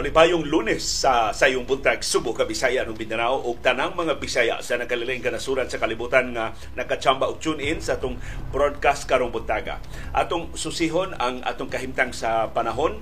[0.00, 4.80] Malipayong lunes sa sayong buntag Subo ka Bisaya ng Mindanao ug tanang mga Bisaya sa
[4.80, 8.16] nagkalilaing kanasuran sa kalibutan nga nakachamba og tune in sa atong
[8.48, 9.76] broadcast karong buntaga.
[10.16, 12.96] Atong susihon ang atong kahimtang sa panahon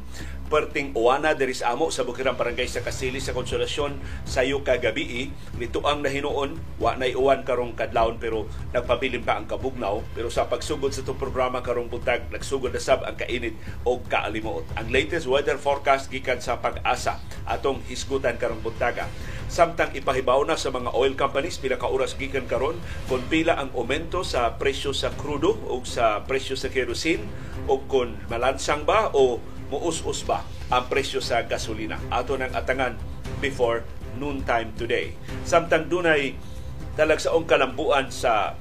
[0.49, 5.29] perting uwana diri sa amo sa Bukirang Barangay sa Kasili sa Konsolasyon sayo kagabi
[5.61, 10.01] nito ang nahinuon wa nay uwan karong kadlawon pero nagpabilin pa ang kabugnaw.
[10.16, 14.65] Pero sa pagsugod sa itong programa karong buntag nagsugod na sab ang kainit o kaalimuot.
[14.80, 19.05] Ang latest weather forecast gikan sa pag-asa atong hisgutan karong buntaga.
[19.49, 22.77] Samtang ipahibaw na sa mga oil companies pila ka oras gikan karon
[23.09, 27.24] kung pila ang aumento sa presyo sa krudo o sa presyo sa kerosene
[27.65, 31.97] o kung malansang ba o muus-us ba ang presyo sa gasolina.
[32.13, 32.97] Ato nang atangan
[33.41, 33.85] before
[34.17, 35.15] noontime today.
[35.45, 36.35] Samtang dunay
[36.99, 38.59] talagsaong kalambuan sa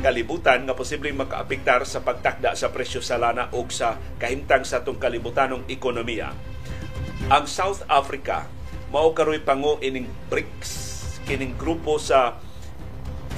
[0.00, 4.96] kalibutan nga posibleng makaapektar sa pagtakda sa presyo sa lana o sa kahimtang sa itong
[4.96, 6.32] kalibutanong ekonomiya.
[7.28, 8.48] Ang South Africa
[8.88, 10.72] mao karoy pango ining BRICS
[11.28, 12.40] kining grupo sa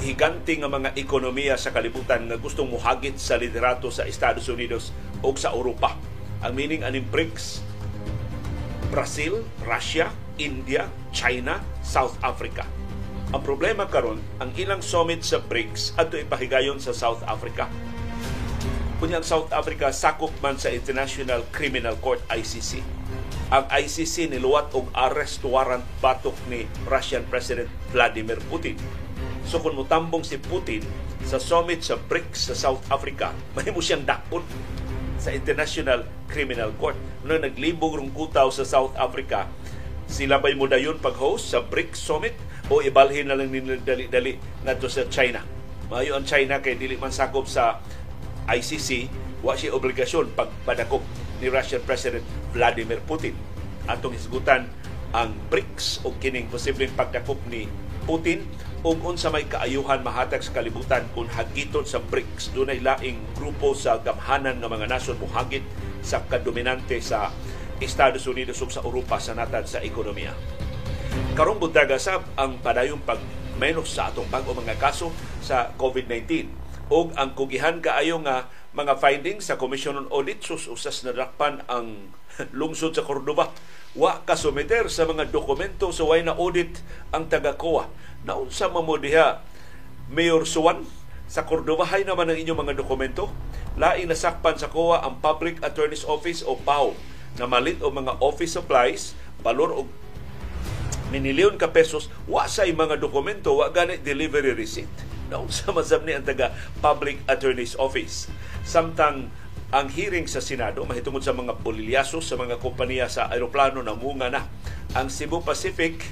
[0.02, 4.90] higante nga mga ekonomiya sa kalibutan nga gustong muhagit sa liderato sa Estados Unidos
[5.22, 5.94] o sa Europa.
[6.42, 7.62] Ang meaning aning BRICS,
[8.90, 10.10] Brazil, Russia,
[10.42, 12.66] India, China, South Africa.
[13.30, 17.70] Ang problema karon ang ilang summit sa BRICS adto ipahigayon sa South Africa.
[18.98, 22.82] Kunya ang South Africa sakop man sa International Criminal Court ICC.
[23.54, 28.74] Ang ICC niluwat og arrest warrant batok ni Russian President Vladimir Putin.
[29.46, 30.82] So kung mutambong si Putin
[31.22, 34.42] sa summit sa BRICS sa South Africa, mahimo siyang dakpon
[35.22, 36.98] sa International Criminal Court.
[37.22, 39.46] Nung naglibog rong kutaw sa South Africa,
[40.10, 42.34] sila ba'y mo dayon pag-host sa BRICS Summit
[42.68, 45.44] o ibalhin na lang nila dali-dali ngadto sa China.
[45.92, 47.78] Mayo ang China kay dili man sakop sa
[48.48, 49.12] ICC,
[49.44, 51.04] wa siya obligasyon pagpadakop
[51.38, 53.36] ni Russian President Vladimir Putin.
[53.86, 54.70] Atong hisgutan
[55.12, 57.68] ang BRICS o kining posibleng pagdakop ni
[58.08, 58.42] Putin
[58.82, 64.02] ug unsa may kaayuhan mahatag sa kalibutan kung hagiton sa BRICS dunay laing grupo sa
[64.02, 65.62] gamhanan nga mga nasyon mohagit
[66.02, 67.30] sa kadominante sa
[67.78, 70.34] Estados Unidos ug sa Europa sa natad sa ekonomiya.
[71.38, 73.22] Karong buntaga sab ang padayong pag
[73.54, 76.50] menos sa atong bag-o mga kaso sa COVID-19
[76.90, 82.10] ug ang kugihan kaayo nga mga findings sa Commission on Audit sus usas nadakpan ang
[82.58, 83.54] lungsod sa Cordoba
[83.92, 86.80] wa kasumiter sa mga dokumento sa way na audit
[87.12, 87.92] ang taga-COA.
[88.22, 89.42] Naunsa mo diha?
[90.12, 90.84] Mayor Suwan
[91.32, 93.32] sa Cordoba hay naman ang inyong mga dokumento.
[93.80, 96.92] Laing nasakpan sa COA ang Public Attorney's Office o PAO
[97.40, 99.88] na malit o mga office supplies balor og
[101.08, 104.92] minilyon ka pesos wa say mga dokumento wa gani delivery receipt.
[105.32, 106.52] Naunsa masab ni ang taga
[106.84, 108.28] Public Attorney's Office.
[108.62, 109.32] Samtang
[109.72, 114.28] ang hearing sa Senado mahitungod sa mga bolilyaso sa mga kompanya sa aeroplano na munga
[114.28, 114.44] na
[114.92, 116.04] ang Cebu Pacific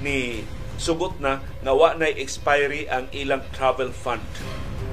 [0.00, 0.40] ni
[0.82, 4.26] sugot na nga wa na expiry ang ilang travel fund.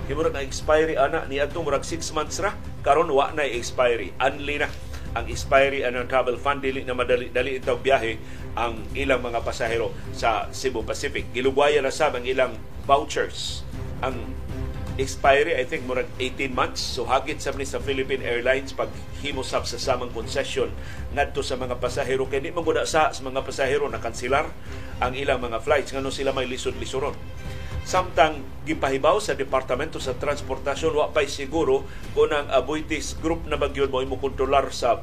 [0.06, 2.54] Himurag na expiry ana ni adtong murag 6 months ra
[2.86, 4.14] karon wa na expiry.
[4.22, 4.70] Anli na
[5.18, 8.22] ang expiry ang travel fund dili na madali dali itaw biyahe
[8.54, 11.26] ang ilang mga pasahero sa Cebu Pacific.
[11.34, 12.54] Gilugwaya na sab ang ilang
[12.86, 13.66] vouchers.
[14.06, 14.30] Ang
[15.00, 16.84] expiry I think murag 18 months.
[16.84, 18.92] So hagit sa sa Philippine Airlines pag
[19.24, 20.70] himo sab sa samang concession
[21.16, 22.28] ngadto sa mga pasahero.
[22.28, 24.52] Kay di man sa, sa mga pasahero na kanselar
[25.00, 25.96] ang ilang mga flights.
[25.96, 27.16] Ngano sila may lisod-lisoron.
[27.90, 33.90] Samtang gipahibaw sa Departamento sa Transportasyon wa pay siguro kung ang Abuitis Group na bagyon
[33.90, 34.20] mo imo
[34.70, 35.02] sa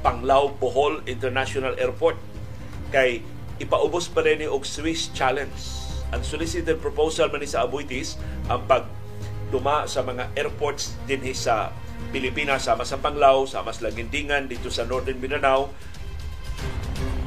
[0.00, 2.18] Panglao Bohol International Airport.
[2.90, 3.22] Kay
[3.62, 5.54] ipaubos pa rin og Swiss Challenge.
[6.10, 8.18] Ang solicited proposal man ni sa Abuitis
[8.50, 8.88] ang pag
[9.50, 11.74] duma sa mga airports din sa
[12.10, 15.70] Pilipinas, sama sa Panglao, sama sa Lagindingan, dito sa Northern Mindanao.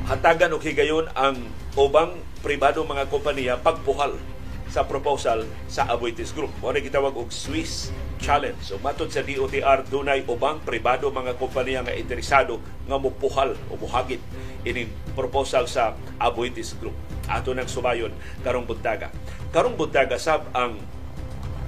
[0.10, 1.40] Hatagan o higayon ang
[1.80, 4.20] ubang pribado mga kompanya pagpuhal
[4.68, 6.50] sa proposal sa Aboitiz Group.
[6.58, 8.58] Mo gitawag og Swiss Challenge.
[8.60, 12.58] So matod sa DOTR dunay ubang pribado mga kompanya nga interesado
[12.90, 14.20] nga mopuhal o muhagit
[14.66, 16.98] ini proposal sa Aboitiz Group.
[17.30, 18.12] Ato nang sumayon
[18.42, 19.14] karong buntaga.
[19.54, 20.82] Karong buntaga sab ang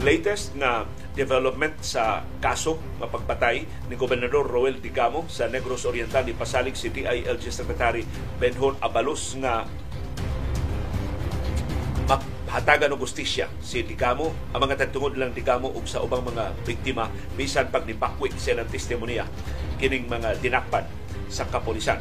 [0.03, 0.83] latest nga
[1.15, 7.47] development sa kaso mapagpatay ni Gobernador Roel Digamo sa Negros Oriental ni pasalig si DILG
[7.47, 8.03] Secretary
[8.35, 9.63] Benhon Abalos nga
[12.55, 17.11] hatagan og gustisya si Digamo ang mga tagtungod lang Digamo ug sa ubang mga biktima
[17.35, 19.27] bisan pag nipakwik sa ng testimonya
[19.75, 20.87] kining mga dinakpan
[21.27, 21.99] sa kapolisan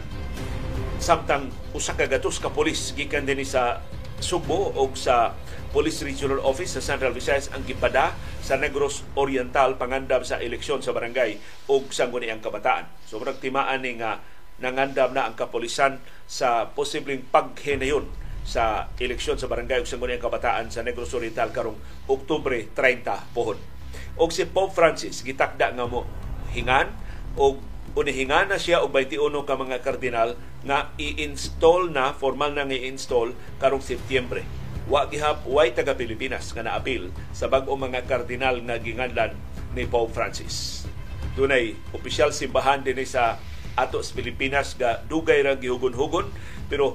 [1.02, 3.82] samtang usa ka gatos ka polis gikan dinhi sa
[4.22, 5.34] Subo o sa
[5.74, 10.94] Police Regional Office sa Central Visayas ang gipada sa Negros Oriental pangandam sa eleksyon sa
[10.94, 11.34] barangay
[11.66, 12.86] o sangguni ang kabataan.
[13.10, 14.22] So timaan ni nga
[14.62, 15.98] nangandam na ang kapulisan
[16.30, 18.06] sa posibleng paghinayon
[18.46, 23.58] sa eleksyon sa barangay ug sangguniang kabataan sa Negros Oriental karong Oktubre 30 pohon.
[24.14, 26.06] Og si Pope Francis gitakda nga mo
[26.54, 26.94] hingan
[27.34, 27.58] og
[27.98, 33.82] unihingan na siya og 21 ka mga kardinal nga i-install na formal na i-install karong
[33.82, 34.63] Setyembre.
[34.84, 39.32] Wa gihap way taga Pilipinas nga naapil sa bag-o mga kardinal nga ginganlan
[39.72, 40.84] ni Pope Francis.
[41.34, 43.40] Dunay opisyal simbahan din sa
[43.74, 46.30] ato sa Pilipinas ga dugay ra gihugon-hugon
[46.70, 46.94] pero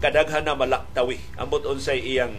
[0.00, 2.36] kadaghan na malaktawi ambot unsay iyang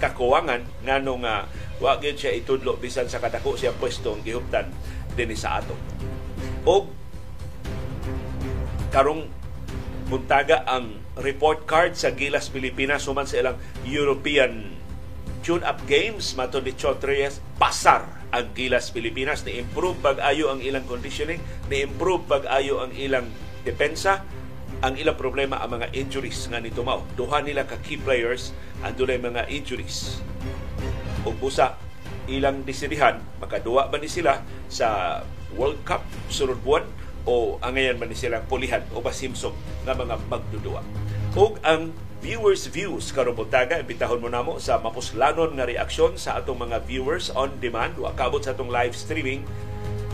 [0.00, 1.44] kakuwangan nganong uh,
[1.80, 4.68] wa gyud siya itudlo bisan sa kadako siya pwesto ang gihuptan
[5.16, 5.76] dinhi sa ato.
[6.68, 6.92] Og
[8.92, 9.39] karong
[10.10, 14.74] muntaga ang report card sa Gilas Pilipinas human sa ilang European
[15.46, 16.34] tune-up games.
[16.34, 18.04] Mato ni Chotres pasar
[18.34, 19.46] ang Gilas Pilipinas.
[19.46, 21.38] Ni improve pag-ayo ang ilang conditioning.
[21.70, 23.30] Ni improve pag-ayo ang ilang
[23.62, 24.26] depensa.
[24.82, 27.06] Ang ilang problema ang mga injuries nga ni Tumaw.
[27.14, 28.50] Duha nila ka key players
[28.82, 30.18] ang dunay mga injuries.
[31.22, 31.78] Ug busa
[32.30, 34.38] ilang disirihan makaduwa ba ni sila
[34.70, 35.18] sa
[35.58, 36.86] World Cup sunod buwan
[37.30, 39.54] o angayan man ni silang pulihan o pasimsog
[39.86, 40.82] nga mga magdudua.
[41.38, 43.78] Ug ang viewers views karon buntaga
[44.18, 47.94] mo namo sa mapuslanon nga reaksyon sa atong mga viewers on demand.
[47.94, 49.46] Wa kabot sa atong live streaming.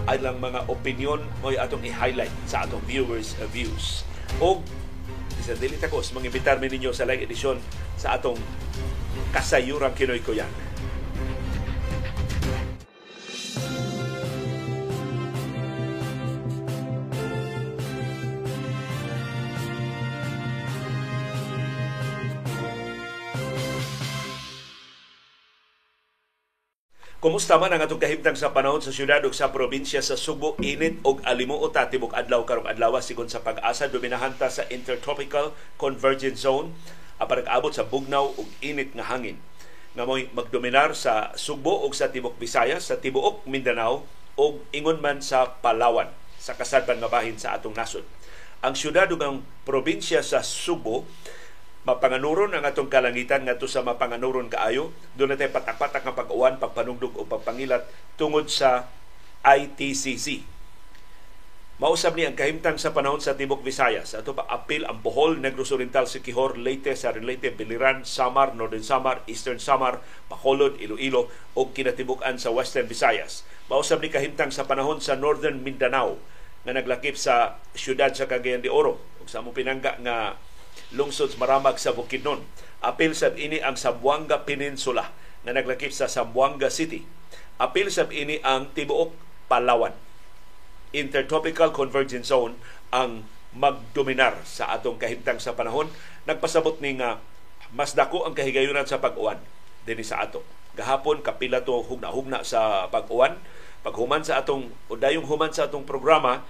[0.04, 4.04] Ay lang mga opinion mo atong i-highlight sa atong viewers views.
[4.38, 4.60] O
[5.40, 7.56] isa dili takos mangibitar mi ninyo sa live edisyon
[7.96, 8.36] sa atong
[9.32, 10.65] kasayurang Kinoy Kuyan
[27.26, 31.02] Kumusta man ang atong kahimtang sa panahon sa syudad ug sa probinsya sa Subo, init
[31.02, 36.70] og alimuot ta tibok adlaw karong adlaw sigon sa pag-asa dominahanta sa intertropical convergence zone
[37.19, 39.43] apan abot sa bugnaw ug init nga hangin
[39.99, 44.06] nga magdominar sa Subo ug sa tibok Visayas, sa tibuok Mindanao
[44.38, 48.06] ug ingon man sa Palawan sa kasadpan nga bahin sa atong nasod.
[48.62, 49.19] Ang syudad ug
[49.67, 51.02] probinsya sa Subo
[51.86, 57.22] mapanganuron ang atong kalangitan ngadto sa mapanganuron kaayo doon natin patak-patak nga pag-uwan pagpanugdog o
[57.24, 57.86] pagpangilat
[58.18, 58.90] tungod sa
[59.46, 60.56] ITCC
[61.76, 64.16] Mausab ni ang kahimtang sa panahon sa Tibok Visayas.
[64.16, 69.60] Ato pa apil ang Bohol, Negros Oriental, Siquijor, Leyte, Sarilete, Biliran, Samar, Northern Samar, Eastern
[69.60, 73.44] Samar, Bacolod, Iloilo o kinatibukan sa Western Visayas.
[73.68, 76.16] Mausab ni kahimtang sa panahon sa Northern Mindanao
[76.64, 80.40] nga naglakip sa siyudad sa Cagayan de Oro ug sa mo pinangga nga
[80.94, 82.44] lungsod maramag sa Bukidnon.
[82.84, 85.10] Apil sab ini ang Sambuanga Peninsula
[85.42, 87.02] na naglakip sa Sambuanga City.
[87.58, 89.10] Apil sab ini ang tibuok
[89.50, 89.94] Palawan.
[90.94, 92.54] Intertropical Convergence Zone
[92.94, 95.88] ang magdominar sa atong kahimtang sa panahon.
[96.28, 97.18] Nagpasabot ni nga
[97.74, 99.40] mas dako ang kahigayunan sa pag-uwan
[99.86, 100.42] dinhi sa ato.
[100.76, 103.38] Gahapon kapila to hugna-hugna sa pag-uwan.
[103.86, 106.42] Paghuman sa atong o dayong human sa atong programa,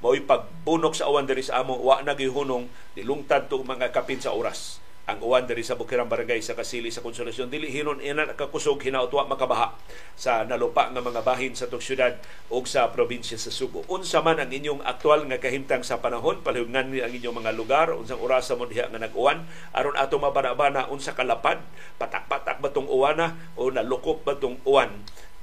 [0.00, 4.32] mao'y pagbunok sa uwan diri sa amo wa na gihunong dilungtad to mga kapin sa
[4.32, 4.80] oras
[5.10, 9.10] ang uwan diri sa Bukirang Barangay sa Kasili sa Konsolasyon dili hinon ina kakusog hinaut
[9.10, 9.74] wa makabaha
[10.14, 12.14] sa nalupa nga mga bahin sa tong syudad
[12.46, 13.82] ug sa probinsya sa Subo.
[13.90, 17.90] Unsa man ang inyong aktual nga kahimtang sa panahon palihungan ni ang inyong mga lugar
[17.90, 19.42] unsang orasa mo diha nga nag-uwan
[19.74, 21.58] aron ato mabana-bana unsa kalapad
[21.98, 24.94] patak-patak ba tong uwana o nalukop ba tong uwan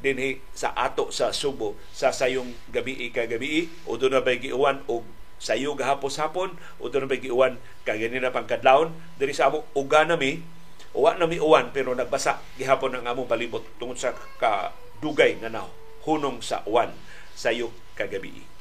[0.01, 4.86] dinhi sa ato sa Subo sa sayong gabi ka gabi o doon na bay giuwan
[4.86, 5.01] og
[5.38, 10.06] sayo gahapos hapon o doon na bay giuwan kagani na pangkadlawon diri sa amo uga
[10.06, 10.42] nami
[10.98, 15.70] uwa nami uwan pero nagbasa gihapon ang among palibot tungod sa ka dugay nga naw
[16.06, 16.89] hunong sa uwan
[17.38, 18.56] sayo kagabi.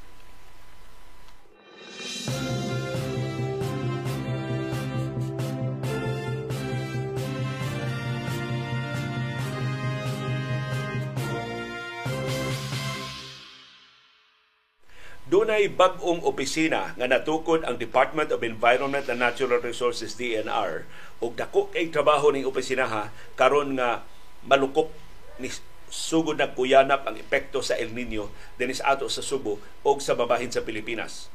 [15.27, 20.87] Dunay bag-ong opisina nga natukod ang Department of Environment and Natural Resources DNR
[21.19, 24.07] ug dako kay trabaho ning opisina ha karon nga
[24.47, 24.95] malukop
[25.43, 25.51] ni
[25.91, 30.55] sugod na kuyanap ang epekto sa El Nino dinis ato sa Subo ug sa babahin
[30.55, 31.27] sa Pilipinas.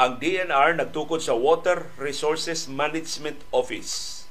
[0.00, 4.24] Ang DNR nagtukod sa Water Resources Management Office.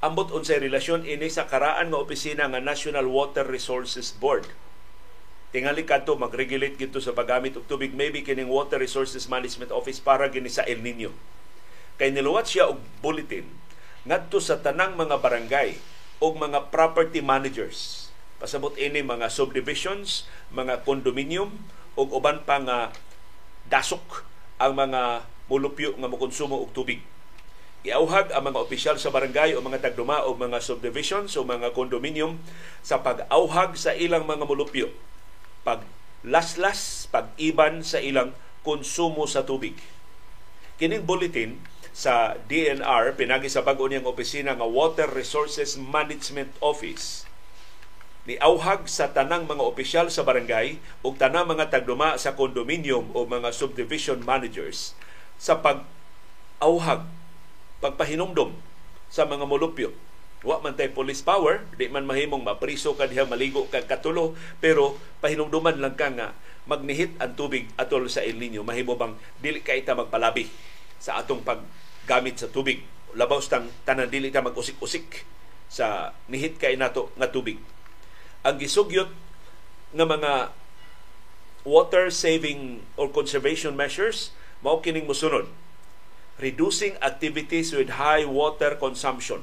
[0.00, 4.48] Ambot unsay relasyon ini sa karaan nga opisina nga National Water Resources Board
[5.54, 7.94] tingali kadto mag-regulate gito sa paggamit og tubig.
[7.94, 11.14] Maybe kining Water Resources Management Office para gini sa El Nino.
[11.94, 13.46] Kay niluwat siya og bulletin
[14.02, 15.78] ngadto sa tanang mga barangay
[16.18, 18.10] og mga property managers.
[18.42, 21.54] Pasabot ini mga subdivisions mga condominium
[21.94, 22.78] ug uban pa nga
[23.70, 24.26] dasok
[24.58, 26.98] ang mga mulupyo nga mokonsumo og tubig.
[27.86, 32.42] Iauhag ang mga opisyal sa barangay o mga tagduma o mga subdivisions o mga condominium
[32.82, 34.88] sa pag-auhag sa ilang mga mulupyo,
[35.64, 35.82] pag
[36.24, 39.76] laslas, pag-iban sa ilang konsumo sa tubig.
[40.80, 41.60] Kining bulletin
[41.94, 47.24] sa DNR pinagi sa bag-o niyang opisina nga Water Resources Management Office
[48.24, 53.28] ni auhag sa tanang mga opisyal sa barangay ug tanang mga tagduma sa condominium o
[53.28, 54.96] mga subdivision managers
[55.36, 55.84] sa pag
[56.56, 57.04] auhag
[57.84, 58.56] pagpahinumdom
[59.12, 59.92] sa mga molupyo
[60.44, 64.36] wa man tay police power di man mahimong mapriso ka diha maligo ka katulo.
[64.60, 66.36] Pero pahinumduman lang ka nga
[66.68, 68.60] magnihit ang tubig atol sa El Nino.
[68.60, 70.52] Mahimo bang dili ka ita magpalabi
[71.00, 72.84] sa atong paggamit sa tubig?
[73.16, 75.24] Labaw tang tanan dili ta mag-usik-usik
[75.72, 77.56] sa nihit kay nato nga tubig.
[78.44, 79.08] Ang gisugyot
[79.96, 80.52] nga mga
[81.64, 85.48] water saving or conservation measures mao kining mosunod.
[86.36, 89.40] Reducing activities with high water consumption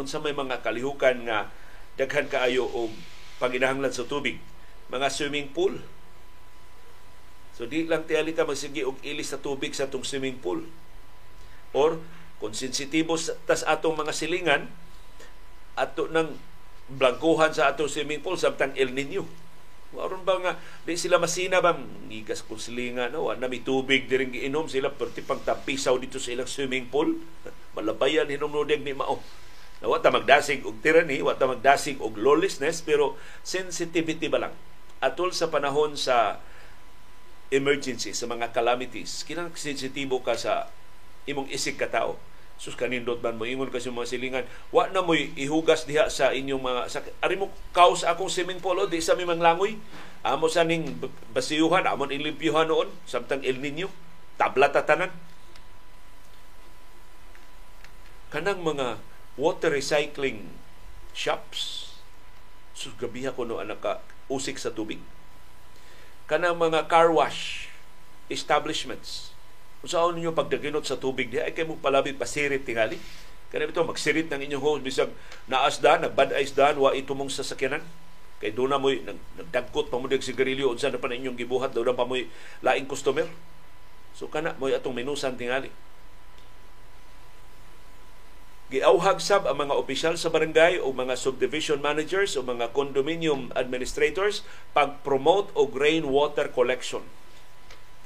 [0.00, 1.52] unsa may mga kalihukan nga
[2.00, 2.90] daghan kaayo og
[3.36, 4.40] panginahanglan sa tubig
[4.88, 5.76] mga swimming pool
[7.52, 10.64] so di lang tiyali ka magsige og ilis sa tubig sa tong swimming pool
[11.76, 12.00] or
[12.40, 14.64] kung sensitibo tas atong mga silingan
[15.76, 16.34] ato nang
[16.90, 19.28] blangkuhan sa atong swimming pool samtang El Nino.
[19.90, 20.52] Waron ba nga
[20.86, 21.74] di sila masina ba
[22.06, 26.30] ngigas kung silinga no na may tubig diring giinom sila perti pang tapisaw dito sa
[26.34, 27.18] ilang swimming pool.
[27.74, 29.22] Malabayan hinom no ni mao.
[29.80, 34.54] Na wata magdasig og tyranny, wata magdasig og lawlessness pero sensitivity ba lang?
[35.00, 36.44] Atol sa panahon sa
[37.50, 40.70] emergency sa mga calamities kinang sensitibo ka sa
[41.26, 42.20] imong isig ka tao.
[42.60, 46.60] Sus kanindot man mo ingon kasi mga silingan wa na mo ihugas diha sa inyong
[46.60, 49.80] mga sa, ari mo kaos akong swimming pool di sa mi manglangoy
[50.20, 51.00] amo sa ning
[51.32, 53.88] basiyuhan amon ilimpyuhan noon samtang El Nino
[54.36, 55.08] tabla tatanan.
[58.28, 59.00] Kanang mga
[59.38, 60.50] water recycling
[61.12, 61.92] shops
[62.74, 63.92] sus gabiha ko no anak ka
[64.30, 65.02] usik sa tubig
[66.30, 67.68] kanang mga car wash
[68.30, 69.30] establishments
[69.80, 73.00] kung saan ninyo pagdaginot sa tubig di ay kay mo palabit pasirit tingali.
[73.50, 75.10] Kaya ito, magsirit ng inyong host, bisag
[75.50, 77.82] naasdan, nagbad dan, wa ito mong sasakyanan.
[78.38, 81.90] Kay doon na mo, nagdagkot pa mo ng sigarilyo, unsa na pa inyong gibuhat, doon
[81.90, 82.14] na pa mo
[82.62, 83.26] laing customer.
[84.14, 85.72] So kana mo atong minusan tingali.
[88.70, 94.46] Giauhag sab ang mga opisyal sa barangay o mga subdivision managers o mga condominium administrators
[94.78, 97.02] pag-promote og rainwater collection.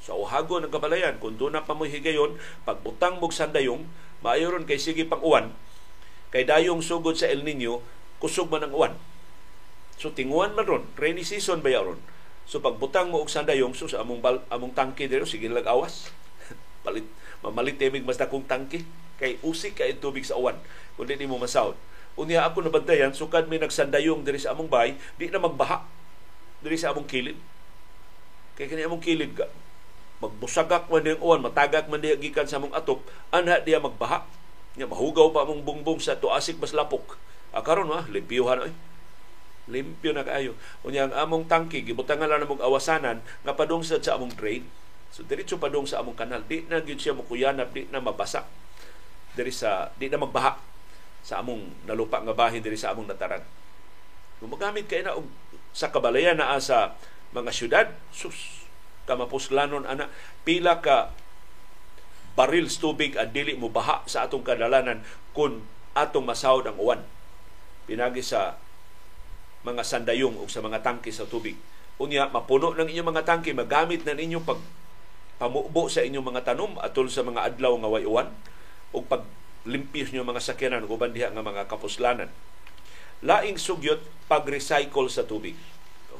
[0.00, 3.84] Sa uhago ng kabalayan kung doon na pa mo higayon pagbutang mog sandayong
[4.24, 5.52] maayoron kay sige pang uwan.
[6.32, 7.84] Kay dayong sugod sa El Nino
[8.16, 8.96] kusog man ang uwan.
[10.00, 12.00] So tinguan man ron rainy season ba yaron?
[12.48, 16.08] So pagbutang mo og sandayong so sa among bal, among tangke dito sige lag awas
[16.88, 17.04] palit
[17.44, 18.82] mamalit timig mas dakong tangke
[19.20, 20.56] kay usik kay tubig sa uwan
[20.96, 21.76] kun di mo masahod
[22.16, 25.84] unya ako nabantayan sukad may nagsandayong diri sa among bay di na magbaha
[26.64, 27.36] diri sa among kilid
[28.56, 29.36] kay kani among kilid
[30.24, 34.24] magbusagak man diyang uwan, matagak man diya gikan sa mong atop, anha diya magbaha.
[34.74, 37.20] Nga mahugaw pa mong bungbong sa tuasik bas lapok.
[37.54, 38.72] Ah, karon ma, limpyuhan oy.
[39.64, 40.52] Limpyo na kaayo.
[40.84, 44.66] Unya ang among tangki gibutangan lang namong awasanan nga padung sa among drain.
[45.14, 46.42] So diretso padung sa among kanal.
[46.42, 48.42] Di na gyud siya mukuyanap, di na mabasa.
[49.38, 50.58] Diri sa di na magbaha
[51.22, 53.46] sa among nalupa nga bahin diri sa among nataran.
[54.42, 55.30] Kung magamit kay na og
[55.70, 56.98] sa kabalayan na sa
[57.30, 58.66] mga syudad, sus,
[59.06, 60.10] kamapuslanon ana
[60.42, 61.12] pila ka
[62.34, 65.62] baril tubig ang dili mo baha sa atong kadalanan kung
[65.94, 67.00] atong masahod ang uwan
[67.86, 68.58] pinagi sa
[69.62, 71.54] mga sandayong o sa mga tangke sa tubig
[72.00, 74.58] unya mapuno ng inyong mga tangke magamit na ninyo pag
[75.40, 78.30] pamubo sa inyong mga tanom atol sa mga adlaw nga way uwan
[78.94, 79.26] o pag
[79.64, 82.30] limpyos nyo mga sakyanan o diha nga mga kapuslanan.
[83.24, 85.56] Laing sugyot pag-recycle sa tubig.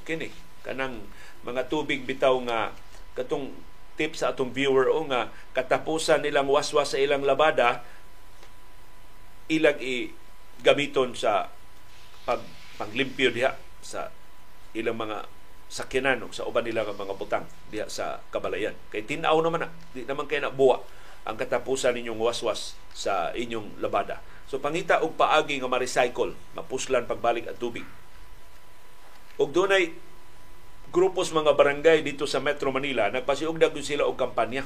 [0.03, 0.29] Okay ni?
[0.65, 1.05] Kanang
[1.45, 2.73] mga tubig bitaw nga
[3.13, 3.53] katong
[3.95, 7.87] tip sa atong viewer o nga katapusan nilang waswas sa ilang labada
[9.47, 10.11] ilang i
[10.65, 11.53] gamiton sa
[12.25, 12.41] pag
[12.81, 13.55] panglimpyo diha
[13.85, 14.11] sa
[14.73, 15.29] ilang mga
[15.75, 18.79] sakyanan o sa uban nila nga mga butang diha sa kabalayan.
[18.95, 20.79] Kay tinaw naman na di naman kay na buwa
[21.27, 24.23] ang katapusan ninyong waswas sa inyong labada.
[24.47, 27.83] So pangita og paagi nga ma-recycle mapuslan pagbalik ang tubig.
[29.35, 29.91] Ug dunay
[30.95, 34.63] grupos mga barangay dito sa Metro Manila nagpasiugdag sila og kampanya.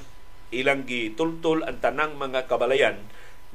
[0.52, 3.00] Ilang gitultol ang tanang mga kabalayan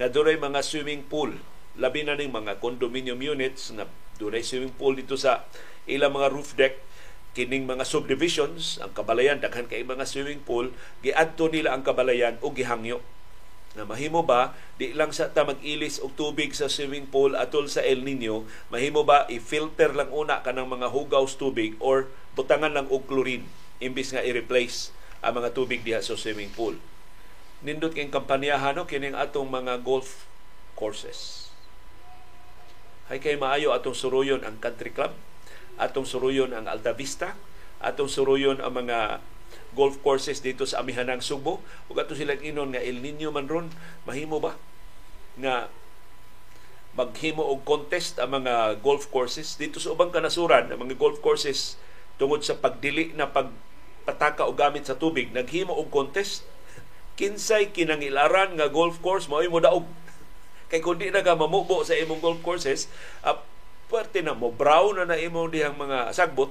[0.01, 1.37] na dunay mga swimming pool
[1.77, 3.85] labi na ning mga condominium units na
[4.17, 5.45] dunay swimming pool dito sa
[5.85, 6.81] ilang mga roof deck
[7.33, 10.69] kining mga subdivisions, ang kabalayan, daghan kay mga swimming pool,
[11.01, 13.01] giadto nila ang kabalayan o gihangyo.
[13.73, 17.81] Na mahimo ba, di lang sa ta mag-ilis og tubig sa swimming pool atol sa
[17.81, 22.05] El Nino, mahimo ba i-filter lang una kanang mga hugaw tubig or
[22.37, 23.49] butangan lang og chlorine
[23.81, 24.93] imbis nga i-replace
[25.25, 26.77] ang mga tubig diha sa swimming pool.
[27.65, 30.29] Nindot kayong kampanyahan no, kining atong mga golf
[30.77, 31.49] courses.
[33.09, 35.17] Hay kay maayo atong suruyon ang country club
[35.81, 37.33] atong suruyon ang Alta Vista,
[37.83, 39.19] atong suruyon ang mga
[39.73, 41.59] golf courses dito sa Amihanang Subo.
[41.89, 43.67] Ug ato silang inon nga El Nino man ron.
[44.05, 44.55] Mahimo ba?
[45.37, 45.69] Nga
[46.93, 49.57] maghimo og contest ang mga golf courses.
[49.57, 51.75] Dito sa ubang kanasuran ang mga golf courses
[52.21, 56.45] tungod sa pagdili na pagpataka og gamit sa tubig naghimo og contest.
[57.17, 59.85] Kinsay kinangilaran nga golf course mao mo daog.
[60.69, 62.89] Kay kundi na ka mamubo sa imong golf courses
[63.25, 63.37] uh,
[63.93, 66.49] parte na mo brown na na imong dihang mga sagbot.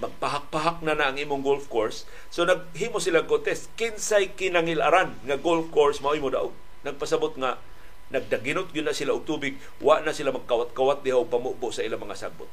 [0.00, 2.08] Magpahak-pahak na na ang imong golf course.
[2.32, 3.68] So naghimo sila contest.
[3.76, 6.56] Kinsay kinangilaran nga golf course mao imo daog?
[6.88, 7.60] Nagpasabot nga
[8.08, 9.60] nagdaginot gyud na sila og tubig.
[9.84, 12.48] Wa na sila magkawat-kawat diha og pamubo sa ilang mga sagbot.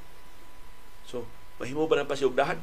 [1.08, 1.24] So
[1.64, 2.60] mahimo ba nang pasiugdahan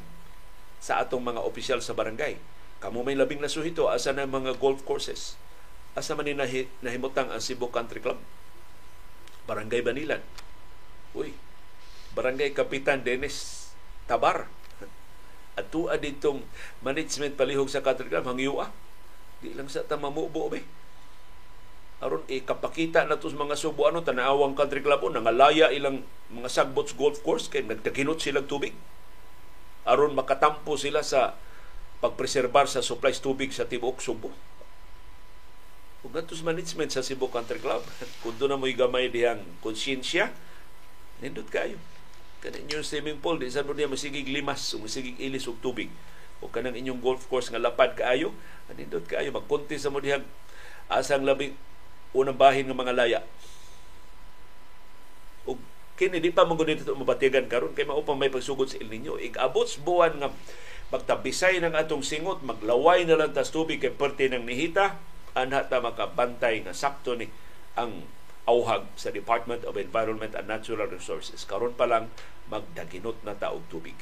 [0.77, 2.37] sa atong mga opisyal sa barangay.
[2.79, 5.35] Kamo may labing nasuhito asa na mga golf courses?
[5.97, 6.37] Asa man ni
[6.79, 8.21] nahimutang ang Cebu Country Club?
[9.49, 10.23] Barangay Banilan
[11.17, 11.33] Uy,
[12.13, 13.69] Barangay Kapitan Dennis
[14.05, 14.49] Tabar.
[15.57, 16.45] At tuwa ditong
[16.85, 18.71] management palihog sa club, hangyua.
[19.43, 20.63] Di lang sa tamamubo, be.
[21.99, 25.99] Aron ikapakita na to sa mga subuano tanawang country club o nangalaya ilang
[26.31, 28.71] mga sagbots golf course kay nagtaginot silang tubig.
[29.83, 31.35] Aron makatampo sila sa
[31.99, 34.31] pagpreserbar sa supplies tubig sa tibuok Subo.
[35.99, 37.83] Sa management sa Cebu Country Club,
[38.23, 40.31] kung doon na mo'y gamay dihang konsyensya,
[41.19, 41.75] Nindot kayo.
[42.39, 45.91] Kanin inyong swimming pool, di sa niya masigig limas, o masigig ilis og tubig.
[46.39, 48.31] O kanang inyong golf course nga lapad kaayo,
[48.71, 50.23] nindot kaayo, magpunti sa mo dihang
[50.87, 51.53] asang labing
[52.15, 53.19] unang bahin ng mga laya.
[55.43, 55.59] O
[55.99, 59.19] kini di pa mong dito mabatigan karon kay mao may pagsugod sa El Nino.
[59.19, 60.29] Ig-abot buwan nga
[60.89, 64.97] magtabisay ng atong singot, maglaway na lang tas tubig kay parte ng nihita,
[65.37, 67.29] anha ta makabantay nga sakto ni
[67.77, 68.07] ang
[68.49, 71.45] auhag sa Department of Environment and Natural Resources.
[71.45, 72.09] Karon pa lang
[72.49, 73.95] magdaginot na taog tubig.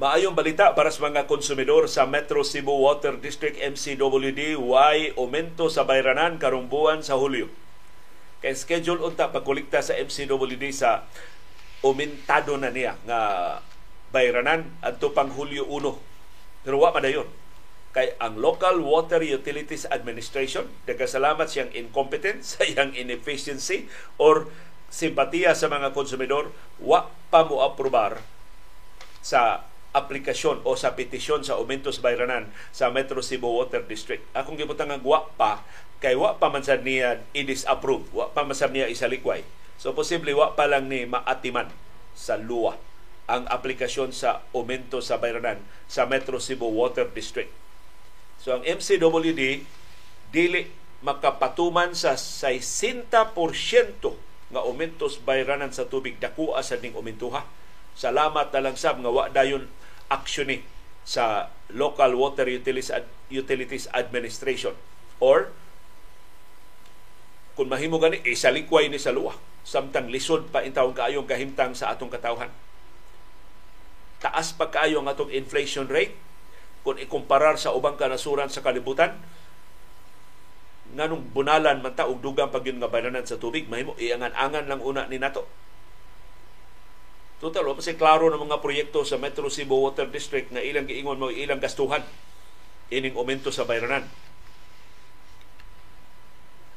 [0.00, 5.84] Maayong balita para sa mga konsumidor sa Metro Cebu Water District MCWD, why aumento sa
[5.84, 7.59] bayranan karong buwan sa Hulyo.
[8.40, 11.04] Kay schedule unta pagkolekta sa MCWD sa
[11.84, 13.20] umentado na niya nga
[14.12, 16.64] bayranan adto pang Hulyo 1.
[16.64, 17.28] Pero wa madayon.
[17.90, 24.48] Kay ang Local Water Utilities Administration, nagkasalamat siyang incompetence, sa iyang inefficiency or
[24.88, 28.22] simpatiya sa mga konsumidor, wa pa mo aprobar
[29.20, 34.22] sa aplikasyon o sa petisyon sa Umentos Bayranan sa Metro Cebu Water District.
[34.38, 35.66] Akong gibutang ang wa pa
[36.00, 39.44] kay wa pa man sad niya i-disapprove, wa pa man sad niya isalikway.
[39.76, 41.68] So posible wa pa lang ni maatiman
[42.16, 42.76] sa luwa
[43.30, 47.52] ang aplikasyon sa aumento sa bayranan sa Metro Cebu Water District.
[48.40, 49.62] So ang MCWD
[50.34, 50.62] dili
[51.00, 53.00] makapatuman sa 60%
[54.50, 57.46] nga aumentos bayranan sa tubig dakuha sa ning umentuha.
[57.94, 59.70] Salamat na lang sab nga wa dayon
[60.10, 60.58] aksyon ni
[61.06, 62.50] sa Local Water
[63.30, 64.74] Utilities Administration
[65.22, 65.54] or
[67.58, 69.34] kung mahimo gani isalikway ni sa luwa
[69.66, 72.50] samtang lisod pa intawon kaayong kahimtang sa atong katawhan.
[74.20, 76.16] Taas pa kaayo ang atong inflation rate.
[76.80, 79.20] Kung ikumparar sa ubang kanasuran sa kalibutan
[80.90, 85.22] nganong bunalan man ta dugang pag nga bananan sa tubig mahimo iangan-angan lang una ni
[85.22, 85.46] nato.
[87.40, 91.16] Total, wa kasi klaro ng mga proyekto sa Metro Cebu Water District na ilang giingon
[91.16, 92.04] mo ilang gastuhan
[92.92, 94.04] ining aumento sa bayranan.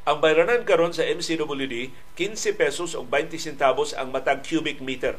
[0.03, 5.15] Ang bayranan karon sa MCWD 15 pesos o 20 centavos ang matag cubic meter.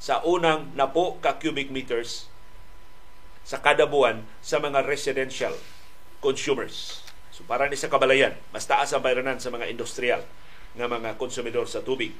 [0.00, 2.32] Sa unang napo ka cubic meters
[3.44, 5.52] sa kada buwan sa mga residential
[6.24, 7.04] consumers.
[7.28, 10.24] So para ni sa kabalayan, mas taas ang bayranan sa mga industrial
[10.72, 12.16] nga mga konsumidor sa tubig.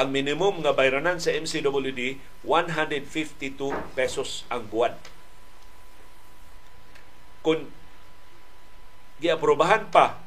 [0.00, 4.96] Ang minimum nga bayranan sa MCWD 152 pesos ang buwan.
[7.44, 7.68] Kung
[9.20, 10.23] giaprobahan pa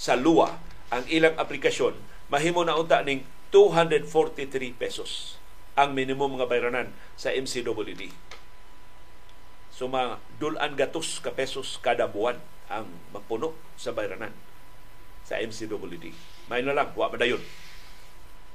[0.00, 0.56] sa luwa
[0.88, 1.92] ang ilang aplikasyon,
[2.32, 5.36] mahimo na unta ning 243 pesos
[5.76, 8.08] ang minimum nga bayranan sa MCWD.
[9.68, 12.40] So mga dulan gatos ka pesos kada buwan
[12.72, 14.32] ang mapuno sa bayranan
[15.28, 16.16] sa MCWD.
[16.48, 17.44] May na lang, wa madayon.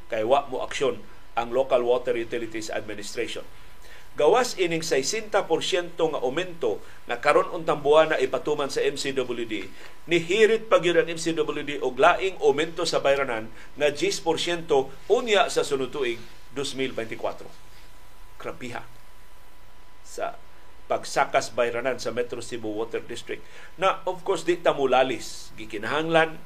[0.10, 0.97] Kay wa mo aksyon
[1.38, 3.45] ang Local Water Utilities Administration.
[4.15, 5.28] Gawas ining 60%
[5.99, 9.67] nga aumento na karon untang buwan na ipatuman sa MCWD,
[10.08, 14.23] ni hirit ang MCWD og laing aumento sa bayranan nga 10%
[15.12, 16.23] unya sa sunod tuig
[16.56, 17.43] 2024.
[18.39, 18.88] Krabiha
[20.08, 20.39] sa
[20.88, 23.43] pagsakas bayranan sa Metro Cebu Water District.
[23.75, 26.39] Na of course di tamulalis gikinahanglan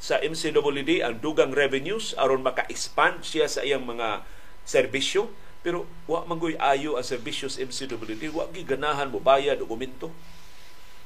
[0.00, 4.24] sa MCWD ang dugang revenues aron maka-expand siya sa iyang mga
[4.64, 5.28] serbisyo
[5.62, 10.10] pero wa mangoy ayo ang serbisyo sa MCWD wa giganahan mo bayad og aumento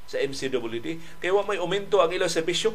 [0.09, 2.73] sa MCWD kay wa may aumento ang ilang serbisyo.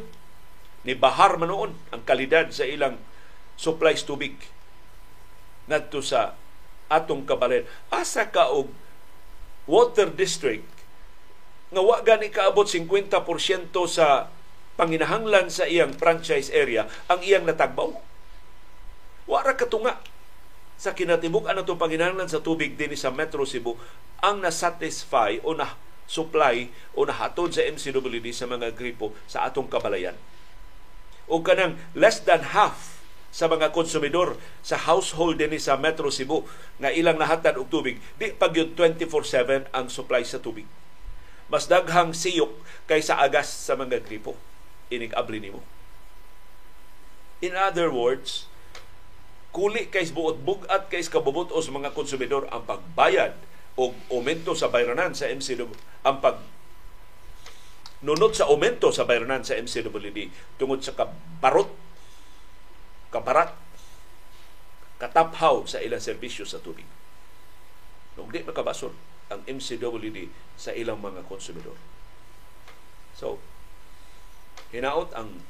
[0.86, 2.98] Ni bahar man noon ang kalidad sa ilang
[3.58, 4.34] supplies tubig
[5.66, 6.34] ngadto sa
[6.90, 8.70] atong kabalan asa ka og
[9.70, 10.66] water district
[11.70, 13.10] nga wa gani kaabot 50%
[13.88, 14.28] sa
[14.74, 17.90] panginahanglan sa iyang franchise area ang iyang natagbaw.
[19.26, 19.98] Wa ra katunga
[20.82, 23.78] sa kinatibuk ano to panginahanglan sa tubig dinhi sa Metro Cebu
[24.18, 25.78] ang na-satisfy o na
[26.10, 26.66] supply
[26.98, 30.18] o nahatod sa MCWD sa mga gripo sa atong kabalayan.
[31.30, 32.98] O kanang less than half
[33.30, 36.50] sa mga konsumidor sa household din sa Metro Cebu
[36.82, 40.66] nga ilang nahatad og tubig di pag 24/7 ang supply sa tubig.
[41.46, 42.58] Mas daghang siyok
[42.90, 44.34] kaysa agas sa mga gripo.
[44.90, 45.62] Inig abli nimo.
[47.38, 48.50] In other words
[49.52, 53.36] kuli kay buot bugat kay kabubutos mga konsumidor ang pagbayad
[53.76, 55.72] og aumento sa bayranan sa MCW
[56.04, 56.40] ang pag
[58.02, 61.70] nunod sa aumento sa bayranan sa MCWD tungod sa kabarot
[63.12, 63.52] kabarat,
[64.96, 66.88] kataphaw sa ilang serbisyo sa tubig.
[68.16, 68.96] Nung di makabasol
[69.28, 71.76] ang MCWD sa ilang mga konsumidor.
[73.12, 73.36] So,
[74.72, 75.44] hinaot ang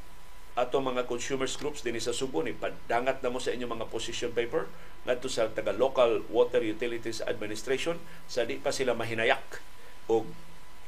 [0.53, 4.37] ato mga consumers groups din sa Subo ni padangat na mo sa inyong mga position
[4.37, 4.69] paper
[5.09, 7.97] ngadto sa taga local water utilities administration
[8.29, 9.65] sa di pa sila mahinayak
[10.13, 10.29] og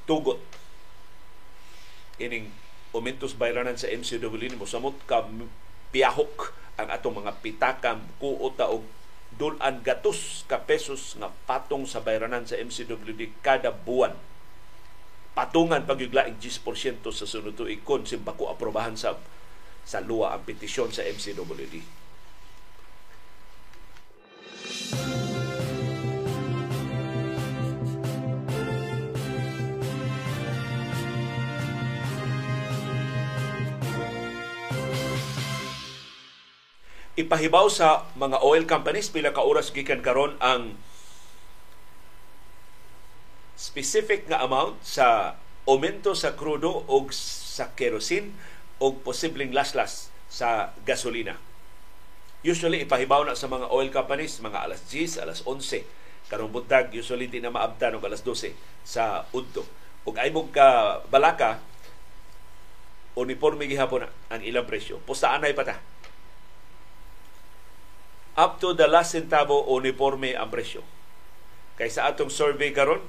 [0.05, 0.39] tugot
[2.21, 2.53] ining
[2.95, 5.27] umentos bayranan sa MCWD mo samot ka
[5.91, 8.87] piyahok ang atong mga pitakam kuota og
[9.35, 14.15] dulan gatos ka pesos nga patong sa bayranan sa MCWD kada buwan.
[15.35, 16.63] Patungan pagyuglaing 10%
[17.11, 19.19] sa sunod tuig kon simbako aprobahan sa
[19.85, 22.05] sa luwa ang petisyon sa MCWD.
[37.15, 40.75] ipahibaw sa mga oil companies pila ka oras gikan karon ang
[43.55, 48.35] specific nga amount sa aumento sa krudo o sa kerosene
[48.83, 51.39] o posibleng laslas sa gasolina.
[52.45, 55.87] Usually ipahibaw na sa mga oil companies mga alas 10, alas 11
[56.29, 58.53] karong buntag usually di na maabtan og alas 12
[58.85, 59.65] sa udto.
[60.05, 61.63] Ug ay mong ka balaka
[63.17, 65.01] uniforme gihapon na ang ilang presyo.
[65.07, 65.81] Pustaan na ipata
[68.35, 70.83] up to the last centavo uniforme ang presyo.
[71.79, 73.03] Kay sa atong survey karon,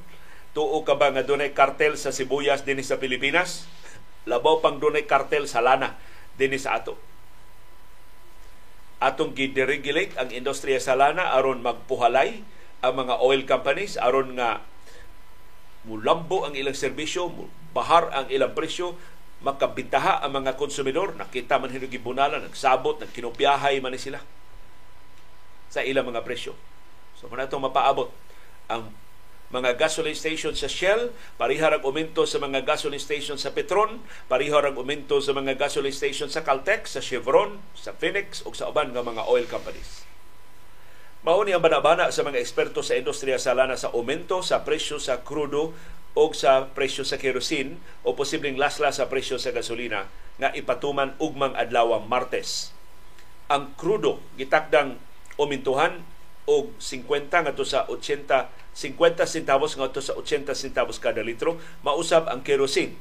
[0.54, 3.66] tuo ka ba nga dunay kartel sa sibuyas dinhi sa Pilipinas?
[4.26, 5.98] Labaw pang dunay kartel sa lana
[6.36, 6.98] dinhi sa ato.
[8.98, 12.42] Atong gideregulate ang industriya sa lana aron magpuhalay
[12.82, 14.66] ang mga oil companies aron nga
[15.86, 17.30] mulambo ang ilang serbisyo,
[17.72, 18.98] bahar ang ilang presyo,
[19.46, 21.14] makabintaha ang mga konsumidor.
[21.14, 24.20] Nakita man hinugi bunala, nagsabot, nagkinopyahay man sila
[25.70, 26.58] sa ilang mga presyo.
[27.20, 28.10] So kung itong mapaabot
[28.66, 28.90] ang
[29.56, 34.68] mga gasoline station sa Shell, parihar ang umento sa mga gasoline station sa Petron, parihar
[34.68, 38.92] ang umento sa mga gasoline station sa Caltex, sa Chevron, sa Phoenix o sa uban
[38.92, 40.04] nga mga oil companies.
[41.24, 45.00] Mao ni ang banabana sa mga eksperto sa industriya sa lana sa aumento sa presyo
[45.00, 45.72] sa krudo
[46.14, 51.56] o sa presyo sa kerosene o posibleng lasla sa presyo sa gasolina nga ipatuman ugmang
[51.56, 52.76] adlawang Martes.
[53.48, 55.00] Ang krudo gitakdang
[55.40, 56.04] umintuhan
[56.46, 58.30] og 50 ngadto sa 80
[58.76, 62.94] 50 centavos ngadto sa 80 centavos kada litro mausab ang kerosene.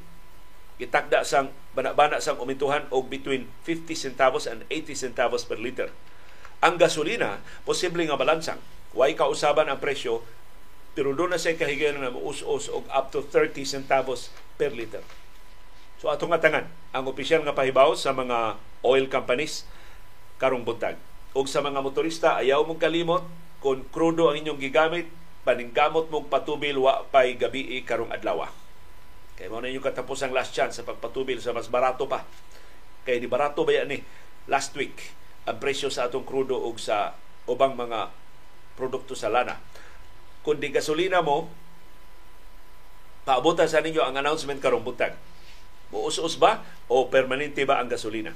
[0.75, 5.91] Gitakda sang bana-bana sang umintuhan og between 50 centavos and 80 centavos per liter.
[6.59, 8.59] Ang gasolina posible nga balansang.
[8.95, 10.25] Way kausaban ang presyo
[10.95, 15.03] pero doon na sa kahigayon na us-us og up to 30 centavos per liter.
[15.99, 19.67] So atong atangan ang opisyal nga pahibaw sa mga oil companies
[20.39, 20.95] karong buntag
[21.35, 23.27] ug sa mga motorista ayaw mong kalimot
[23.59, 25.11] kung krudo ang inyong gigamit
[25.43, 28.47] paningkamot mong patubil wa pay gabi karong adlaw.
[29.35, 32.23] Kay mo na yung katapos ang last chance sa pagpatubil sa mas barato pa.
[33.03, 33.99] Kay di barato ba yan ni
[34.47, 35.13] last week
[35.45, 37.13] ang presyo sa atong krudo ug sa
[37.45, 38.09] ubang mga
[38.79, 39.59] produkto sa lana.
[40.41, 41.51] Kung di gasolina mo,
[43.27, 45.13] paabutan sa ninyo ang announcement karong buntag.
[45.93, 48.33] Muus-us ba o permanente ba ang gasolina?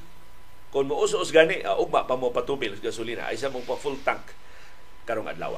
[0.69, 4.21] Kung muus-us gani, uh, ugma pa mo patubil gasolina, ay sa mong pa full tank
[5.09, 5.57] karong adlaw.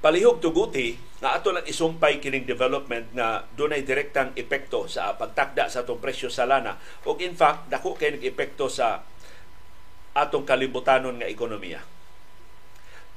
[0.00, 5.84] Palihog tuguti na ato lang isumpay kining development na dunay direktang epekto sa pagtakda sa
[5.84, 9.04] atong presyo sa lana ug in fact dako kay epekto sa
[10.16, 11.84] atong kalibutanon nga ekonomiya.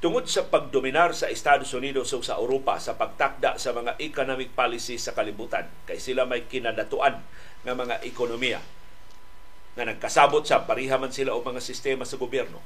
[0.04, 5.00] Tungod sa pagdominar sa Estados Unidos ug sa Europa sa pagtakda sa mga economic policy
[5.00, 7.24] sa kalibutan kay sila may kinadatuan
[7.64, 8.60] nga mga ekonomiya
[9.74, 12.60] nga nagkasabot sa pariha man sila og mga sistema sa gobyerno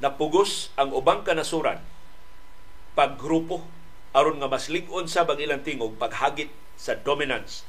[0.00, 1.80] napugos ang ubang kanasuran
[2.96, 3.62] paggrupo
[4.10, 7.62] aron nga mas lig-on sa bang ilang tingog paghagit sa dominance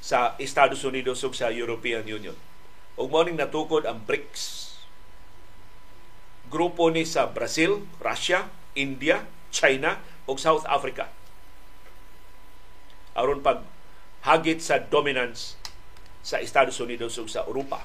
[0.00, 2.34] sa Estados Unidos ug sa European Union.
[2.96, 4.72] Ug mao natukod ang BRICS.
[6.50, 11.12] Grupo ni sa Brazil, Russia, India, China ug South Africa.
[13.14, 13.62] Aron pag
[14.24, 15.54] hagit sa dominance
[16.24, 17.84] sa Estados Unidos ug sa Europa.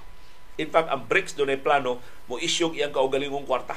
[0.56, 2.00] In fact, ang BRICS doon ay plano
[2.32, 3.76] mo isyog iyang kaugalingong kwarta.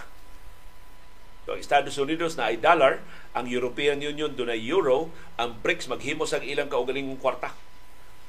[1.42, 3.02] So, ang Estados Unidos na ay dollar,
[3.34, 7.50] ang European Union doon ay euro, ang BRICS maghimos ang ilang kaugalingong kwarta.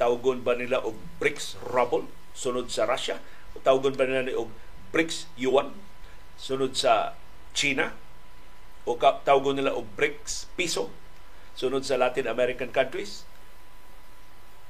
[0.02, 3.22] Tawgon ba nila og BRICS ruble sunod sa Russia?
[3.54, 4.50] O tawgon ba nila og
[4.90, 5.76] BRICS yuan
[6.40, 7.14] sunod sa
[7.54, 7.94] China?
[8.90, 10.90] O tawgon nila og BRICS piso
[11.54, 13.28] sunod sa Latin American countries?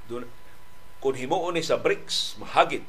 [0.09, 0.25] Doon,
[0.99, 2.83] kung himuon ni sa BRICS, mahagit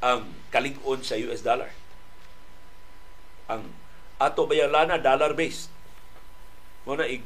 [0.00, 1.68] ang kalig-on sa US dollar.
[3.52, 3.68] Ang
[4.16, 5.68] ato bayalana dollar based.
[6.88, 7.24] Mo na ig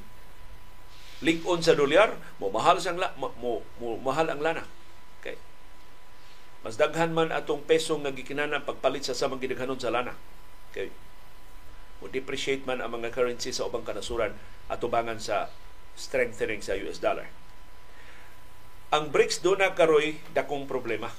[1.23, 4.67] lig-on sa dolyar, mo mahal sang la, mo, mo, mo mahal ang lana.
[5.23, 5.39] Okay.
[6.67, 10.13] Mas daghan man atong peso nga gikinahanglan pagpalit sa samang gidaghanon sa lana.
[10.75, 10.91] Okay.
[12.03, 14.35] Mo depreciate man ang mga currency sa ubang kanasuran
[14.67, 15.49] atubangan sa
[15.95, 17.31] strengthening sa US dollar.
[18.91, 21.15] Ang BRICS do na karoy dakong problema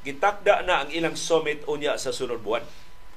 [0.00, 2.64] gitakda na ang ilang summit unya sa sunod buwan.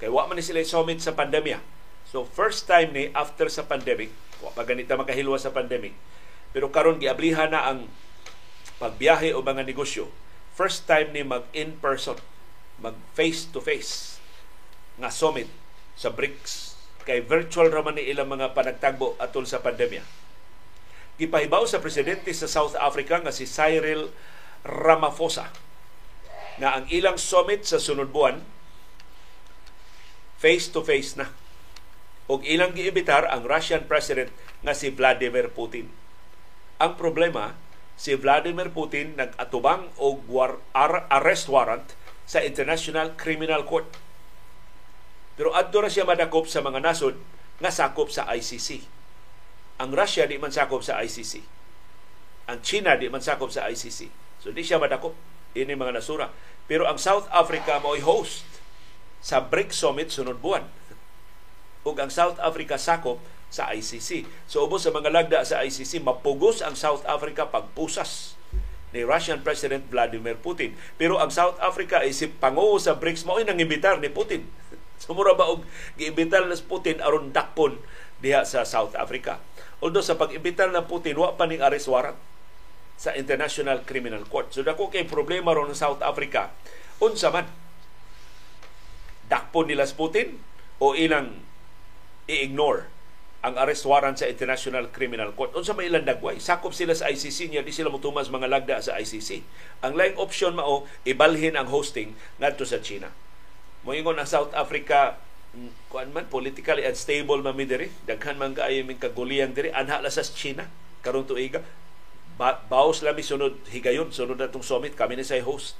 [0.03, 1.63] Kay wa man sila summit sa pandemya.
[2.03, 4.11] So first time ni after sa pandemic,
[4.43, 5.95] wa pa ganita makahilwa sa pandemic.
[6.51, 7.87] Pero karon giablihan na ang
[8.77, 10.11] pagbiyahe o mga negosyo.
[10.53, 12.19] First time ni mag in person,
[12.77, 14.21] mag face to face
[14.99, 15.49] nga summit
[15.97, 20.05] sa BRICS kay virtual raman ni ilang mga panagtagbo atol sa pandemya.
[21.17, 24.13] Gipahibaw sa presidente sa South Africa nga si Cyril
[24.61, 25.49] Ramaphosa
[26.61, 28.45] na ang ilang summit sa sunod buwan
[30.43, 31.31] face to face na.
[32.27, 34.27] Og ilang giimbitar ang Russian President
[34.59, 35.87] nga si Vladimir Putin.
[36.83, 37.55] Ang problema,
[37.95, 41.95] si Vladimir Putin nag-atubang og war- ar- arrest warrant
[42.27, 43.87] sa International Criminal Court.
[45.39, 47.15] Pero adto na siya madakop sa mga nasod
[47.63, 48.83] nga sakop sa ICC.
[49.79, 51.39] Ang Russia di man sakop sa ICC.
[52.51, 54.11] Ang China di man sakop sa ICC.
[54.43, 55.15] So di siya madakop
[55.53, 56.33] ini mga nasura.
[56.65, 58.45] Pero ang South Africa mo'y host
[59.23, 60.67] sa BRICS Summit sunod buwan.
[61.83, 63.19] Ug ang South Africa sakop
[63.53, 64.25] sa ICC.
[64.49, 68.33] So ubos sa mga lagda sa ICC, mapugos ang South Africa pagpusas
[68.93, 70.73] ni Russian President Vladimir Putin.
[70.97, 74.47] Pero ang South Africa ay si pango sa BRICS mo'y nangibitar ni Putin.
[75.03, 75.67] Sumura ba og
[75.99, 77.77] giimbitar na Putin aron dakpon
[78.23, 79.37] diha sa South Africa.
[79.83, 82.15] Although sa pag-imbitar ng Putin, wa pa ning arrest warrant
[83.03, 84.55] sa International Criminal Court.
[84.55, 86.55] So dako kay problema ron sa South Africa.
[87.03, 87.43] Unsa man
[89.27, 90.39] dakpo nila sa Putin
[90.79, 91.35] o ilang
[92.31, 92.87] i-ignore
[93.43, 95.51] ang arrest warrant sa International Criminal Court.
[95.51, 96.39] Unsa may ilang dagway?
[96.39, 99.43] Sakop sila sa ICC niya, di sila mutumas mga lagda sa ICC.
[99.83, 103.11] Ang laing option mao ibalhin ang hosting ngadto sa China.
[103.83, 105.19] Moingon ang South Africa
[105.51, 109.99] mm, kuan man politically unstable man mi diri daghan man kaayo ming kaguliang diri anha
[109.99, 110.71] la sa China
[111.03, 111.59] karon tuiga
[112.37, 115.77] ba- baos lami sunod higayon sunod na itong summit kami ni say host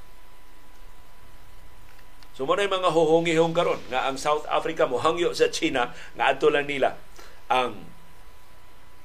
[2.34, 6.50] So mo mga huhungi-hung karon nga ang South Africa mo hangyo sa China nga adto
[6.50, 6.98] lang nila
[7.46, 7.78] ang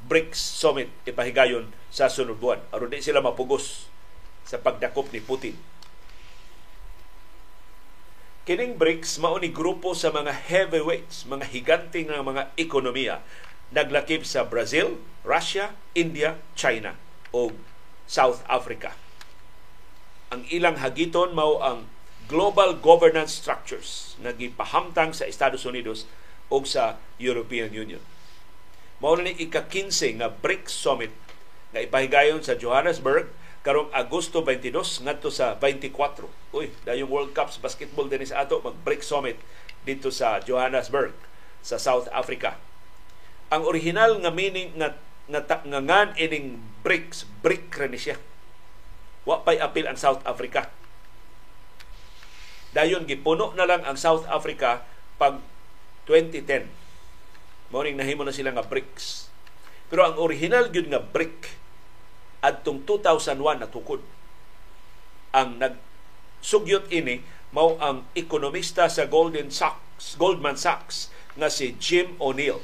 [0.08, 2.64] BRICS Summit ipahigayon sa sunod buwan.
[2.72, 3.92] aron di sila mapugos
[4.48, 5.61] sa pagdakop ni Putin.
[8.48, 13.20] Kining BRICS mao ni grupo sa mga heavyweights, mga higanting nga mga ekonomiya
[13.68, 16.96] naglakip sa Brazil, Russia, India, China
[17.34, 17.52] o
[18.08, 18.96] South Africa.
[20.32, 21.88] Ang ilang hagiton mao ang
[22.28, 26.04] global governance structures nga gipahamtang sa Estados Unidos
[26.52, 28.00] o sa European Union.
[29.00, 31.12] Mao ni ika-15 nga BRICS Summit
[31.72, 33.32] nga ipahigayon sa Johannesburg
[33.64, 36.28] karong Agosto 22 ngadto sa 24.
[36.56, 39.38] Uy, dayong World Cups basketball din sa ato mag BRICS Summit
[39.84, 41.16] dito sa Johannesburg
[41.64, 42.56] sa South Africa.
[43.48, 44.92] Ang original nga meaning nga
[45.28, 48.16] nga, nga ngan ining BRICS, BRIC ra ni siya.
[49.28, 50.72] Wa pay apil ang South Africa.
[52.72, 54.84] Dayon gipuno na lang ang South Africa
[55.20, 55.40] pag
[56.08, 56.68] 2010.
[57.68, 59.28] Morning nahimo na sila nga BRICS.
[59.92, 61.60] Pero ang original gyud nga BRIC
[62.40, 64.00] adtong 2001 natukod.
[65.36, 67.20] Ang nagsugyot ini
[67.52, 72.60] mao ang ekonomista sa Golden Sachs, Goldman Sachs nga si Jim O'Neill.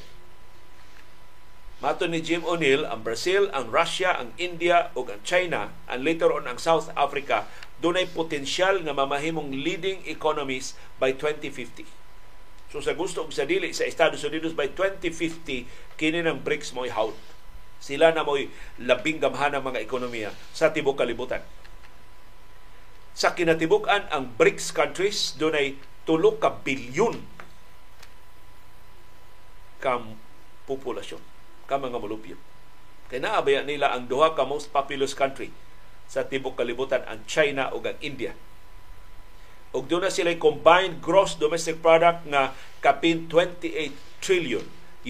[1.85, 6.33] Mato ni Jim O'Neill, ang Brazil, ang Russia, ang India ug ang China, and later
[6.33, 7.45] on ang South Africa,
[7.85, 11.85] dunay potensyal nga mamahimong leading economies by 2050.
[12.73, 16.89] So sa gusto og sa dili sa Estados Unidos by 2050 kini ng BRICS mo'y
[16.89, 17.13] hawd
[17.85, 18.49] sila na mo'y
[18.81, 21.45] labing gamhanang mga ekonomiya sa tibok kalibutan.
[23.13, 25.77] Sa kinatibukan, ang BRICS countries doon ay
[26.09, 27.21] tulo ka bilyon
[29.85, 30.17] kam
[30.65, 31.21] populasyon,
[31.67, 32.37] ka mga mulupyo.
[33.09, 35.53] Kaya naabaya nila ang duha ka most populous country
[36.09, 38.37] sa tibok kalibutan, ang China o ang India.
[39.75, 43.91] Ug doon na sila combined gross domestic product nga kapin 28
[44.23, 44.63] trillion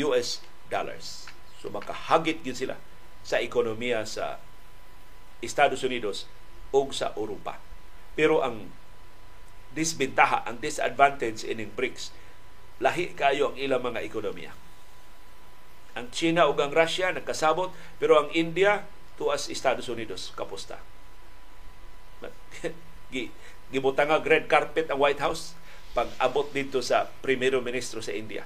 [0.08, 0.40] US
[0.72, 1.28] dollars.
[1.60, 2.80] So makahagit gid sila
[3.20, 4.40] sa ekonomiya sa
[5.44, 6.24] Estados Unidos
[6.72, 7.60] o sa Europa.
[8.16, 8.72] Pero ang
[9.76, 12.14] disbentaha, ang disadvantage ining BRICS,
[12.80, 14.63] lahi kayo ang ilang mga ekonomiya.
[15.94, 17.70] Ang China ug ang Russia nagkasabot,
[18.02, 20.82] pero ang India tuas Estados Unidos kapusta.
[23.72, 25.54] Gibutang nga red carpet ang White House
[25.94, 28.42] pag abot dito sa primero ministro sa India.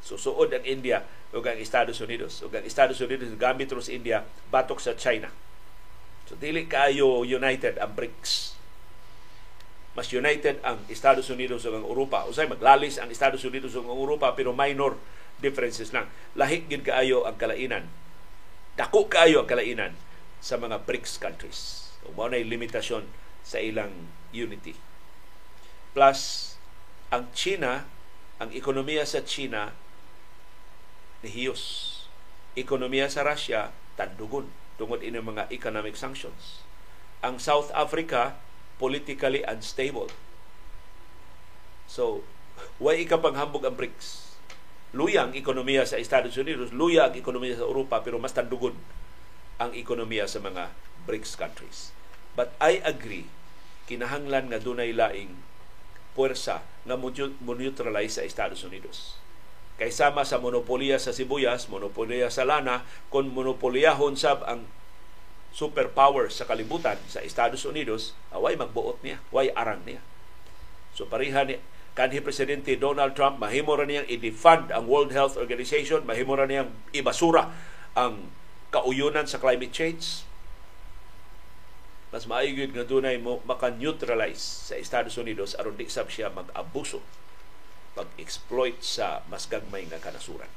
[0.00, 1.04] Susuod ang India
[1.36, 2.40] ug ang Estados Unidos.
[2.40, 5.28] Ug ang Estados Unidos gamit sa India batok sa China.
[6.24, 8.56] So dili kayo united ang BRICS.
[9.92, 12.24] Mas united ang Estados Unidos ug ang Europa.
[12.24, 14.96] Usay maglalis ang Estados Unidos ug ang Europa pero minor
[15.38, 16.10] differences lang.
[16.34, 17.90] Lahi gid kaayo ang kalainan.
[18.78, 19.92] Dako kaayo ang kalainan
[20.38, 21.60] sa mga BRICS countries.
[22.06, 23.06] Ug mao nay limitasyon
[23.42, 23.90] sa ilang
[24.30, 24.76] unity.
[25.96, 26.54] Plus
[27.08, 27.88] ang China,
[28.38, 29.74] ang ekonomiya sa China
[31.24, 31.94] nihiyos.
[32.54, 36.62] Ekonomiya sa Russia, tandugon tungod ini mga economic sanctions.
[37.18, 38.38] Ang South Africa,
[38.78, 40.06] politically unstable.
[41.90, 42.22] So,
[42.78, 44.27] way ikapanghambog ang BRICS.
[44.96, 48.72] Luya ang ekonomiya sa Estados Unidos, luya ang ekonomiya sa Europa, pero mas tandugon
[49.60, 50.72] ang ekonomiya sa mga
[51.04, 51.78] BRICS countries.
[52.32, 53.28] But I agree,
[53.84, 55.36] kinahanglan nga dunay laing
[56.16, 57.12] puwersa nga mo
[57.52, 59.18] neutralize sa Estados Unidos
[59.78, 62.82] kay sama sa monopolya sa sibuyas, monopolya sa lana,
[63.14, 64.66] kung monopolyahon sab ang
[65.54, 70.02] superpower sa kalibutan sa Estados Unidos, away magbuot niya, way arang niya.
[70.98, 71.62] So pariha ni
[71.98, 76.70] kanhi presidente Donald Trump mahimo ra niyang i-defund ang World Health Organization, mahimo ra niyang
[76.94, 77.50] ibasura
[77.98, 78.30] ang
[78.70, 80.22] kauyunan sa climate change.
[82.14, 87.02] Mas maayod nga dunay mo maka-neutralize sa Estados Unidos aron di sab siya mag-abuso
[87.98, 90.48] pag-exploit sa mas gagmay nga kanasuran.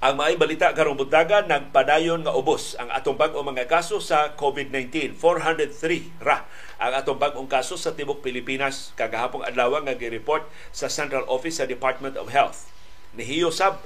[0.00, 5.12] Ang maayong balita karong buntaga nagpadayon nga ubos ang atong bag-o mga kaso sa COVID-19.
[5.12, 6.48] 403 ra
[6.80, 11.68] ang atong bag-ong kaso sa tibok Pilipinas kagahapong adlaw nga gi-report sa Central Office sa
[11.68, 12.72] Department of Health.
[13.12, 13.84] Nihiyo sab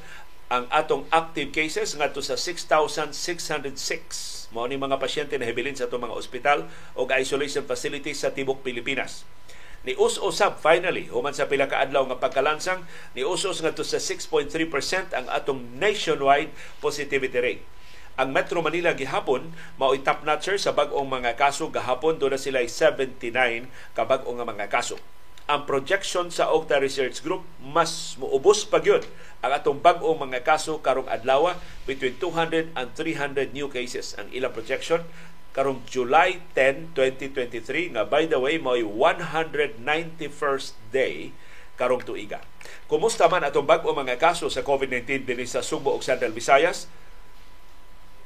[0.54, 6.06] ang atong active cases ngadto sa 6,606 mao ni mga pasyente na hibilin sa atong
[6.06, 9.26] mga ospital o isolation facilities sa tibok Pilipinas
[9.84, 14.48] ni us-usab finally human sa pila ka adlaw nga pagkalansang ni us-us ngadto sa 6.3%
[15.12, 17.64] ang atong nationwide positivity rate.
[18.16, 22.64] Ang Metro Manila gihapon mao'y top notcher sa bag-ong mga kaso gahapon do na sila
[22.64, 23.20] 79
[23.92, 24.96] ka bag-ong mga kaso.
[25.44, 29.04] Ang projection sa Octa Research Group mas muubos pa gyud
[29.44, 31.52] ang atong bag-ong mga kaso karong adlaw
[31.84, 35.04] between 200 and 300 new cases ang ilang projection
[35.54, 41.30] karong July 10, 2023 nga by the way mo'y 191st day
[41.78, 42.42] karong tuiga.
[42.90, 46.90] Kumusta man atong bag-o mga kaso sa COVID-19 dinhi sa Subo ug Central Visayas?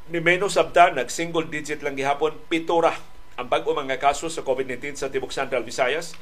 [0.08, 2.96] Ni menos sabta nag single digit lang gihapon pitura
[3.36, 6.16] ang bag-o mga kaso sa COVID-19 sa tibok Central Visayas.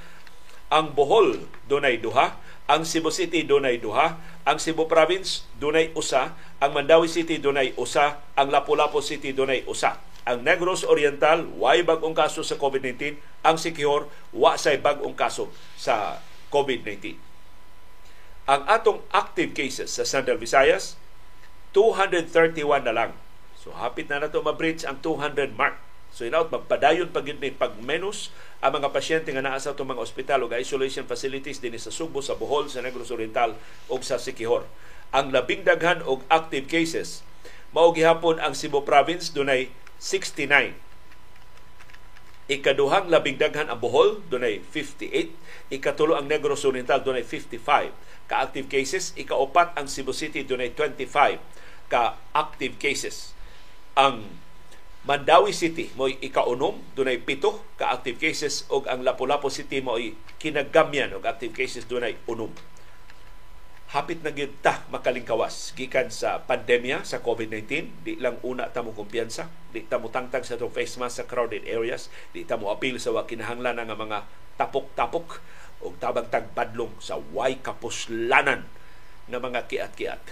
[0.74, 2.34] Ang Bohol dunay duha,
[2.66, 8.18] ang Cebu City dunay duha, ang Cebu Province dunay usa, ang Mandawi City dunay usa,
[8.34, 13.14] ang Lapu-Lapu City dunay usa ang Negros Oriental way bag-ong kaso sa COVID-19,
[13.46, 15.46] ang Siquijor wa say bag-ong kaso
[15.78, 16.18] sa
[16.50, 17.14] COVID-19.
[18.50, 20.98] Ang atong active cases sa Central Visayas
[21.70, 23.10] 231 na lang.
[23.54, 25.78] So hapit na nato ma-breach ang 200 mark.
[26.10, 30.02] So inaut magpadayon pag ni pag menos ang mga pasyente nga naa sa itong mga
[30.02, 33.54] ospital o isolation facilities dinhi sa Subo, sa Bohol, sa Negros Oriental
[33.86, 34.66] ug sa Siquijor.
[35.14, 37.22] Ang labing daghan og active cases
[37.70, 40.76] mao gihapon ang Cebu Province dunay 69.
[42.46, 45.74] Ikaduhang labing daghan ang Bohol, dunay 58.
[45.74, 47.90] Ikatulo ang Negros Oriental, dunay 55
[48.30, 49.10] ka-active cases.
[49.18, 51.42] Ikaupat ang Cebu City, dunay 25
[51.90, 53.34] ka-active cases.
[53.98, 54.30] Ang
[55.06, 61.26] Mandawi City mo'y ikaunom, dunay pito ka-active cases ug ang Lapu-Lapu City mo'y kinagamyan og
[61.26, 62.50] active cases dunay unom
[63.86, 68.90] hapit na gyud ta makalingkawas gikan sa pandemya sa COVID-19 di lang una ta mo
[68.90, 72.74] kumpiyansa di ta mo tangtang sa tong face mask sa crowded areas di ta mo
[72.74, 74.18] apil sa wa kinahanglan nga mga
[74.58, 75.38] tapok-tapok
[75.86, 78.66] o tabang tagpadlong sa way kapuslanan
[79.28, 80.22] ng mga kiat-kiat.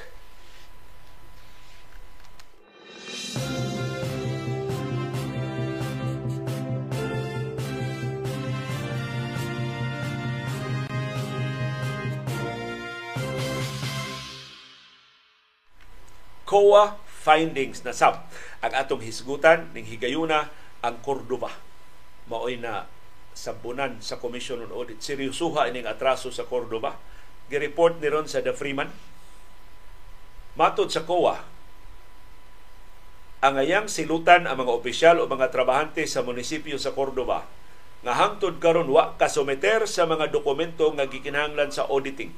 [16.44, 18.28] COA findings na sab.
[18.60, 20.52] Ang atong hisgutan ning higayuna
[20.84, 21.52] ang Cordova
[22.28, 22.88] maoy na
[23.36, 25.02] sabunan sa Commission on Audit.
[25.02, 26.96] Seryosuha ining atraso sa Cordova
[27.52, 28.88] gi-report ni ron sa The Freeman.
[30.56, 31.52] Matod sa COA
[33.44, 37.44] ang ayang silutan ang mga opisyal o mga trabahante sa munisipyo sa Cordova
[38.00, 42.32] nga hangtod karon wa kasometer sa mga dokumento nga gikinahanglan sa auditing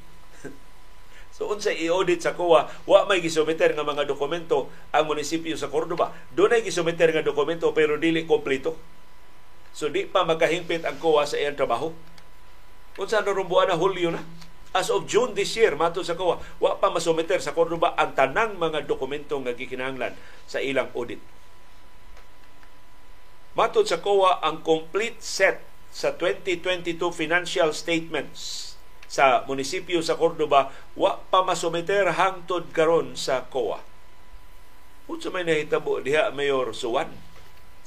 [1.37, 6.09] So unsa i-audit sa COA, wa may gisumiter nga mga dokumento ang munisipyo sa Cordoba.
[6.33, 8.73] Doon ay gisumiter nga dokumento pero dili kompleto.
[9.69, 11.93] So di pa magkahingpit ang COA sa iyang trabaho.
[12.97, 14.25] Unsa na rumbuan na Hulyo na?
[14.73, 18.57] As of June this year, mato sa COA, wa pa masumiter sa Cordoba ang tanang
[18.57, 20.17] mga dokumento nga gikinahanglan
[20.49, 21.21] sa ilang audit.
[23.53, 25.61] Matod sa COA, ang complete set
[25.93, 28.66] sa 2022 financial statements
[29.07, 33.79] sa munisipyo sa Cordoba wa pa masumiter hangtod karon sa COA.
[35.07, 37.07] Unsa may nahitabo diha Mayor Suwan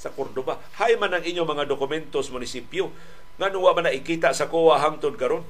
[0.00, 0.56] sa Cordoba.
[0.80, 2.88] Hay man ang inyong mga dokumentos munisipyo
[3.36, 5.44] ngano wa man nakikita sa COA hangtod karon.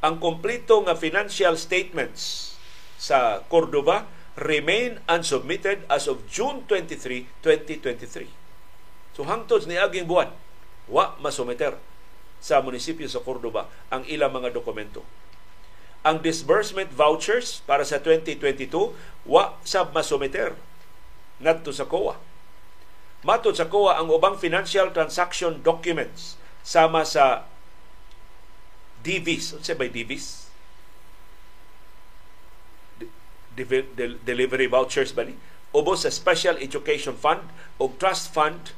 [0.00, 2.54] Ang kompleto nga financial statements
[2.96, 4.08] sa Cordoba
[4.38, 8.30] remain unsubmitted as of June 23, 2023.
[9.18, 10.30] So hangtod ni aging buwan,
[10.86, 11.74] wa masumiter
[12.38, 15.02] sa munisipyo sa Cordoba ang ilang mga dokumento.
[16.06, 18.94] Ang disbursement vouchers para sa 2022
[19.26, 20.54] wa sab masumiter
[21.42, 22.18] ngadto sa COA.
[23.26, 27.46] Matod sa COA ang ubang financial transaction documents sama sa
[29.02, 30.46] DVs, unsa by DVs?
[33.58, 35.34] De- de- delivery vouchers ba ni?
[35.74, 37.42] Ubo sa Special Education Fund
[37.82, 38.72] o Trust Fund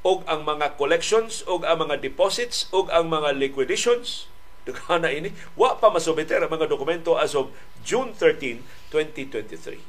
[0.00, 4.32] og ang mga collections og ang mga deposits og ang mga liquidations
[5.02, 7.50] na ini wa pa masubiter ang mga dokumento as of
[7.82, 9.80] June 13, 2023.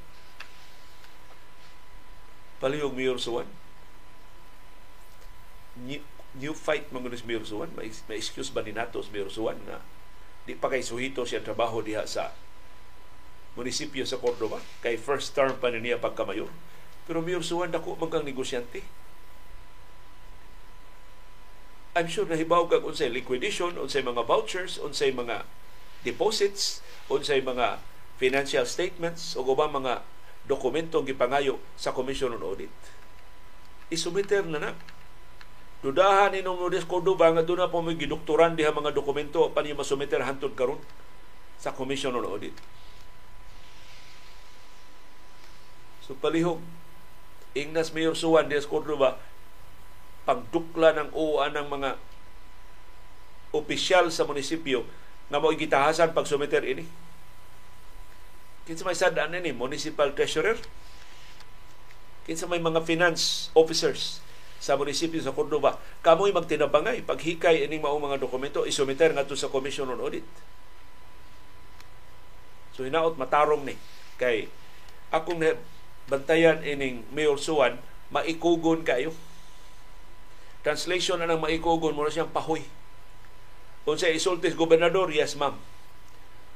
[2.61, 3.45] Palihog Mayor Suwan.
[5.81, 6.01] New,
[6.37, 7.69] new fight mga ni Mayor Suwan.
[7.73, 9.81] May, may excuse ba ni nato Mayor Suwan na
[10.41, 12.33] di pa kay suhito siya trabaho diha sa
[13.53, 16.49] munisipyo sa Cordoba kay first term pa niya pagkamayor.
[17.05, 18.81] Pero Mayor Suwan dako man negosyante
[21.91, 25.43] I'm sure nahibaw kag unsay liquidation, unsay mga vouchers, unsay mga
[26.07, 26.79] deposits,
[27.11, 27.83] unsay mga
[28.15, 29.99] financial statements o ubang mga
[30.47, 32.71] dokumentong gipangayo sa Commission on Audit.
[33.91, 34.71] Isumiter na na.
[35.81, 39.75] Dudahan inom Lourdes Cordoba nga doon na po may gidoktoran diha mga dokumento pa niya
[39.75, 40.79] masumiter hantod karon
[41.59, 42.55] sa Commission on Audit.
[46.05, 46.63] So palihog,
[47.51, 49.19] Ignas Mayor Suwan Diaz Cordoba,
[50.31, 51.89] pagdukla ng uwan ng mga
[53.51, 54.87] opisyal sa munisipyo
[55.27, 56.87] nga mo gitahasan pag sumiter ini.
[58.63, 60.55] Kinsa may sadaan ini municipal treasurer.
[62.23, 64.23] kinsa may mga finance officers
[64.61, 69.89] sa munisipyo sa Cordoba, kamoy magtinabangay paghikay ining mao mga dokumento isumiter ngadto sa Commission
[69.89, 70.23] on Audit.
[72.71, 73.75] So hinaot matarong ni
[74.15, 74.47] kay
[75.11, 75.43] akong
[76.07, 77.81] bantayan ining Mayor Suwan
[78.13, 79.11] maikugon kayo.
[80.61, 82.61] Translation na ng maikugon mo na siyang pahoy.
[83.81, 85.57] Kung sa isultis gobernador, yes ma'am.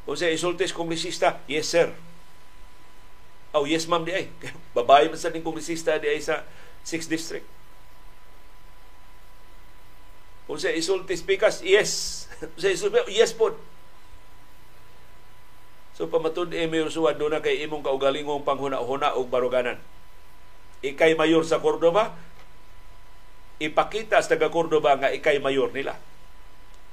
[0.06, 1.90] Kung sa isultis kongresista, yes sir.
[3.50, 4.30] Oh, yes ma'am di ay.
[4.78, 6.46] Babae man sa ning kongresista di ay sa
[6.86, 7.48] 6th district.
[10.46, 12.26] Kung sa isultis pikas, yes.
[12.54, 13.58] Kung sa isultis, yes po.
[15.96, 19.80] So pamatud e Mayor Suwan doon na kay imong kaugalingong panghuna-huna og baruganan.
[20.84, 22.14] Ikay mayor sa Cordoba,
[23.62, 25.96] ipakita sa taga Cordoba nga ikay mayor nila.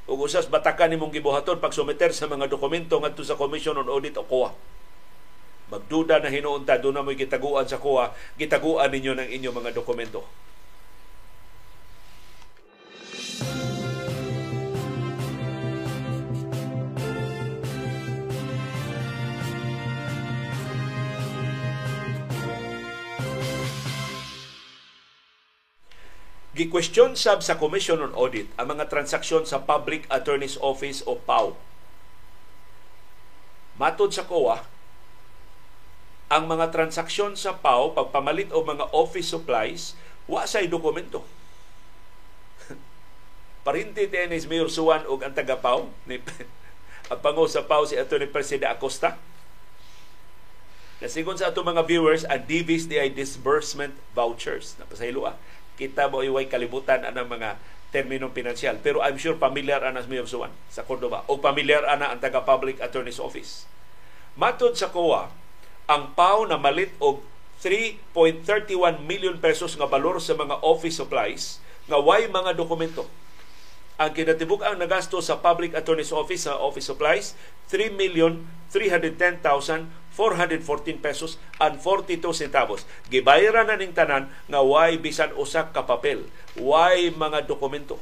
[0.07, 4.19] Ug usas batakan nimong gibuhaton pag sumiter sa mga dokumento ngadto sa Commission on Audit
[4.19, 4.51] o COA.
[5.71, 10.27] Magduda na hinuunta doon na mo'y gitaguan sa COA, gitaguan ninyo ng inyong mga dokumento.
[26.53, 31.57] Gi-question sab sa Commission on Audit ang mga transaksyon sa Public Attorney's Office o PAO.
[33.81, 34.61] Matod sa COA,
[36.29, 39.97] ang mga transaksyon sa PAO pagpamalit o mga office supplies
[40.29, 41.25] wa say dokumento.
[43.65, 46.21] Parinti ni Mayor Suwan og ang taga PAO ni
[47.09, 49.17] ang pango sa PAO si Attorney Presida Acosta.
[51.01, 54.77] Nasigon sa ato mga viewers, ang DVs ay disbursement vouchers.
[54.77, 55.41] Napasaylo ah
[55.83, 57.59] kita mo iway kalibutan anang mga
[57.91, 58.79] terminong pinansyal.
[58.79, 62.79] Pero I'm sure familiar ana Mayor Suwan sa Cordoba o familiar ana ang taga Public
[62.79, 63.67] Attorney's Office.
[64.39, 65.29] Matod sa COA,
[65.91, 67.21] ang PAO na malit og
[67.61, 73.07] 3.31 million pesos nga balor sa mga office supplies nga way mga dokumento.
[74.01, 77.39] Ang kinatibuk ang nagasto sa Public Attorney's Office sa office supplies,
[77.71, 82.85] 3 million 310,000 414 pesos and 42 centavos.
[83.09, 87.97] Gibayaran na ning tanan nga way bisan usa ka papel, way mga dokumento.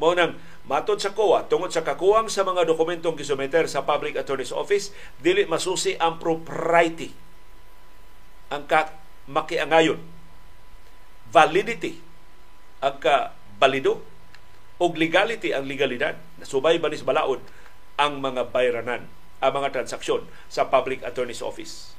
[0.00, 4.50] Mao nang matod sa COA tungod sa kakuwang sa mga dokumentong gisumeter sa Public Attorney's
[4.50, 4.90] Office,
[5.20, 7.22] dili masusi ang propriety
[8.52, 8.92] ang ka
[9.24, 9.96] makiangayon
[11.32, 11.96] validity
[12.84, 14.04] ang ka balido
[14.76, 17.40] og legality ang legalidad nasubay banis balaod
[17.96, 19.08] ang mga bayranan
[19.42, 21.98] ang mga transaksyon sa Public Attorney's Office.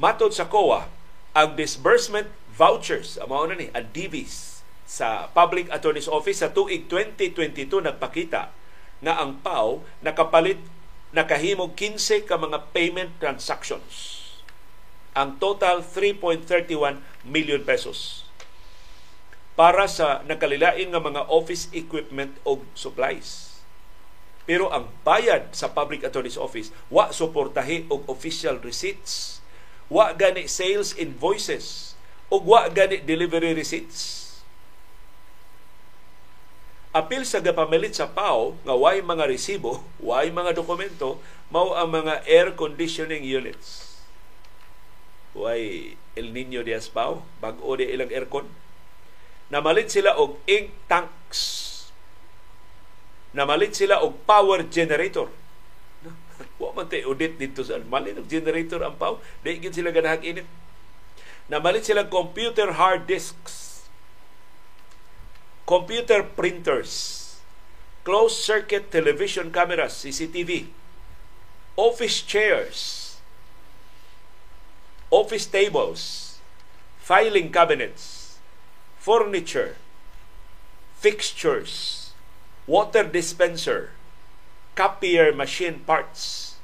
[0.00, 0.88] Matod sa COA,
[1.36, 7.84] ang disbursement vouchers, ang mga ni, ang DVs sa Public Attorney's Office sa tuig 2022
[7.84, 8.52] nagpakita
[9.04, 10.60] nga ang PAO nakapalit
[11.12, 14.24] nakahimog 15 ka mga payment transactions.
[15.12, 18.24] Ang total 3.31 million pesos
[19.52, 23.51] para sa nakalilain nga mga office equipment o supplies
[24.42, 29.38] pero ang bayad sa Public Attorney's Office, wa suportahi og official receipts,
[29.86, 31.94] wa gani sales invoices,
[32.26, 34.22] ug wa gani delivery receipts.
[36.92, 42.26] Apil sa gapamilit sa PAO nga way mga resibo, way mga dokumento, mao ang mga
[42.26, 43.96] air conditioning units.
[45.32, 48.44] Way El Nino Diaz PAO, bag-o di ilang aircon.
[49.48, 51.71] Namalit sila og ink tanks
[53.32, 55.28] namalit sila og power generator.
[56.60, 59.18] Wa man tay audit dito sa malit og generator ang power.
[59.42, 60.48] Dili gid sila ganahag init.
[61.50, 63.88] Namalit sila computer hard disks,
[65.66, 66.92] computer printers,
[68.04, 70.70] closed circuit television cameras, CCTV,
[71.76, 72.78] office chairs,
[75.10, 76.38] office tables,
[76.98, 78.38] filing cabinets,
[78.98, 79.76] furniture,
[80.96, 82.01] fixtures,
[82.72, 83.92] water dispenser,
[84.72, 86.56] copier machine parts,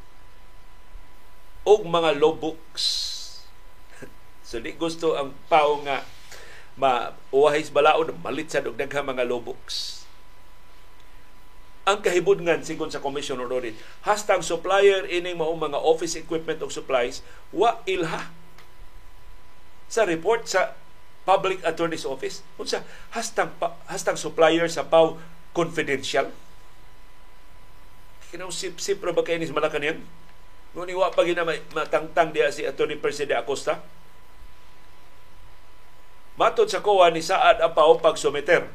[1.69, 2.87] og mga logbooks.
[4.49, 6.09] so di gusto ang pao nga
[6.81, 10.09] mauwahis balaod, malit sa daghang mga logbooks.
[11.85, 13.77] Ang kahibudngan sigon sa Commission on Audit,
[14.09, 17.21] hashtag supplier ining mao mga office equipment o supplies
[17.53, 18.33] wa ilha
[19.89, 20.73] sa report sa
[21.29, 23.53] Public Attorney's Office unsa hashtag
[23.89, 25.21] hashtag supplier sa PAW
[25.59, 26.31] confidential.
[28.31, 29.99] Kinausip-sip ra ba kayo ni Malacan yan?
[30.79, 31.43] Ngunit wa pa gina
[31.75, 32.95] matangtang diya si Atty.
[33.03, 33.83] President Acosta.
[36.39, 38.71] Matod sa COA ni Saad Apaw pag sumiter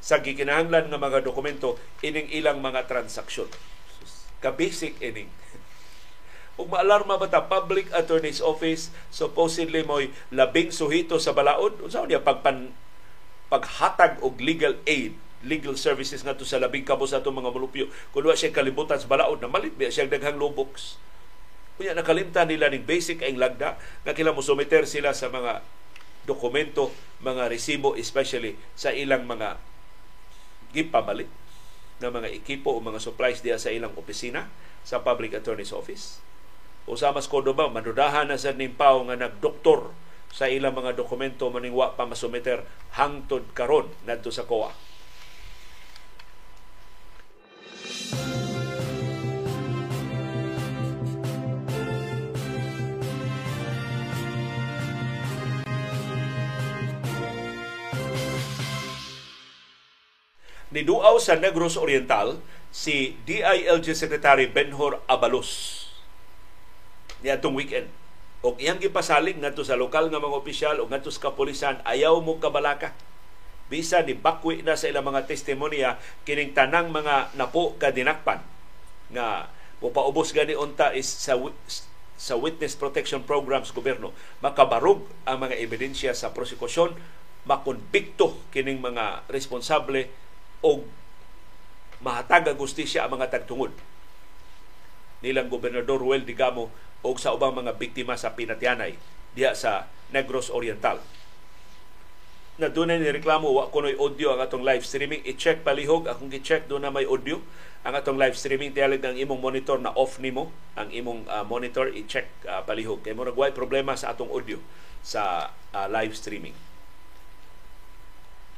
[0.00, 3.50] sa gikinahanglan nga mga dokumento ining ilang mga transaksyon.
[4.40, 5.28] Ka-basic ining.
[6.58, 11.76] Ug maalarma ba ta Public Attorney's Office supposedly mo'y labing suhito sa balaod?
[11.84, 12.72] Unsa niya pagpan
[13.52, 18.34] paghatag og legal aid legal services ngadto sa labing kabos ato mga mulupyo kun wa
[18.34, 20.98] siya kalibutan sa balaod na malit siya daghang loboks
[21.78, 25.62] Kunya nakalimtan nila ning basic ang lagda nga kila mo sumiter sila sa mga
[26.26, 26.90] dokumento,
[27.22, 29.62] mga resibo especially sa ilang mga
[30.74, 31.30] gipamalit
[32.02, 34.50] ng mga ekipo o mga supplies diya sa ilang opisina
[34.82, 36.18] sa Public Attorney's Office.
[36.90, 39.94] Usamas ko ba, manudahan na sa nimpaw nga nagdoktor
[40.34, 42.66] sa ilang mga dokumento maningwa pa masumiter
[42.98, 44.74] hangtod karon ngadto sa COA.
[60.68, 62.38] Niduaw sa Negros Oriental
[62.68, 65.78] si DILG Secretary Benhor Abalos
[67.22, 67.88] niadtong weekend.
[68.38, 72.38] O iyang gipasalig ngadto sa lokal nga mga opisyal o ngadto sa kapulisan ayaw mo
[72.38, 72.94] kabalaka.
[73.68, 78.40] Bisa ni bakwi na sa ilang mga testimonya kining tanang mga napo kadinakpan
[79.12, 79.52] nga
[79.84, 81.36] mupaubos gani unta is sa
[82.18, 84.10] sa witness protection programs gobyerno.
[84.42, 86.96] Makabarog ang mga ebidensya sa prosekusyon
[87.48, 90.12] makonbikto kining mga responsable
[90.60, 90.84] o
[92.04, 93.72] mahatag ang gustisya ang mga tagtungod.
[95.24, 96.68] Nilang Gobernador Ruel Digamo
[97.02, 98.94] o sa ubang mga biktima sa Pinatianay
[99.32, 101.00] diha sa Negros Oriental.
[102.58, 105.22] Na doon ni reklamo wa kunoy audio ang atong live streaming.
[105.22, 107.38] I-check palihog akong gi-check doon na may audio
[107.86, 108.74] ang atong live streaming.
[108.74, 113.06] Tiyalig ang imong monitor na off nimo ang imong uh, monitor i-check uh, palihog.
[113.06, 114.58] Kay mo nagway problema sa atong audio
[115.06, 116.50] sa uh, live streaming.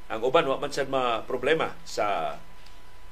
[0.08, 2.40] Ang uban wa man sad ma problema sa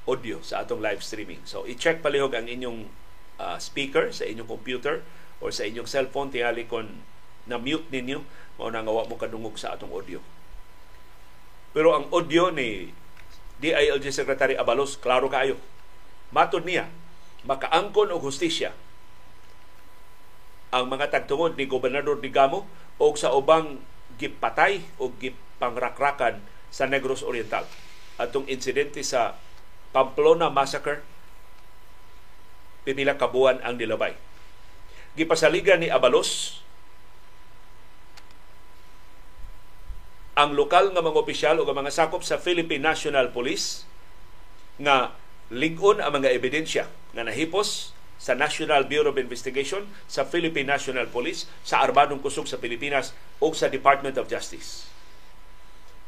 [0.09, 1.45] audio sa atong live streaming.
[1.45, 2.89] So i-check palihog ang inyong
[3.37, 5.05] uh, speaker sa inyong computer
[5.37, 6.33] or sa inyong cellphone.
[6.33, 7.05] Tingali kon
[7.45, 8.25] na mute ninyo
[8.57, 10.17] mao na nga wa mo kadungog sa atong audio.
[11.79, 12.91] Pero ang audio ni
[13.63, 15.55] DILG Secretary Abalos klaro kaayo.
[16.27, 16.91] Matod niya
[17.47, 18.75] makaangkon og hustisya
[20.75, 22.67] ang mga tagtungod ni Gobernador Digamo
[22.99, 23.79] o sa ubang
[24.19, 27.63] gipatay o gipangrakrakan sa Negros Oriental.
[28.19, 29.39] Atong insidente sa
[29.95, 30.99] Pamplona Massacre,
[32.83, 34.19] pipila kabuan ang nilabay.
[35.15, 36.59] Gipasaligan ni Abalos
[40.39, 43.83] ang lokal nga mga opisyal o mga sakop sa Philippine National Police
[44.79, 45.11] nga
[45.51, 51.47] ligon ang mga ebidensya nga nahipos sa National Bureau of Investigation, sa Philippine National Police,
[51.63, 54.87] sa Armadong Kusog sa Pilipinas o sa Department of Justice.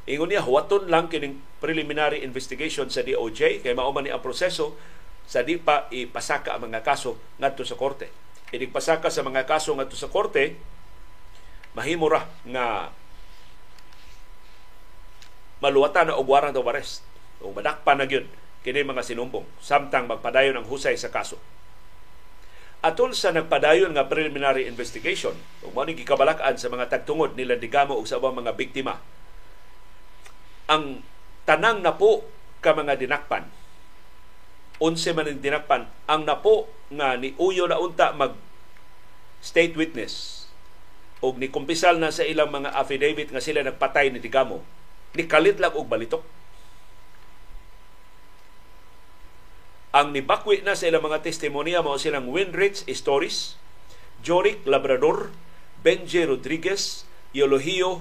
[0.08, 4.76] Ingon niya, huwaton lang kining preliminary investigation sa DOJ kay mao man ang proseso
[5.24, 8.12] sa di pa ipasaka ang mga kaso ngadto sa korte.
[8.52, 10.60] Inig pasaka sa mga kaso ngadto sa korte,
[11.76, 12.92] mahimo ra nga
[15.62, 17.06] maluwatan na og warrant of arrest.
[17.42, 18.28] O madakpan na gyud
[18.62, 19.46] kini mga sinumbong.
[19.62, 21.38] Samtang magpadayon ang husay sa kaso.
[22.82, 28.10] Atol sa nagpadayon nga preliminary investigation, ug mao gikabalak-an sa mga tagtungod nila digamo og
[28.10, 28.98] sa ubang mga biktima
[30.72, 31.04] ang
[31.44, 32.24] tanang napo
[32.64, 33.44] ka mga dinakpan.
[34.80, 35.84] Unse man ang dinakpan?
[36.08, 38.40] Ang napo nga ni uyo na unta mag
[39.44, 40.48] state witness
[41.20, 44.64] og ni kumpisal na sa ilang mga affidavit nga sila nagpatay ni Digamo
[45.16, 46.24] ni kalit lang og balitok
[49.92, 53.60] ang nibakwi na sa ilang mga testimonya mao silang Winrich Stories,
[54.24, 55.36] Jorik Labrador,
[55.84, 57.04] Benji Rodriguez,
[57.36, 58.00] Eulogio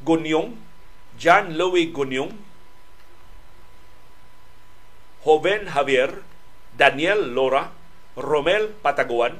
[0.00, 0.56] Gunyong,
[1.20, 2.32] John Louis Gunyong,
[5.22, 6.24] Joven Javier,
[6.74, 7.70] Daniel Lora,
[8.16, 9.36] Romel Pataguan,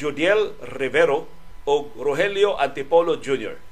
[0.00, 1.28] Judiel Rivero
[1.68, 3.65] o Rogelio Antipolo Jr.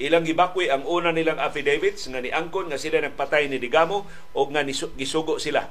[0.00, 4.40] Ilang gibakwi ang una nilang affidavits nga ni Angkon nga sila nagpatay ni Digamo o
[4.48, 4.64] nga
[4.96, 5.68] gisugo sila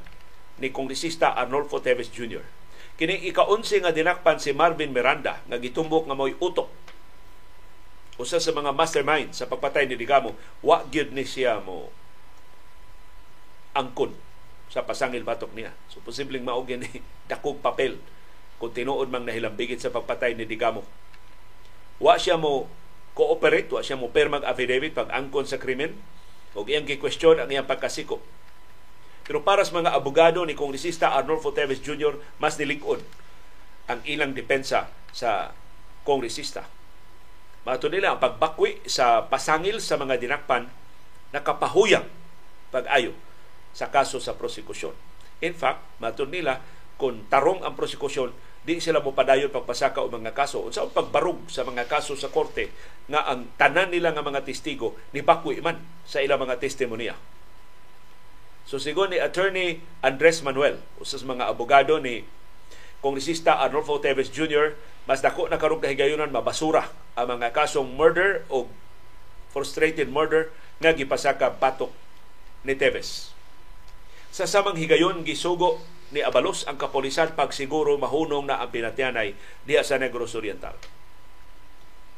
[0.61, 2.45] ni Kongresista Arnolfo Teves Jr.
[2.93, 6.69] Kini ikaunsi nga dinakpan si Marvin Miranda nga gitumbok nga mo'y utok
[8.19, 11.87] usa sa mga mastermind sa pagpatay ni Digamo, wa gyud ni siya mo
[13.71, 14.11] angkon
[14.67, 15.71] sa pasangil batok niya.
[15.87, 16.99] So posibleng mao ni
[17.31, 17.95] dakog papel
[18.59, 20.83] kung tinuod mang nahilambigit sa pagpatay ni Digamo.
[22.03, 22.67] Wa siya mo
[23.19, 25.99] cooperate, wa siya mo permag affidavit pag angkon sa krimen
[26.55, 28.23] o iyang gi-question ang iyang pagkasiko.
[29.27, 33.03] Pero para sa mga abogado ni Kongresista Arnolfo Teves Jr., mas nilikod
[33.91, 35.51] ang ilang depensa sa
[36.07, 36.79] kongresista
[37.67, 40.71] Mato nila ang pagbakwi sa pasangil sa mga dinakpan
[41.35, 42.07] nakapahuyang
[42.71, 43.11] pag-ayo
[43.75, 44.95] sa kaso sa prosekusyon.
[45.43, 46.63] In fact, matod nila,
[46.97, 48.33] kung tarong ang prosekusyon,
[48.69, 50.61] di sila mo padayon pagpasaka o mga kaso.
[50.61, 52.69] Unsa ang pagbarug sa mga kaso sa korte
[53.09, 57.17] nga ang tanan nila nga mga testigo ni bakwi man sa ilang mga testimonya.
[58.69, 62.21] So sigon ni attorney Andres Manuel, usas mga abogado ni
[63.01, 64.77] Kongresista Arnolfo Teves Jr.,
[65.09, 66.85] mas dako na karong kahigayunan mabasura
[67.17, 68.69] ang mga kasong murder o
[69.49, 71.89] frustrated murder nga gipasaka patok
[72.61, 73.33] ni Teves.
[74.29, 80.01] Sa samang higayon gisugo ni Abalos ang kapolisan pagsiguro mahunong na ang pinatyanay diya sa
[80.01, 80.73] Negros Oriental.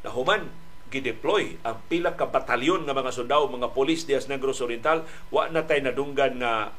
[0.08, 0.48] Nahuman,
[0.92, 5.48] gideploy ang pila ka batalyon nga mga sundao, mga polis diya sa Negros Oriental, wa
[5.52, 6.72] na tay nadunggan nga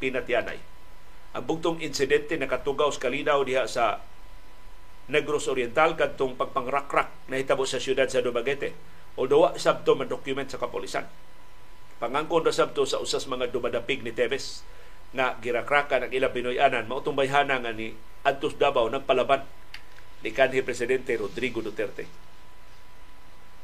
[0.00, 0.60] pinatyanay.
[1.36, 4.00] Ang bugtong insidente nakatugaw sa kalinaw diha sa
[5.08, 8.76] Negros Oriental kadtong pagpangrakrak na hitabo sa siyudad sa Dumaguete.
[9.16, 11.08] Although sabto man document sa kapolisan.
[11.98, 14.62] Pangangkon ra sabto sa usas mga dumadapig ni Teves
[15.12, 17.96] na girakraka ng ilang Pinoyanan mautong bayhana nga ni
[18.26, 19.46] Antos Davao nagpalaban
[20.20, 22.04] ni kanhi presidente Rodrigo Duterte.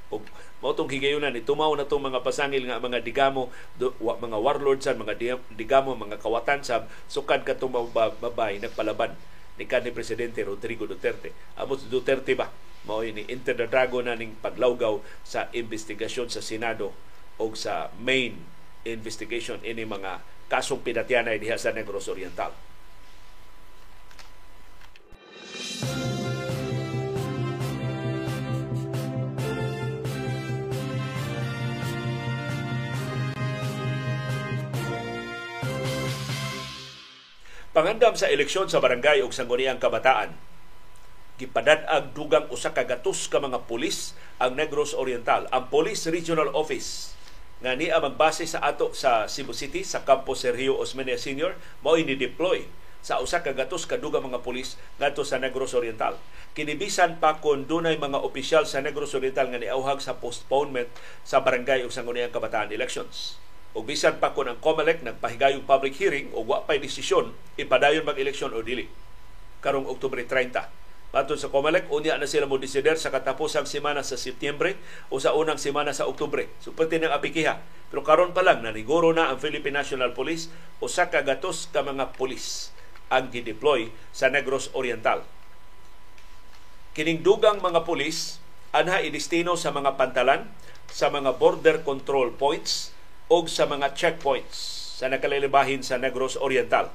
[0.09, 0.23] O
[0.65, 4.89] mautong higayunan ni tumaw na tong mga pasangil nga mga digamo do, wa, mga warlords
[4.89, 5.15] mga
[5.53, 9.13] digamo mga kawatan sa sukad katong babay nagpalaban
[9.61, 11.35] ni kanhi presidente Rodrigo Duterte.
[11.61, 12.49] Amo si Duterte ba
[12.85, 16.93] mao ni Inter the Dragon na ning paglawgaw sa investigasyon sa Senado
[17.41, 18.37] o sa main
[18.85, 22.53] investigation ini mga kasong pinatyanay diha sa Negros Oriental.
[37.75, 40.31] Pangandam sa eleksyon sa barangay ug sangguniang kabataan,
[41.43, 45.51] gipadad-ag dugang usa ka gatos ka mga pulis ang Negros Oriental.
[45.51, 47.19] Ang Police Regional Office
[47.65, 52.13] nga niya magbase sa ato sa Cebu City sa Campo Sergio Osmeña Senior mao ni
[52.13, 52.69] deploy
[53.01, 56.21] sa usa ka gatos kaduga mga pulis ngadto sa Negros Oriental.
[56.53, 60.93] Kinibisan pa kon dunay mga opisyal sa Negros Oriental nga niauhag sa postponement
[61.25, 63.41] sa barangay ug sangguniang kabataan elections.
[63.73, 68.53] Ug bisan pa kon ang COMELEC nagpahigayong public hearing o wa pay desisyon ipadayon mag-eleksyon
[68.53, 68.93] o dili
[69.65, 70.84] karong Oktubre 30
[71.15, 74.75] Patod sa Comelec, unya na sila mo desider sa katapusang semana sa Setyembre
[75.15, 76.51] o sa unang semana sa Oktubre.
[76.59, 77.63] So pati ng apikiha.
[77.87, 80.51] Pero karon pa lang, naniguro na ang Philippine National Police
[80.83, 82.75] o sa kagatos ka mga polis
[83.15, 85.23] ang gideploy sa Negros Oriental.
[86.99, 88.43] Kining dugang mga polis
[88.75, 90.51] anha idestino sa mga pantalan,
[90.91, 92.91] sa mga border control points
[93.31, 96.91] o sa mga checkpoints sa nakalilibahin sa Negros Oriental.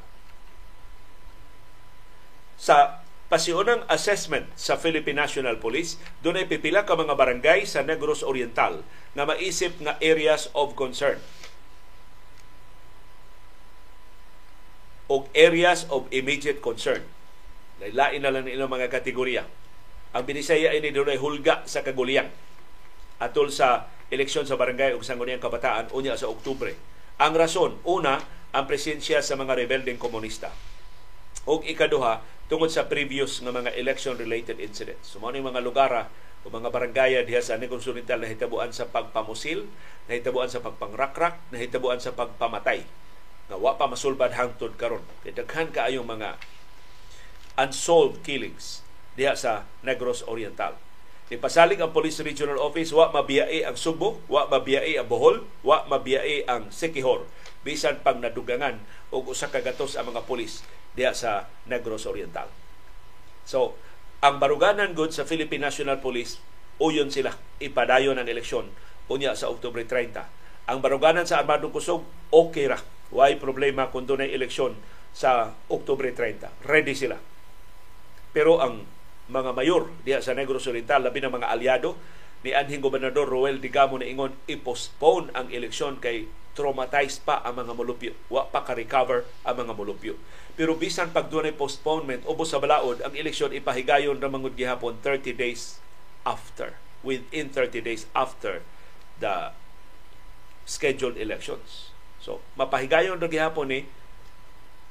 [2.59, 8.25] Sa pasiunang assessment sa Philippine National Police, doon ay pipila ka mga barangay sa Negros
[8.25, 8.81] Oriental
[9.13, 11.21] na maisip nga areas of concern.
[15.09, 17.01] o areas of immediate concern.
[17.81, 19.43] Lain na lang ilang mga kategorya.
[20.13, 22.29] Ang binisaya ay ni doon hulga sa kaguliyang
[23.19, 26.77] atol sa eleksyon sa barangay ug sangguniang kabataan unya sa Oktubre.
[27.19, 28.21] Ang rason, una,
[28.53, 30.53] ang presensya sa mga rebeldeng komunista.
[31.49, 35.13] O ikaduha, tungod sa previous nga mga election-related incidents.
[35.13, 36.09] So, mga lugar
[36.41, 39.69] o mga barangaya diha sa Negros Oriental na hitabuan sa pagpamusil,
[40.09, 42.83] nahitabuan sa pagpangrakrak, nahitabuan sa pagpamatay
[43.49, 45.01] nga pa masulbad hangtod karon.
[45.25, 46.37] Kay daghan kaayong mga
[47.57, 48.85] unsolved killings
[49.17, 50.77] diha sa Negros Oriental.
[51.29, 55.85] Ni pasalig ang Police Regional Office wa mabiyai ang Subo, wa mabiyai ang Bohol, wa
[55.85, 57.25] mabiyai ang Sikihor
[57.63, 58.79] bisan pang nadugangan
[59.11, 60.63] og usa ka gatos ang mga pulis
[60.95, 62.47] diya sa Negros Oriental.
[63.43, 63.75] So,
[64.19, 66.43] ang baruganan good sa Philippine National Police,
[66.79, 68.71] uyon sila ipadayon ang eleksyon
[69.11, 70.69] unya sa Oktubre 30.
[70.69, 72.77] Ang baruganan sa Armadong Kusog, okay ra.
[73.09, 74.77] Why problema kung doon eleksyon
[75.09, 76.67] sa Oktubre 30.
[76.67, 77.17] Ready sila.
[78.29, 78.85] Pero ang
[79.29, 81.97] mga mayor diya sa Negros Oriental, labi ng mga aliado
[82.45, 86.29] ni anhing gobernador Roel Digamo na ingon i-postpone ang eleksyon kay
[86.59, 88.11] traumatized pa ang mga mulupyo.
[88.27, 90.19] Wa pa ka-recover ang mga mulupyo.
[90.59, 95.31] Pero bisan pag doon postponement, ubos sa balaod, ang eleksyon ipahigayon ra mangud gihapon 30
[95.31, 95.79] days
[96.27, 96.75] after.
[96.99, 98.59] Within 30 days after
[99.23, 99.55] the
[100.67, 101.95] scheduled elections.
[102.19, 103.79] So, mapahigayon ra gihapon ni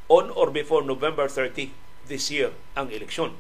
[0.09, 1.69] on or before November 30
[2.09, 3.37] this year ang eleksyon.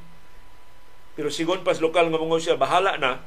[1.16, 3.24] Pero sigon pas lokal nga mga siya, bahala na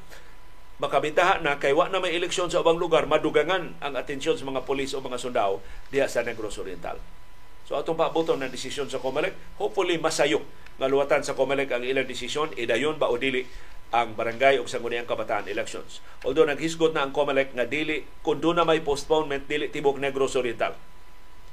[0.81, 4.65] makabitaha na kay wa na may eleksyon sa ubang lugar madugangan ang atensyon sa mga
[4.65, 5.61] pulis o mga sundao
[5.93, 6.97] diha sa Negros Oriental.
[7.69, 10.41] So atong paaboton ng desisyon sa COMELEC, hopefully masayo
[10.81, 13.45] maluwatan sa COMELEC ang ilang desisyon idayon ba o dili
[13.93, 16.01] ang barangay o sangguniang kabataan elections.
[16.25, 20.73] Although naghisgot na ang COMELEC nga dili doon na may postponement dili tibok Negros Oriental.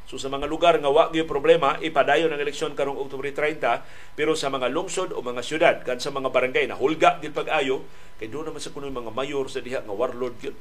[0.09, 4.33] So sa mga lugar nga wa gyud problema ipadayon ang eleksyon karong Oktubre 30 pero
[4.33, 7.85] sa mga lungsod o mga syudad kan sa mga barangay na hulga gyud pag-ayo
[8.18, 10.56] kay doon naman sa kuno mga mayor sa diha nga warlord gyud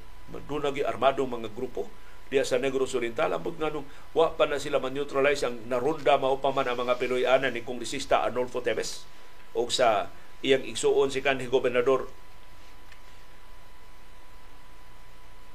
[0.47, 1.89] doon gyud armadong mga grupo
[2.27, 6.37] diya sa Negros Oriental ambot nga nung wa pa na sila man-neutralize ang narunda mao
[6.43, 9.07] pa man ang mga Pinoy ana ni Kongresista Arnolfo Teves
[9.55, 10.11] o sa
[10.43, 12.11] iyang igsuon si kanhi gobernador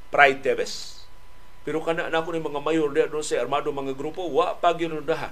[0.08, 1.02] Pride Teves
[1.62, 4.74] pero kana na ako ni mga mayor diya doon sa armado mga grupo, wa pa
[4.74, 5.30] ginundahan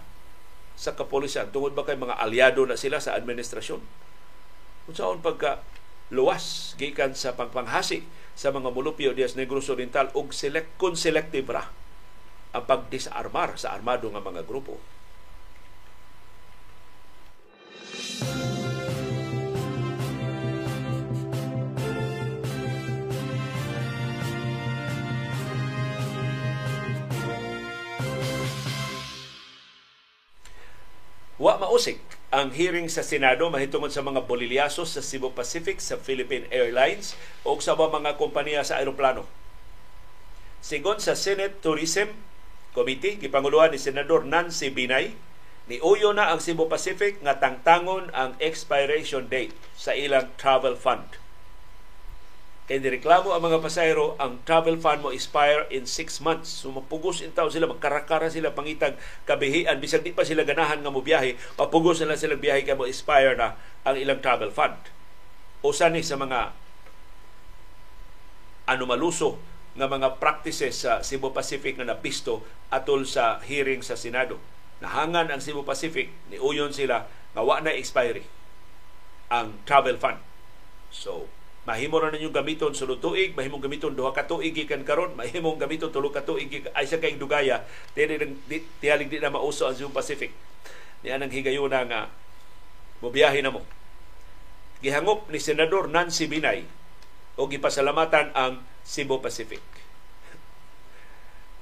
[0.79, 1.51] sa kapolisan.
[1.51, 3.83] Tungod ba kay mga aliado na sila sa administrasyon?
[4.87, 5.67] Kung saan pagka
[6.11, 8.03] luwas gikan sa pagpanghasi
[8.35, 11.71] sa mga mulupyo diya sa Negros Oriental og select kun selective ra
[12.51, 14.83] ang pagdisarmar sa armado nga mga grupo.
[31.41, 36.47] Wa mausik ang hearing sa Senado mahitungod sa mga bolilyasos sa Cebu Pacific sa Philippine
[36.55, 39.27] Airlines o sa mga kompanya sa aeroplano.
[40.63, 42.15] Sigon sa Senate Tourism
[42.71, 45.19] Committee, gipanguluhan ni Senador Nancy Binay,
[45.67, 51.19] ni uyo na ang Cebu Pacific nga tangtangon ang expiration date sa ilang travel fund
[52.71, 56.63] Kay nireklamo ang mga pasahero, ang travel fund mo expire in 6 months.
[56.63, 58.95] So mapugos in taon sila, magkarakara sila pangitag
[59.27, 59.83] kabihian.
[59.83, 62.87] Bisag di pa sila ganahan nga mo biyahe, mapugos na lang sila biyahe kay mo
[62.87, 64.79] expire na ang ilang travel fund.
[65.67, 66.55] Usa ni sa mga
[68.71, 69.43] anomaluso
[69.75, 74.39] nga mga practices sa Cebu Pacific na napisto atol sa hearing sa Senado.
[74.79, 78.23] Nahangan ang Cebu Pacific, ni uyon sila nga wa na expiry
[79.27, 80.23] ang travel fund.
[80.95, 81.27] So,
[81.69, 85.93] mahimo ra ninyo gamiton sulod tuig mahimong gamiton duha ka tuig gikan karon mahimong gamiton
[85.93, 90.33] tulo ka tuig ay sa kay dugaya tiyalig di na mauso ang Zoom Pacific.
[91.05, 92.01] Ni anang higayuna nga
[93.05, 93.65] mobiyahe na mo.
[94.81, 96.65] Gihangop ni senador Nancy Binay
[97.37, 99.61] o gipasalamatan ang Cebu Pacific.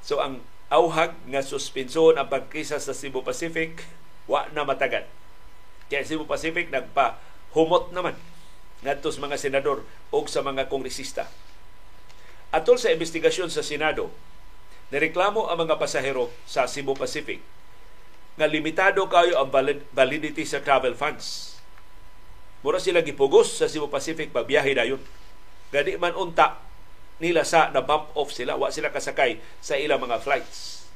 [0.02, 3.82] So ang auhag nga suspensyon ang pagkisa sa Cebu Pacific
[4.30, 5.10] wa na matagal.
[5.90, 7.18] Kaya Cebu Pacific nagpa
[7.50, 8.14] humot naman
[8.82, 9.82] ngadto sa mga senador
[10.14, 11.26] o sa mga kongresista.
[12.54, 14.08] Atol sa investigasyon sa Senado,
[14.88, 17.44] nireklamo ang mga pasahero sa Cebu Pacific
[18.38, 19.50] nga limitado kayo ang
[19.92, 21.58] validity sa travel funds.
[22.62, 25.02] Mura sila gipugos sa Cebu Pacific pagbiyahe dayon.
[25.74, 26.62] Gadi man unta
[27.18, 30.86] nila sa na bump off sila, wa sila kasakay sa ilang mga flights.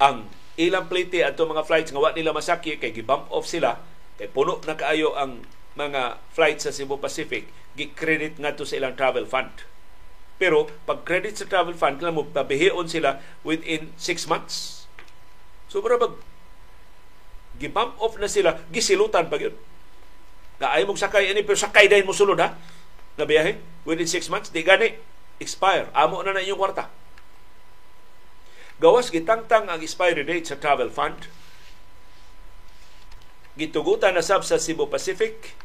[0.00, 3.78] Ang ilang plite ato mga flights nga wa nila masakya kay gi-bump off sila
[4.20, 5.48] Kay puno na kaayo ang
[5.80, 9.64] mga flights sa Cebu Pacific, gi-credit ngadto sa ilang travel fund.
[10.36, 14.84] Pero pag credit sa travel fund, kailangan mo pabihion sila within 6 months.
[15.72, 16.20] So para pag
[17.56, 19.56] gibump off na sila, gisilutan pa yun.
[20.60, 22.52] Na ay mong sakay ani pero sakay dahil mo sulod ha
[23.16, 23.56] na biyahe
[23.88, 24.96] within 6 months di gani
[25.40, 26.84] expire amo na na inyong kwarta
[28.80, 31.28] gawas gitangtang ang expiry date sa travel fund
[33.58, 35.58] gitugutan na sab sa Cebu Pacific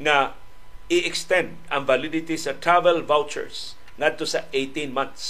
[0.00, 0.36] nga
[0.88, 5.24] i-extend ang validity sa travel vouchers ngadto sa 18 months.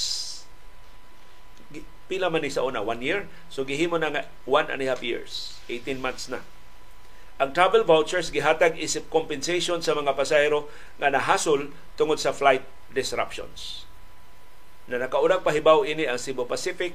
[2.06, 2.82] Pila man ni sa una?
[2.82, 3.26] One year?
[3.50, 5.58] So gihimo na nga one and a half years.
[5.66, 6.42] 18 months na.
[7.42, 10.70] Ang travel vouchers gihatag isip compensation sa mga pasahero
[11.02, 12.62] nga nahasol tungod sa flight
[12.94, 13.88] disruptions.
[14.86, 16.94] Na nakaunang pahibaw ini ang Cebu Pacific,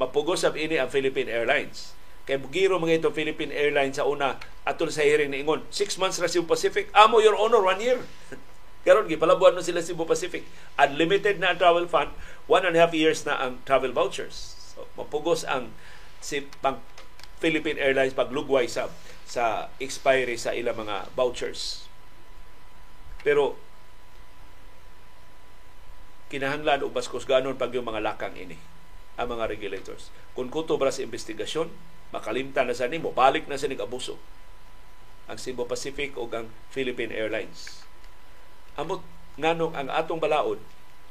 [0.00, 1.92] mapugos ini ang Philippine Airlines
[2.22, 5.66] kay bugiro mga ito Philippine Airlines sa una atol sa hearing ni Ingon.
[5.74, 6.86] Six months ra Cebu Pacific.
[6.94, 7.98] Amo, Your Honor, one year.
[8.86, 10.46] Karon gipalabuan mo sila Cebu Pacific.
[10.78, 12.14] Unlimited na ang travel fund.
[12.46, 14.54] One and a half years na ang travel vouchers.
[14.74, 15.74] So, mapugos ang
[16.22, 16.78] si pang
[17.42, 18.86] Philippine Airlines paglugway sa
[19.26, 21.90] sa expiry sa ilang mga vouchers.
[23.26, 23.58] Pero
[26.30, 28.56] kinahanglan og baskos ganon pag yung mga lakang ini
[29.20, 30.08] ang mga regulators.
[30.32, 31.68] Kung kuto ba sa investigasyon,
[32.12, 34.20] makalimtan na sa nimo balik na sa abuso
[35.26, 37.82] ang Cebu Pacific o ang Philippine Airlines
[38.76, 39.00] amot
[39.40, 40.60] nganong ang atong balaod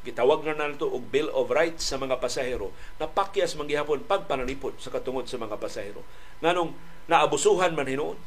[0.01, 4.93] gitawag na nato og Bill of Rights sa mga pasahero na pakyas manggihapon pagpanalipod sa
[4.93, 6.05] katungod sa mga pasahero
[6.41, 6.73] nganong
[7.09, 8.17] naabusuhan man hinuon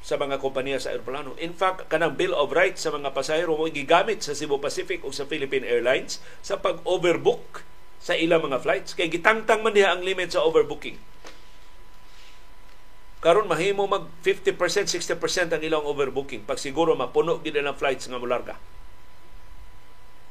[0.00, 1.36] sa mga kompanya sa aeroplano.
[1.36, 5.12] In fact, kanang Bill of Rights sa mga pasahero mo gigamit sa Cebu Pacific o
[5.12, 7.68] sa Philippine Airlines sa pag-overbook
[8.00, 8.96] sa ilang mga flights.
[8.96, 10.96] Kay gitangtang man niya ang limit sa overbooking
[13.20, 18.16] karon mahimo mag 50% 60% ang ilang overbooking pag siguro mapuno gid ang flights nga
[18.16, 18.56] molarga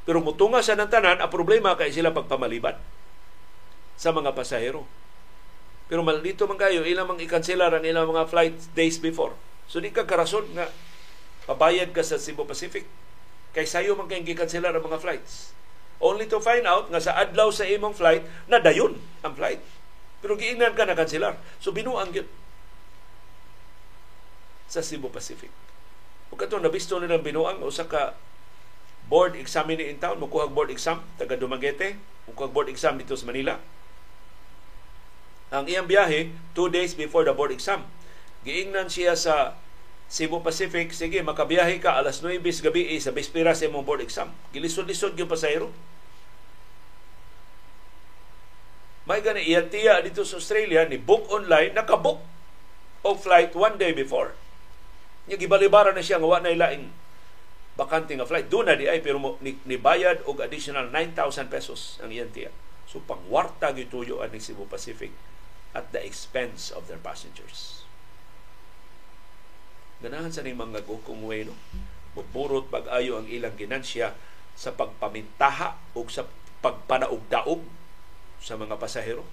[0.10, 2.74] pero mutunga sa nang tanan ang problema kay sila pagpamaliban
[3.94, 4.90] sa mga pasahero.
[5.86, 9.38] Pero maldito man kayo, ilang mang ikanselar ang ilang mga flight days before.
[9.70, 10.66] So di ka karason nga
[11.46, 12.90] pabayad ka sa Cebu Pacific.
[13.54, 15.54] Kay sayo man kayong gikanselar ang mga flights.
[16.02, 19.62] Only to find out nga sa adlaw sa imong flight, na dayon ang flight.
[20.26, 21.38] Pero giingnan ka na kanselar.
[21.62, 22.26] So binuang yun
[24.70, 25.50] sa Cebu Pacific.
[26.30, 28.14] Ug kato nabisto nilang binuang usa ka
[29.10, 31.98] board examiner in town, mukuha board exam taga Dumaguete,
[32.30, 33.58] mukuha board exam dito sa Manila.
[35.50, 37.90] Ang iyang biyahe, two days before the board exam.
[38.46, 39.58] Giingnan siya sa
[40.10, 44.30] Cebu Pacific, sige, makabiyahe ka alas 9 gabi eh, sa bispira sa imong board exam.
[44.54, 45.74] Gilisod-lisod yung pasayro.
[49.10, 52.22] May gani iyang tiya dito sa Australia ni book online, nakabook
[53.02, 54.38] o flight one day before.
[55.30, 56.90] Nya gibalibara na siya nga wa na ilaing
[57.78, 58.50] bakante nga flight.
[58.50, 62.50] Doon na di ay pero ni, ni bayad og additional 9,000 pesos ang iyang tiya.
[62.90, 65.14] So pangwarta gituyo ang Cebu Pacific
[65.78, 67.86] at the expense of their passengers.
[70.02, 71.54] Ganahan sa ning mga gukong way, no?
[72.18, 74.18] Muburot pag-ayo ang ilang ginansya
[74.58, 76.26] sa pagpamintaha o sa
[76.66, 77.62] pagpanaog-daog
[78.42, 79.28] sa mga pasahero.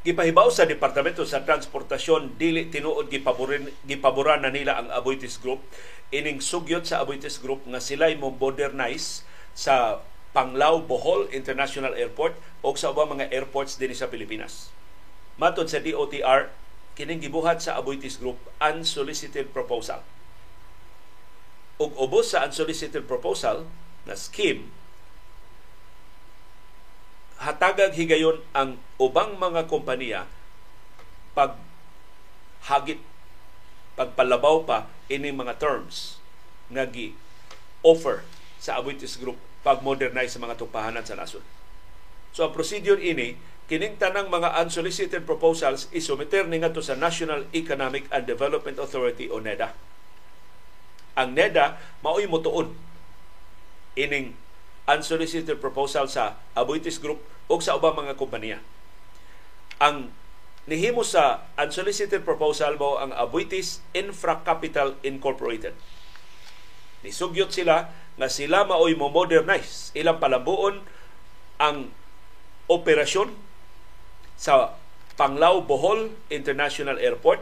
[0.00, 5.60] Gipahibaw sa Departamento sa Transportasyon dili tinuod gipaborin gipaboran na nila ang Aboitiz Group
[6.08, 10.00] ining sugyot sa Aboitiz Group nga sila mo modernize sa
[10.32, 12.32] Panglao Bohol International Airport
[12.64, 14.72] o sa ubang mga airports din sa Pilipinas.
[15.36, 16.48] Matod sa DOTR,
[16.96, 20.00] kining gibuhat sa Aboitiz Group unsolicited proposal.
[21.76, 23.68] Ug ubos sa unsolicited proposal
[24.08, 24.72] na scheme
[27.40, 30.28] hatagag higayon ang ubang mga kompanya
[31.32, 31.56] pag
[32.68, 33.00] hagit
[33.96, 34.78] pagpalabaw pa
[35.08, 36.20] ini mga terms
[36.68, 37.16] nga gi
[37.80, 38.22] offer
[38.60, 41.44] sa Abuitis Group pag modernize sa mga tupahanan sa nasod.
[42.36, 43.40] So ang procedure ini
[43.72, 49.40] kining tanang mga unsolicited proposals isumiter ni ngadto sa National Economic and Development Authority o
[49.40, 49.72] NEDA.
[51.16, 52.76] Ang NEDA mao'y motuon
[53.96, 54.36] ining
[54.90, 58.58] unsolicited proposal sa Abuitis Group o sa ubang mga kompanya.
[59.78, 60.10] Ang
[60.66, 65.72] nihimo sa unsolicited proposal mo ang Abuitis Infra Capital Incorporated.
[67.06, 67.88] Nisugyot sila
[68.18, 70.84] nga sila maoy mo modernize ilang palambuon
[71.56, 71.88] ang
[72.68, 73.32] operasyon
[74.36, 74.76] sa
[75.16, 77.40] Panglao Bohol International Airport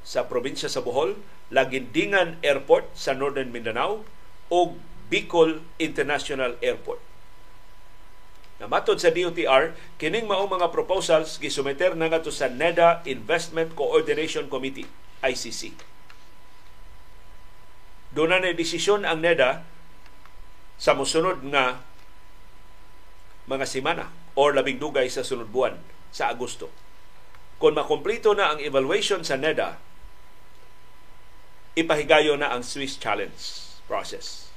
[0.00, 1.16] sa probinsya sa Bohol,
[1.52, 4.06] Lagindingan Airport sa Northern Mindanao
[4.48, 4.78] ug
[5.10, 7.02] Bicol International Airport.
[8.62, 14.86] Namatod sa DOTR, kining mao mga proposals gisumiter na ngadto sa NEDA Investment Coordination Committee,
[15.24, 15.74] ICC.
[18.14, 19.66] Doon na desisyon ang NEDA
[20.76, 21.82] sa musunod nga
[23.48, 25.80] mga semana or labing dugay sa sunod buwan
[26.14, 26.70] sa Agosto.
[27.58, 29.80] Kung makomplito na ang evaluation sa NEDA,
[31.80, 33.40] ipahigayo na ang Swiss Challenge
[33.88, 34.49] process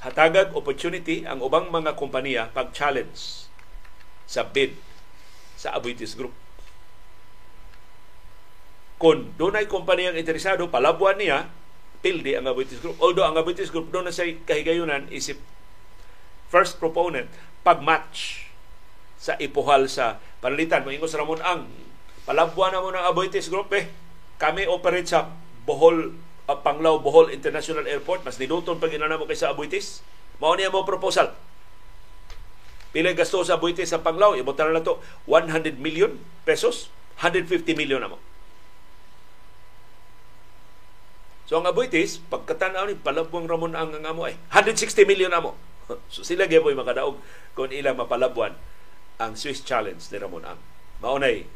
[0.00, 3.48] hatagag opportunity ang ubang mga kompanya pag-challenge
[4.24, 4.76] sa bid
[5.60, 6.32] sa Abuitis Group.
[9.00, 11.48] Kung doon ay kumpanyang interesado, palabuan niya,
[12.04, 12.96] pildi ang Abuitis Group.
[13.00, 15.40] Although ang Abuitis Group doon na sa kahigayunan isip
[16.48, 17.28] first proponent
[17.64, 18.48] pag-match
[19.20, 20.84] sa ipuhal sa panalitan.
[20.84, 21.68] Moingos Ramon ang
[22.24, 23.92] palabuan na mo ng Abuitis Group eh.
[24.40, 25.28] Kami operate sa
[25.68, 26.16] Bohol
[26.50, 30.02] uh, Panglao Bohol International Airport mas niluton pag inana mo kaysa Abuitis
[30.42, 31.30] mao niya mo proposal
[32.90, 34.98] pila gasto sa Abuitis sa Panglao ibotan na to
[35.30, 36.90] 100 million pesos
[37.22, 38.18] 150 million na mo
[41.50, 45.58] So ang Abuitis, pagkatanaw ni Palabuang Ramon ang ang amo ay 160 million amo.
[46.14, 47.18] so sila gyud makadaog
[47.58, 48.54] kung ilang mapalabuan
[49.18, 50.62] ang Swiss Challenge ni Ramon Ang.
[51.02, 51.50] Maunay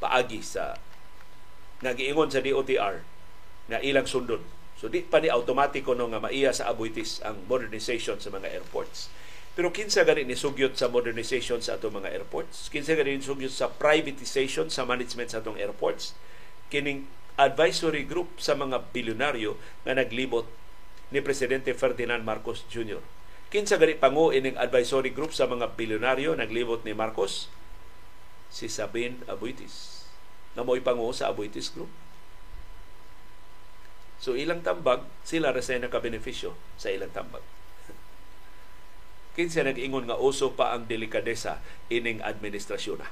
[0.00, 0.80] paagi sa
[1.84, 3.04] nagiingon sa DOTR
[3.68, 4.42] nga ilang sundon.
[4.78, 9.08] So di pa ni automatiko no nga maiya sa abuitis ang modernization sa mga airports.
[9.54, 12.66] Pero kinsa gani ni sugyot sa modernization sa atong mga airports?
[12.74, 16.12] Kinsa gani ni sugyot sa privatization sa management sa atong airports?
[16.74, 17.06] Kining
[17.38, 19.54] advisory group sa mga bilyonaryo
[19.86, 20.50] nga naglibot
[21.14, 22.98] ni Presidente Ferdinand Marcos Jr.
[23.46, 27.46] Kinsa gani pangu ining advisory group sa mga bilyonaryo naglibot ni Marcos?
[28.50, 30.02] Si Sabine Abuitis.
[30.58, 31.90] Na mo'y pangu sa Abuitis Group
[34.24, 37.44] So ilang tambag, sila ra sa nakabenepisyo sa ilang tambag.
[39.36, 41.60] kinsa nag-ingon nga uso pa ang delikadesa
[41.92, 43.08] ining administrasyon na.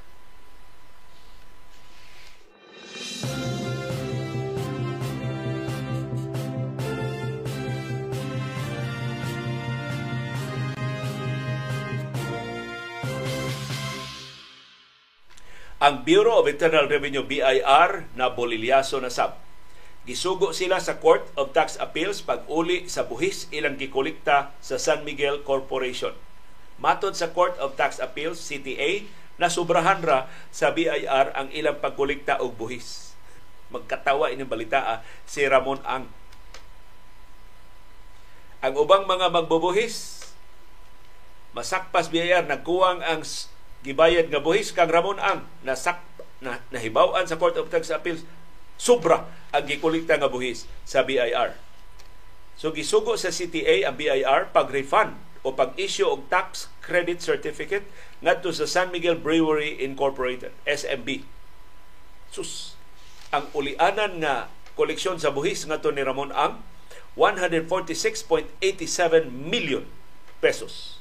[15.82, 19.51] Ang Bureau of Internal Revenue BIR na bolilyaso na sab.
[20.02, 25.06] Gisugo sila sa Court of Tax Appeals pag uli sa buhis ilang gikolekta sa San
[25.06, 26.10] Miguel Corporation.
[26.82, 29.06] Matod sa Court of Tax Appeals CTA
[29.38, 33.14] na sobrahan ra sa BIR ang ilang pagkolekta og buhis.
[33.70, 36.10] Magkatawa ini balita ah, si Ramon Ang.
[38.58, 40.26] Ang ubang mga magbubuhis
[41.54, 43.22] masakpas BIR nagkuwang ang
[43.86, 46.02] gibayad nga buhis kang Ramon Ang nasak
[46.42, 48.26] na nahibaw-an sa Court of Tax Appeals
[48.82, 51.54] sobra ang gikolekta nga buhis sa BIR.
[52.58, 55.14] So gisugo sa CTA ang BIR pag-refund
[55.46, 57.86] o pag-issue og tax credit certificate
[58.18, 61.22] ngadto sa San Miguel Brewery Incorporated, SMB.
[62.34, 62.74] Sus,
[63.30, 66.66] ang ulianan nga koleksyon sa buhis ngadto ni Ramon Ang
[67.14, 69.86] 146.87 million
[70.42, 70.98] pesos.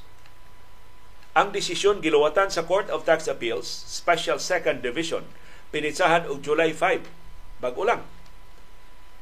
[1.32, 5.24] Ang desisyon giluwatan sa Court of Tax Appeals, Special Second Division,
[5.72, 7.21] pinitsahan og July 5,
[7.62, 8.02] bag-o lang.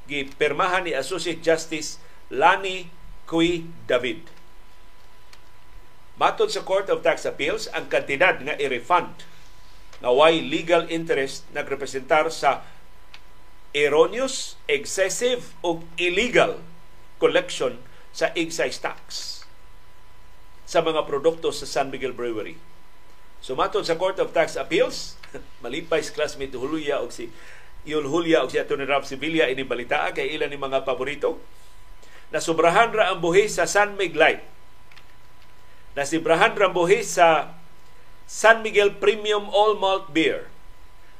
[0.09, 2.01] Gipirmahan ni Associate Justice
[2.33, 2.89] Lani
[3.29, 4.25] Cui David.
[6.17, 9.29] Matod sa Court of Tax Appeals, ang kantidad nga i-refund
[10.01, 12.65] nga why legal interest nagrepresentar sa
[13.77, 16.65] erroneous, excessive o illegal
[17.21, 17.79] collection
[18.11, 18.99] sa excise tax
[20.67, 22.59] sa mga produkto sa San Miguel Brewery.
[23.41, 25.17] Sumatod sa Court of Tax Appeals,
[25.65, 27.31] malipay si classmate Julia o si
[27.89, 28.77] Yul Julia o si Atty.
[28.85, 31.41] Ralph Sevilla ini balita kay ilan ni mga paborito.
[32.31, 34.39] Nasubrahan ra ang buhis sa San Miguel
[35.99, 37.59] Nasibrahan ra ang buhis sa
[38.31, 40.47] San Miguel Premium All Malt Beer.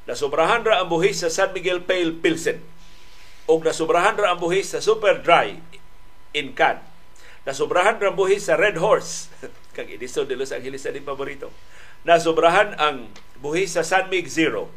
[0.07, 2.63] Nasubrahan ra ang buhis sa San Miguel Pale Pilsen.
[3.51, 5.59] O nasubrahan ra ang buhis sa Super Dry
[6.31, 6.79] in can
[7.41, 9.33] Nasobrahan ang buhis sa Red Horse.
[9.75, 11.49] Kag Edison de Los Angeles din paborito.
[12.05, 13.09] Nasobrahan ang
[13.41, 14.69] buhis sa San Mig Zero.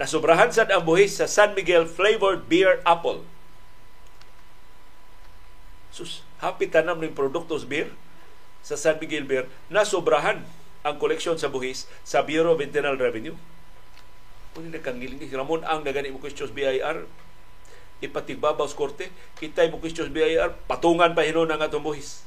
[0.00, 3.20] Nasobrahan sad ang buhis sa San Miguel Flavored Beer Apple.
[5.92, 7.92] Sus, happy tanam ng produktos beer
[8.64, 9.44] sa San Miguel Beer.
[9.68, 10.40] Nasobrahan
[10.80, 13.36] ang koleksyon sa buhis sa Bureau of Internal Revenue.
[14.56, 17.04] Kung hindi kang ngiling, Ramon ang nagani mo questions BIR,
[18.00, 22.24] ipatigbabaw sa korte, kitay mo questions BIR, patungan pa hinon ang atong buhis.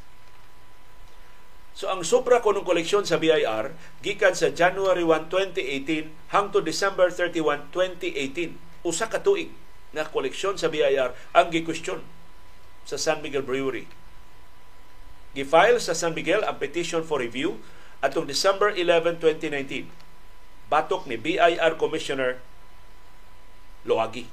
[1.75, 7.11] So ang sobra ko ng koleksyon sa BIR gikan sa January 1, 2018 hangtod December
[7.11, 8.55] 31, 2018.
[8.87, 9.51] Usa ka tuig
[9.91, 11.99] na koleksyon sa BIR ang gi-question
[12.87, 13.91] sa San Miguel Brewery.
[15.35, 17.59] Gifile sa San Miguel ang petition for review
[17.99, 19.91] atong December 11, 2019.
[20.71, 22.39] Batok ni BIR Commissioner
[23.83, 24.31] Loagi.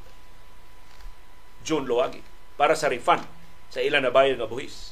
[1.67, 2.23] June Loagi
[2.55, 3.27] para sa refund
[3.67, 4.92] sa ilan na bayad nga buhis.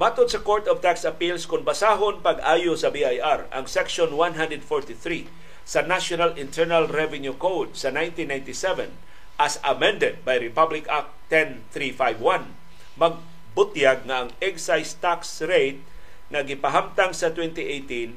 [0.00, 5.28] Matod sa Court of Tax Appeals kung basahon pag-ayo sa BIR ang Section 143
[5.68, 8.88] sa National Internal Revenue Code sa 1997
[9.36, 12.56] as amended by Republic Act 10351
[12.96, 15.84] magbutyag nga ang excise tax rate
[16.32, 18.16] nga gipahamtang sa 2018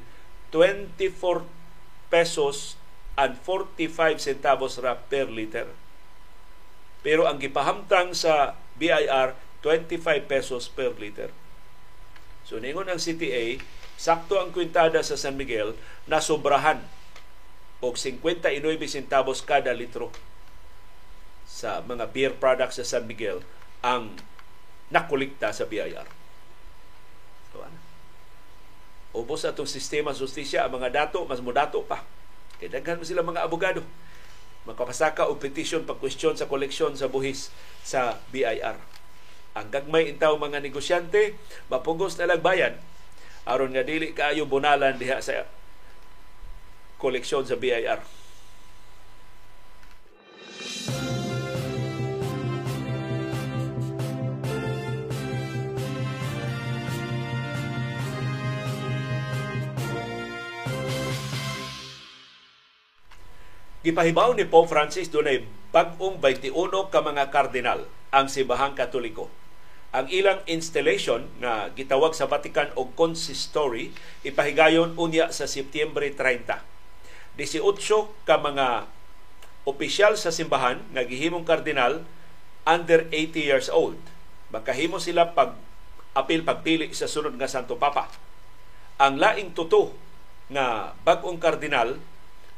[0.56, 1.44] 24
[2.08, 2.80] pesos
[3.20, 5.68] and 45 centavos ra per liter
[7.06, 11.30] pero ang gipahamtang sa BIR, 25 pesos per liter.
[12.46, 13.58] So ningon ang CTA,
[13.98, 15.74] sakto ang kwintada sa San Miguel
[16.06, 16.86] na sobrahan
[17.82, 20.14] og 59 centavos kada litro
[21.46, 23.42] sa mga beer products sa San Miguel
[23.86, 24.14] ang
[24.90, 26.06] nakulikta sa BIR.
[27.54, 27.78] So, ano?
[29.16, 32.04] Ubos atong sistema sa justisya, ang mga dato, mas mo dato pa.
[32.58, 33.86] Kaya daghan mo sila mga abogado
[34.66, 37.54] makapasaka og petition pag question sa koleksyon sa buhis
[37.86, 38.95] sa BIR.
[39.56, 41.40] Ang gagmay intaw mga negosyante
[41.72, 42.76] mapugos na lagbayan
[43.48, 45.48] aron nga dili kaayo bunalan diha sa
[47.00, 48.04] koleksyon sa BIR.
[63.86, 69.45] Gipahibaw ni Pope Francis dunay bag-ong 21 ka mga kardinal ang Sibahang Katoliko.
[69.96, 73.96] Ang ilang installation na gitawag sa Vatican og consistory
[74.28, 76.52] ipahigayon unya sa Setyembre 30.
[77.40, 78.92] 18 ka mga
[79.64, 82.04] opisyal sa simbahan nga gihimong kardinal
[82.68, 83.96] under 80 years old.
[84.52, 85.56] Makahimo sila pag
[86.12, 88.12] apil pagpili sa sunod nga Santo Papa.
[89.00, 89.96] Ang laing tuto
[90.52, 91.96] nga bagong kardinal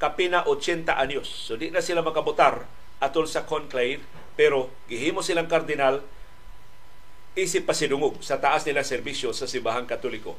[0.01, 1.29] kapina 80 anyos.
[1.29, 2.65] So di na sila makabotar
[2.97, 4.01] atol sa conclave
[4.33, 6.01] pero gihimo silang kardinal
[7.37, 10.33] isip pa sinungog sa taas nila serbisyo sa Sibahang Katoliko.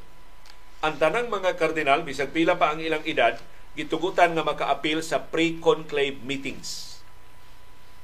[0.83, 3.39] Ang tanang mga kardinal, bisag pila pa ang ilang edad,
[3.79, 6.99] gitugutan nga maka-appeal sa pre-conclave meetings.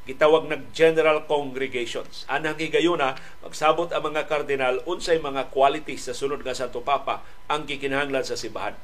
[0.08, 2.24] Gitawag nag general congregations.
[2.32, 7.68] Anang higayuna, magsabot ang mga kardinal unsay mga qualities sa sunod nga Santo Papa ang
[7.68, 8.80] gikinahanglan sa sibahan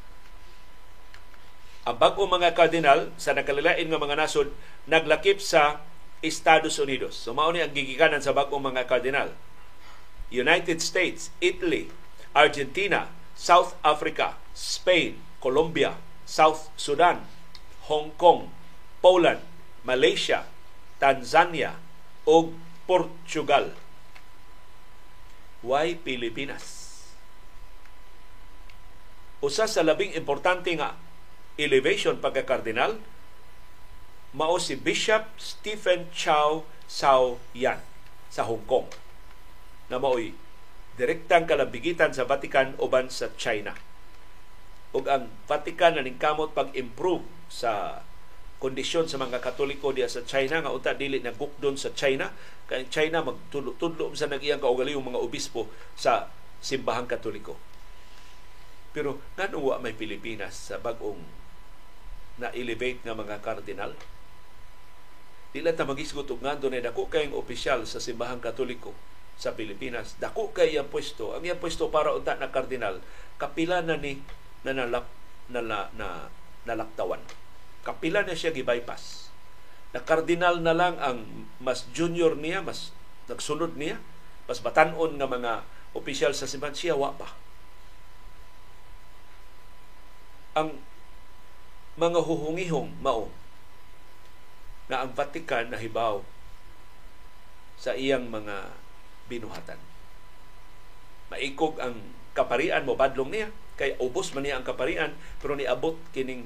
[1.81, 4.53] ang bago mga kardinal sa nakalilain nga mga nasod
[4.85, 5.81] naglakip sa
[6.21, 7.17] Estados Unidos.
[7.17, 9.33] So mao ni ang gigikanan sa bagong mga kardinal.
[10.31, 11.91] United States, Italy,
[12.31, 17.27] Argentina, South Africa, Spain, Colombia, South Sudan,
[17.91, 18.47] Hong Kong,
[19.03, 19.43] Poland,
[19.83, 20.47] Malaysia,
[21.03, 21.75] Tanzania
[22.23, 22.55] ug
[22.87, 23.75] Portugal.
[25.59, 26.79] Why Pilipinas?
[29.43, 30.95] Usa sa labing importante nga
[31.59, 33.03] elevation pagka-kardinal,
[34.31, 37.83] mao si Bishop Stephen Chow Sao Yan
[38.31, 38.87] sa Hong Kong
[39.91, 40.31] na mao'y
[40.95, 43.75] direktang kalabigitan sa Vatican uban sa China.
[44.95, 48.03] Ug ang Vatican na kamot pag-improve sa
[48.63, 52.31] kondisyon sa mga Katoliko diya sa China nga unta dili na gukdon sa China
[52.71, 53.75] kay China magtudlo
[54.15, 55.67] sa nag-iyang kaugalingong mga obispo
[55.99, 56.31] sa
[56.63, 57.59] simbahang Katoliko.
[58.95, 61.19] Pero ngano wa may Pilipinas sa bagong
[62.39, 63.95] na elevate nga mga kardinal.
[65.51, 68.95] Di lang ta magisgot og ngando na dako kay opisyal sa simbahang katoliko
[69.41, 70.13] sa Pilipinas.
[70.21, 71.33] Dako kay ang pwesto.
[71.33, 73.01] Ang iyang pwesto para unta na kardinal,
[73.41, 74.21] kapila na ni
[74.61, 75.09] na nalap
[75.49, 76.29] na, na, na
[76.69, 77.17] nalaktawan.
[77.81, 79.33] Kapila na siya gi-bypass.
[79.97, 82.93] Na kardinal na lang ang mas junior niya, mas
[83.25, 83.97] nagsunod niya,
[84.45, 85.65] mas batanon nga mga
[85.97, 87.33] opisyal sa simbahan siya wa pa.
[90.53, 90.77] Ang
[91.97, 93.33] mga huhungihong mao
[94.85, 96.21] na ang Vatican nahibaw
[97.81, 98.80] sa iyang mga
[99.31, 99.79] binuhatan.
[101.31, 101.95] Maikog ang
[102.35, 103.47] kaparian mo badlong niya
[103.79, 106.43] kay ubos man niya ang kaparian pero niabot kining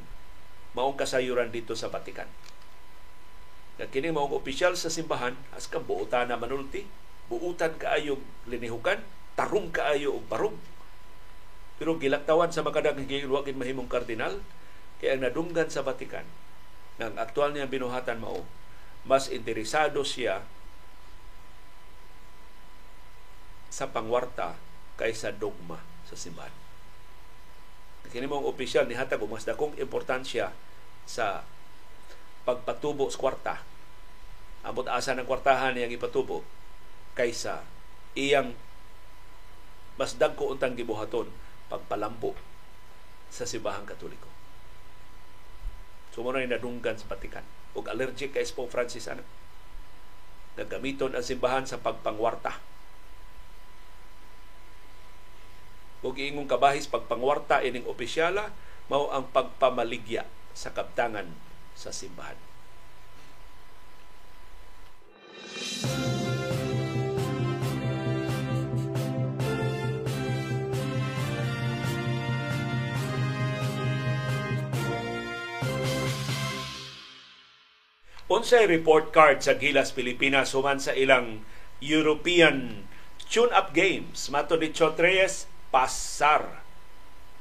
[0.77, 2.29] maong kasayuran dito sa Vatican.
[3.81, 6.85] Na kining maong opisyal sa simbahan as ka buutan na manulti,
[7.25, 9.01] buutan kaayo linihukan,
[9.33, 10.55] tarong kaayo og barog.
[11.75, 14.39] Pero gilaktawan sa makadang higilwagin mahimong kardinal,
[15.01, 16.23] kaya ang nadunggan sa Vatican
[17.03, 18.47] ng aktual niyang binuhatan mao,
[19.03, 20.47] mas interesado siya
[23.75, 24.55] sa pangwarta
[24.95, 26.55] kaysa dogma sa simbahan.
[28.07, 30.55] Kini mong opisyal ni hatag mas dakong importansya
[31.03, 31.43] sa
[32.47, 33.55] pagpatubo sa kwarta.
[34.63, 36.47] Amot asa ng kwartahan niyang ipatubo
[37.19, 37.67] kaysa
[38.15, 38.55] iyang
[39.99, 41.27] mas dagko untang gibuhaton
[41.67, 42.31] pagpalambo
[43.27, 44.31] sa simbahang katoliko.
[46.15, 47.43] Mo na nadunggan sa Vatican.
[47.75, 49.19] Ug allergic kay Pope Francis ana.
[50.55, 52.55] Nagamiton ang simbahan sa pagpangwarta.
[56.05, 58.53] Ug ingong kabahis pagpangwarta ining opisyala
[58.93, 61.25] mao ang pagpamaligya sa kabtangan
[61.73, 62.37] sa simbahan.
[78.25, 81.41] Unsay report card sa Gilas Pilipinas human sa ilang
[81.81, 82.85] European
[83.25, 84.29] tune-up games.
[84.33, 86.63] Mato ni Chotreyes, pasar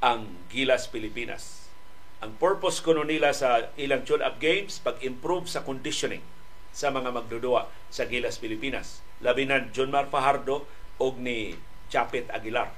[0.03, 1.71] ang Gilas Pilipinas.
[2.19, 6.19] Ang purpose kuno nila sa ilang tune-up games, pag-improve sa conditioning
[6.75, 8.99] sa mga magdudua sa Gilas Pilipinas.
[9.23, 10.67] Labinan John Mar Fajardo
[10.99, 11.55] og ni
[11.87, 12.75] Chapet Aguilar.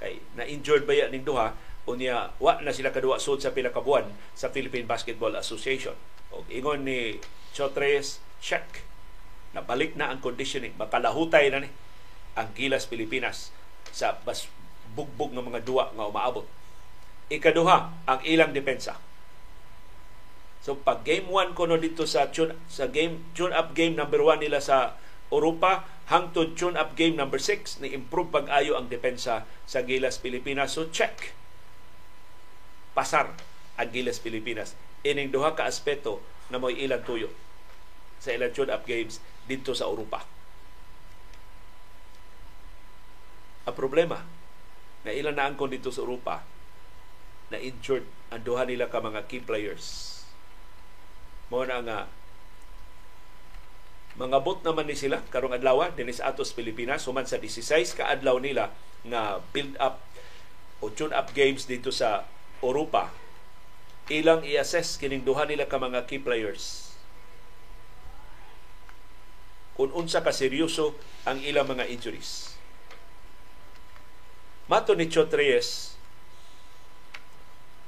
[0.00, 1.52] Kay na-injured ba yan ning duha
[1.84, 3.76] unya wa na sila kaduwa sud sa pila
[4.32, 5.92] sa Philippine Basketball Association.
[6.32, 7.20] Og ingon ni
[7.52, 8.80] Chotres, check.
[9.52, 10.72] Nabalik na ang conditioning.
[10.80, 11.70] Makalahutay na ni
[12.32, 13.52] ang Gilas Pilipinas
[13.92, 14.48] sa bas
[14.96, 16.48] bugbog ng mga duwa nga umaabot.
[17.28, 18.96] Ikaduha, ang ilang depensa.
[20.64, 24.42] So pag game 1 kuno dito sa tune, sa game tune up game number 1
[24.42, 24.98] nila sa
[25.30, 30.74] Europa hangtod tune up game number 6 ni improve pag-ayo ang depensa sa Gilas Pilipinas.
[30.74, 31.34] So check.
[32.98, 33.30] Pasar
[33.78, 34.74] ang Gilas Pilipinas.
[35.06, 36.18] Ining duha ka aspeto
[36.50, 37.30] na mo'y ilang tuyo
[38.18, 40.26] sa ilang tune-up games dito sa Europa.
[43.66, 44.22] Ang problema,
[45.06, 46.42] na ilan na angkon dito sa Europa
[47.54, 48.02] na injured
[48.34, 50.18] ang duha nila ka mga key players.
[51.46, 51.98] Mo na nga
[54.16, 58.40] Mangabot naman ni sila karong adlaw dinhi sa Atos Pilipinas human sa 16 ka adlaw
[58.40, 58.72] nila
[59.04, 60.00] nga build up
[60.80, 62.24] o tune up games dito sa
[62.64, 63.12] Europa.
[64.08, 66.96] Ilang i-assess kining duha nila ka mga key players.
[69.76, 70.96] Kung unsa ka seryoso
[71.28, 72.45] ang ilang mga injuries.
[74.66, 75.94] Mato ni Chot Reyes,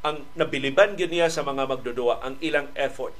[0.06, 3.18] ang nabiliban gyud niya sa mga magdudua ang ilang effort.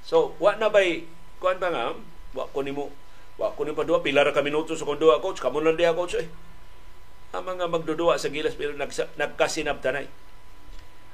[0.00, 1.04] So, wa na bay
[1.36, 1.92] kuan ba nga,
[2.32, 2.88] wa ko nimo
[3.36, 5.92] wa ko nimo duwa pila ra ka minuto sa kon duwa coach, kamo lang diha
[5.92, 6.28] coach eh.
[7.36, 8.72] Ang mga magdudua sa gilas pero
[9.20, 10.08] nagkasinabtanay.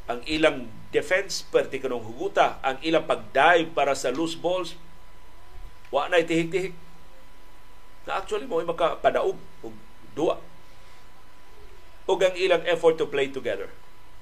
[0.06, 4.78] Ang ilang defense perti kanong huguta, ang ilang pagdive para sa loose balls,
[5.90, 6.78] wa na tihik-tihik.
[8.06, 9.34] Na actually mo makapadaog
[9.66, 9.74] og
[10.14, 10.38] duwa.
[12.06, 13.70] Ug ang ilang effort to play together.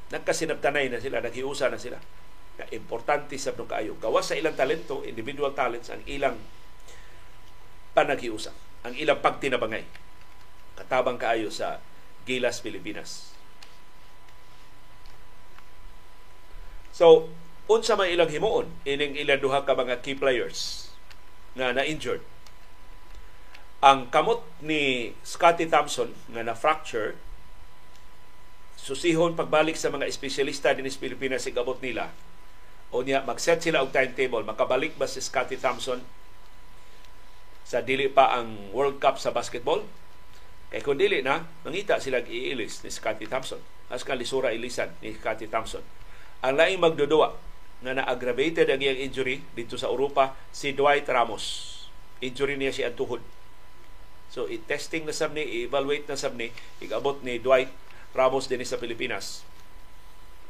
[0.09, 2.01] Nagkasinabtanay na sila, naghiusa na sila
[2.55, 3.98] na importante sa nung kaayo.
[3.98, 6.39] Gawas sa ilang talento, individual talents, ang ilang
[7.93, 8.55] panaghiusa,
[8.86, 9.85] ang ilang pagtinabangay.
[10.78, 11.82] Katabang kaayo sa
[12.24, 13.35] Gilas, Pilipinas.
[16.94, 17.28] So,
[17.66, 20.89] unsa man ilang himuon ining ilang duha ka mga key players
[21.59, 22.23] na na-injured.
[23.82, 27.19] Ang kamot ni Scotty Thompson nga na-fracture
[28.85, 32.12] susihon pagbalik sa mga espesyalista din sa Pilipinas sa gabot nila.
[32.93, 34.44] O niya mag-set sila og timetable.
[34.44, 36.05] Makabalik ba si Scotty Thompson
[37.65, 39.89] sa dili pa ang World Cup sa basketball?
[40.69, 43.65] Kay kung dili na mangita sila iilis ni Scotty Thompson.
[43.89, 45.81] As lisura ilisan ni Scotty Thompson.
[46.44, 47.32] Ang laing magdudua
[47.81, 51.73] na na-aggravated ang iyang injury dito sa Europa si Dwight Ramos.
[52.20, 53.24] Injury niya si tuhod
[54.35, 56.51] so i-testing na sab ni i-evaluate na sab ni
[56.82, 57.70] igabot ni Dwight
[58.15, 59.43] Ramos din sa Pilipinas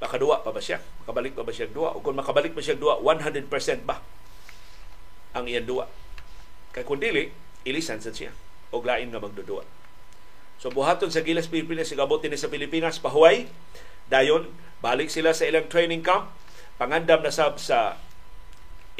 [0.05, 0.85] makaduwa pa ba siya?
[1.05, 1.97] Makabalik pa ba siya duwa?
[1.97, 3.49] O kung makabalik pa siya duwa, 100%
[3.89, 4.05] ba
[5.32, 5.89] ang iyang duwa?
[6.77, 7.32] Kay kung dili,
[7.65, 8.36] ilisan sa siya.
[8.69, 9.65] O lain nga magdudua.
[10.61, 13.49] So buhaton sa Gilas Pilipinas, sigabot din sa Pilipinas, pahuway.
[14.12, 14.53] Dayon,
[14.85, 16.28] balik sila sa ilang training camp.
[16.77, 17.97] Pangandam na sab sa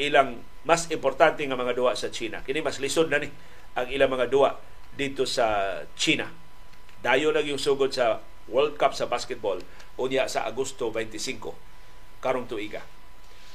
[0.01, 2.41] ilang mas importante nga mga duwa sa China.
[2.41, 3.29] Kini mas lisod na ni
[3.77, 4.57] ang ilang mga duwa
[4.95, 6.31] dito sa China.
[7.05, 8.17] Dayo lang yung sugod sa
[8.51, 9.61] World Cup sa basketball
[9.97, 12.83] unya sa Agosto 25 karong tuiga.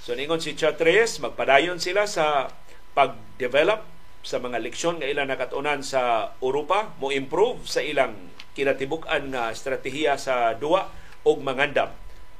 [0.00, 2.48] So ningon si Chatres, magpadayon sila sa
[2.96, 3.84] pag-develop
[4.20, 10.20] sa mga leksyon nga ilang nakatunan sa Europa, mo improve sa ilang kinatibuk-an nga estratehiya
[10.20, 10.92] sa duwa
[11.24, 11.92] og mangandam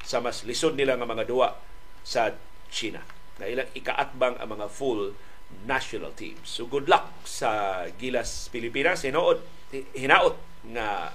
[0.05, 1.57] sa mas lisod nila nga mga duwa
[2.05, 2.33] sa
[2.73, 3.01] China.
[3.41, 5.17] Na ilang ikaatbang ang mga full
[5.65, 6.45] national teams.
[6.45, 9.05] So good luck sa Gilas Pilipinas.
[9.05, 9.41] Hinaot,
[9.97, 10.37] hinaot
[10.73, 11.13] nga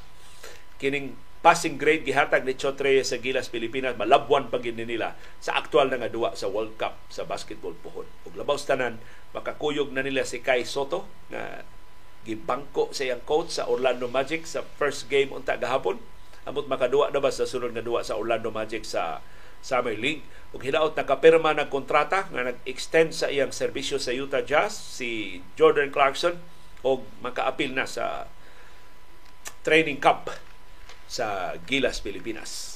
[0.77, 6.01] kining passing grade gihatag ni Chotre sa Gilas Pilipinas malabwan pag nila sa aktual na
[6.01, 8.09] nga duwa sa World Cup sa basketball puhon.
[8.25, 8.97] Ug labaw tanan
[9.29, 11.61] makakuyog na nila si Kai Soto na
[12.25, 16.01] gibangko sa iyang coach sa Orlando Magic sa first game unta gahapon.
[16.49, 19.21] Amot makaduwa na ba sa sunod nga duwa sa Orlando Magic sa
[19.61, 24.73] Summer League ug hilaot nakapirma ng kontrata nga nag-extend sa iyang serbisyo sa Utah Jazz
[24.73, 26.41] si Jordan Clarkson
[26.81, 28.25] og makaapil na sa
[29.61, 30.33] training camp
[31.07, 32.75] sa Gilas, Pilipinas.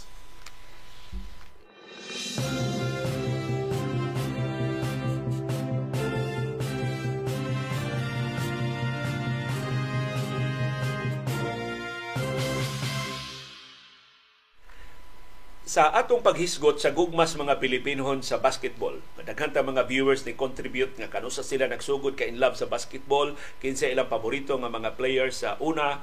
[15.69, 18.97] sa atong paghisgot sa gugmas mga Pilipinhon sa basketball.
[19.22, 23.38] Daghan ta mga viewers ni contribute nga kanusa sila nagsugod ka in love sa basketball,
[23.61, 26.01] kinsa ilang paborito nga mga players sa una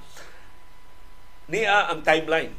[1.50, 2.54] niya ang timeline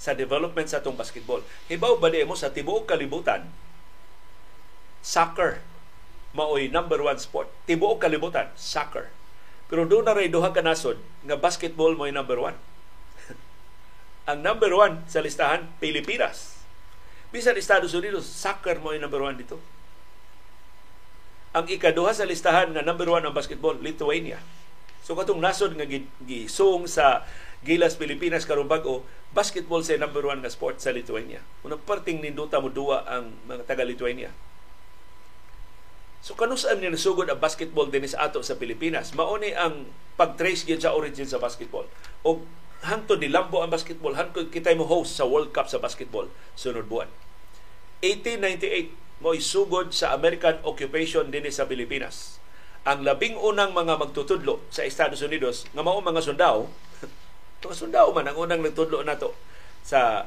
[0.00, 1.44] sa development sa atong basketball.
[1.68, 3.44] Hibaw ba mo sa tibuok kalibutan,
[5.04, 5.60] soccer
[6.32, 7.50] maoy number one sport.
[7.66, 9.10] Tibuok kalibutan, soccer.
[9.70, 12.58] Pero doon na rin duha ka nasod nga basketball mo'y number one.
[14.30, 16.58] ang number one sa listahan, Pilipinas.
[17.30, 19.62] Bisan Estados Unidos, soccer mo number one dito.
[21.54, 24.42] Ang ikaduha sa listahan nga number one ang basketball, Lithuania.
[25.06, 25.86] So katong nasod nga
[26.26, 27.22] gisung sa
[27.60, 29.04] Gilas Pilipinas karon bag-o
[29.36, 31.44] basketball sa number one nga sport sa Lithuania.
[31.60, 34.32] Unang parting ninduta mo duwa ang mga taga Lithuania.
[36.20, 39.12] So kanus-an ni nasugod ang basketball din sa ato sa Pilipinas.
[39.12, 41.88] Mauni ang pag-trace gyud sa origin sa basketball.
[42.24, 42.44] O
[42.84, 46.88] hanto ni Lambo ang basketball, hanto kita mo host sa World Cup sa basketball sunod
[46.88, 47.08] buwan.
[48.04, 52.40] 1898 mo isugod sa American occupation din sa Pilipinas.
[52.88, 56.72] Ang labing unang mga magtutudlo sa Estados Unidos nga mao mga sundao
[57.60, 59.36] Mga sundao man ang unang nagtudlo nato
[59.84, 60.24] sa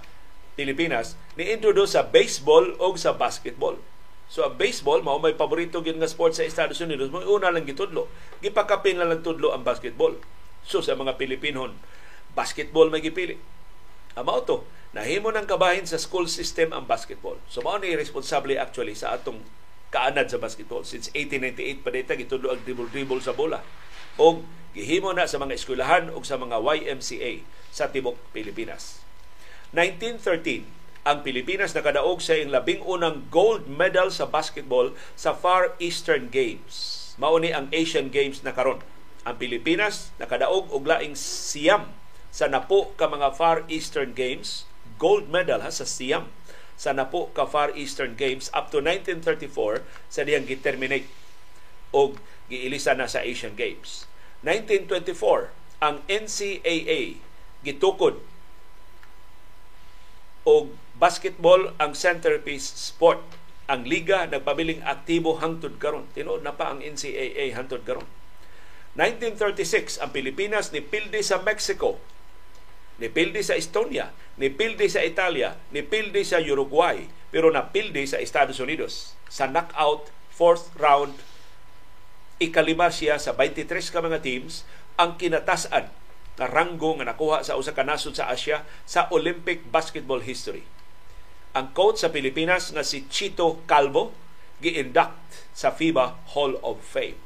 [0.53, 3.81] Pilipinas ni introduce sa baseball o sa basketball.
[4.29, 7.65] So ang baseball mao may paborito gyud nga sport sa Estados Unidos, mo una lang
[7.65, 8.05] gitudlo.
[8.41, 10.13] Gipakapin lang tudlo ang basketball.
[10.61, 11.73] So sa mga Pilipinon,
[12.37, 13.41] basketball may gipili.
[14.13, 14.61] Amo to,
[14.93, 17.41] nahimo ng kabahin sa school system ang basketball.
[17.49, 19.41] So mao ni responsable actually sa atong
[19.89, 23.61] kaanad sa basketball since 1898 pa dita gitudlo ang dribble-dribble sa bola.
[24.21, 24.41] O
[24.73, 29.05] gihimo na sa mga eskwelahan o sa mga YMCA sa tibok Pilipinas.
[29.73, 30.65] 1913,
[31.03, 37.01] ang Pilipinas nakadaog sa iyang labing unang gold medal sa basketball sa Far Eastern Games.
[37.19, 38.79] Mauni ang Asian Games na karon.
[39.27, 41.91] Ang Pilipinas nakadaog og laing siyam
[42.33, 44.65] sa napo ka mga Far Eastern Games,
[44.97, 46.31] gold medal ha sa siyam
[46.73, 51.05] sa napo ka Far Eastern Games up to 1934 sa diyang giterminate
[51.93, 52.17] og
[52.49, 54.09] giilisa na sa Asian Games.
[54.43, 55.51] 1924
[55.83, 57.19] ang NCAA
[57.63, 58.19] gitukod
[60.43, 63.23] og basketball ang centerpiece sport.
[63.71, 66.11] Ang liga nagpabiling aktibo hangtod karon.
[66.11, 68.07] Tinuod na pa ang NCAA hangtod karon.
[68.99, 71.97] 1936 ang Pilipinas ni pildi sa Mexico,
[73.01, 78.21] ni pildi sa Estonia, ni pildi sa Italia, ni pildi sa Uruguay, pero napildi sa
[78.21, 81.17] Estados Unidos sa knockout fourth round
[82.43, 84.67] ikalima siya sa 23 ka mga teams
[84.99, 85.87] ang kinatasan
[86.37, 90.65] na ranggo nga nakuha sa usa ka nasod sa Asia sa Olympic basketball history.
[91.53, 94.13] Ang coach sa Pilipinas nga si Chito Calvo
[94.57, 97.19] gi-induct sa FIBA Hall of Fame.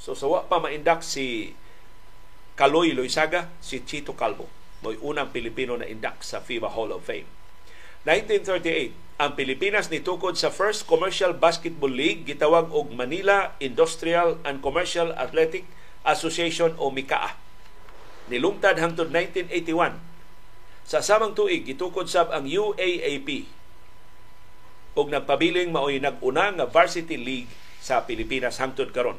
[0.00, 1.52] So sawa pa ma-induct si
[2.54, 4.48] Kaloy Loisaga, si Chito Calvo.
[4.80, 7.26] Mo'y unang Pilipino na induct sa FIBA Hall of Fame.
[8.04, 15.16] 1938, ang Pilipinas nitukod sa first commercial basketball league gitawag og Manila Industrial and Commercial
[15.16, 15.64] Athletic
[16.04, 17.40] Association o MICAA
[18.28, 20.00] nilungtad hangtod 1981
[20.84, 23.48] sa samang tuig gitukod sab ang UAAP
[24.96, 27.48] ug nagpabiling maoy nag-una nga varsity league
[27.80, 29.16] sa Pilipinas hangtod karon.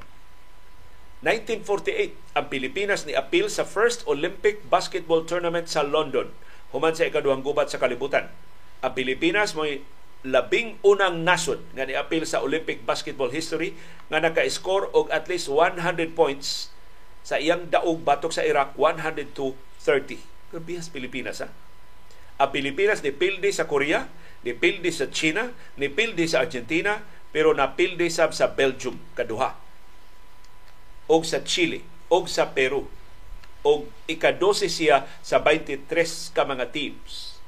[1.25, 6.29] 1948 ang Pilipinas ni appeal sa first Olympic basketball tournament sa London
[6.69, 8.29] human sa ikaduhang gubat sa kalibutan
[8.85, 9.81] ang Pilipinas mo'y
[10.21, 13.73] labing unang nasod nga ni-appeal sa Olympic basketball history
[14.13, 15.81] nga naka-score og at least 100
[16.13, 16.69] points
[17.25, 20.21] sa iyang daog batok sa Iraq 102-30.
[20.53, 21.49] Kabihas Pilipinas ha.
[22.37, 24.05] Ang Pilipinas ni pildi sa Korea,
[24.45, 25.49] ni pildi sa China,
[25.81, 27.01] ni pildi sa Argentina,
[27.33, 29.57] pero napildi sab sa Belgium kaduha.
[31.09, 31.81] Og sa Chile,
[32.13, 32.85] og sa Peru.
[33.65, 35.89] Og ikadose siya sa 23
[36.37, 37.41] ka mga teams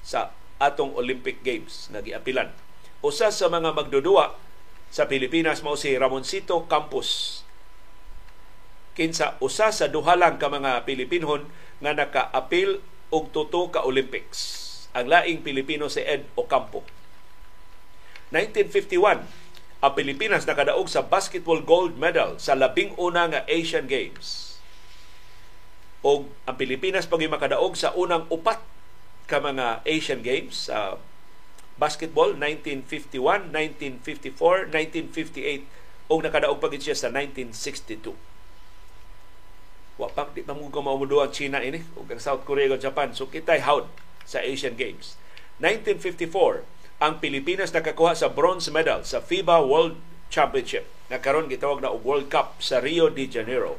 [0.00, 0.32] sa
[0.62, 2.54] atong Olympic Games nga giapilan.
[3.02, 4.38] Usa sa mga magdudua
[4.94, 7.42] sa Pilipinas mao si Ramoncito Campos
[8.92, 11.48] kinsa usa sa duha lang ka mga Pilipinhon
[11.80, 14.68] nga naka-apil og tuto ka Olympics.
[14.92, 16.84] Ang laing Pilipino si Ed Ocampo.
[18.32, 19.24] 1951,
[19.82, 24.56] ang Pilipinas nakadaog sa basketball gold medal sa labing una nga Asian Games.
[26.04, 28.60] O ang Pilipinas pag makadaog sa unang upat
[29.26, 30.98] ka mga Asian Games sa
[31.76, 38.32] basketball 1951, 1954, 1958 o nakadaog pa siya sa 1962
[40.00, 43.12] wa pa di pa mo maumudo ang China ini ug ang South Korea ug Japan.
[43.12, 43.86] So kitay hawd
[44.24, 45.14] sa Asian Games.
[45.60, 46.66] 1954
[47.02, 49.98] ang Pilipinas nakakuha sa bronze medal sa FIBA World
[50.32, 50.88] Championship.
[51.06, 53.76] Na karon gitawag na World Cup sa Rio de Janeiro.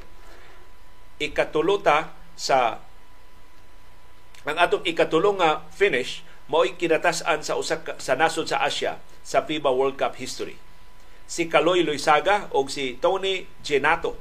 [1.17, 2.83] Ikatuluta sa
[4.43, 9.71] ang atong ikatulong nga finish mao'y kinatasan sa usa sa nasod sa Asia sa FIBA
[9.71, 10.59] World Cup history.
[11.23, 14.19] Si Kaloy Loisaga o si Tony Genato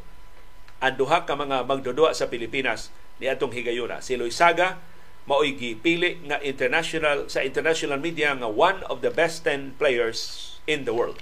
[0.79, 3.99] ang duha ka mga magdudua sa Pilipinas ni atong higayuna.
[3.99, 4.79] Si Loisaga
[5.27, 10.87] mao'y gipili nga international sa international media nga one of the best 10 players in
[10.87, 11.19] the world.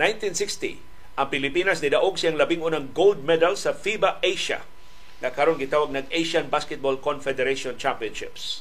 [0.00, 0.80] 1960,
[1.14, 4.64] ang Pilipinas nidaog siyang labing unang gold medal sa FIBA Asia
[5.24, 8.60] na karon gitawag ng Asian Basketball Confederation Championships.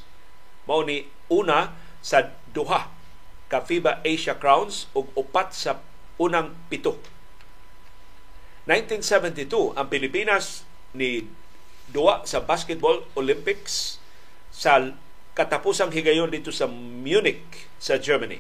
[0.63, 2.87] Mao ni una sa duha
[3.51, 5.83] ka FIBA Asia Crowns ug upat sa
[6.15, 6.95] unang pito
[8.63, 10.63] 1972, ang Pilipinas
[10.95, 11.27] ni
[11.91, 13.99] duwa sa Basketball Olympics
[14.55, 14.95] sa
[15.35, 18.39] katapusang higayon dito sa Munich sa Germany.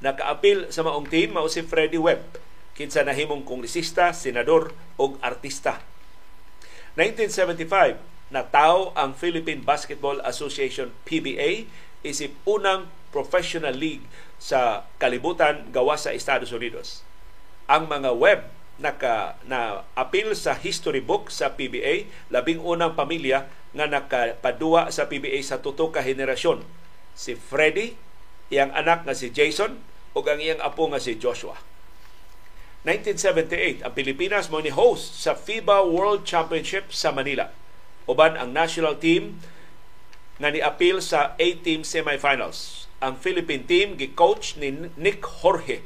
[0.00, 2.40] Nakaapil sa maong team mao si Freddie Webb
[2.72, 5.84] kinsa nahimong kongresista, senador ug artista.
[6.96, 8.00] 1975
[8.32, 11.68] nataw ang Philippine Basketball Association PBA
[12.00, 14.08] isip unang professional league
[14.40, 17.04] sa kalibutan gawa sa Estados Unidos.
[17.68, 18.40] Ang mga web
[18.80, 23.44] naka na appeal sa history book sa PBA labing unang pamilya
[23.76, 26.64] nga nakapadua sa PBA sa tuto ka henerasyon
[27.12, 27.96] si Freddy
[28.48, 29.80] iyang anak nga si Jason
[30.16, 31.60] ug ang iyang apo nga si Joshua.
[32.86, 37.50] 1978, ang Pilipinas mo ni host sa FIBA World Championship sa Manila.
[38.06, 39.42] Uban ang national team
[40.38, 42.86] nga ni-appeal sa A-team semifinals.
[43.02, 45.82] Ang Philippine team gi-coach ni Nick Jorge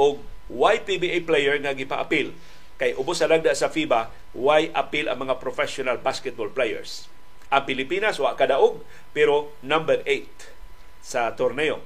[0.00, 2.32] o YPBA player nga gipa-appeal
[2.80, 7.12] kay ubos sa lagda sa FIBA why appeal ang mga professional basketball players.
[7.52, 8.80] Ang Pilipinas wa kadaog
[9.12, 11.84] pero number 8 sa torneo.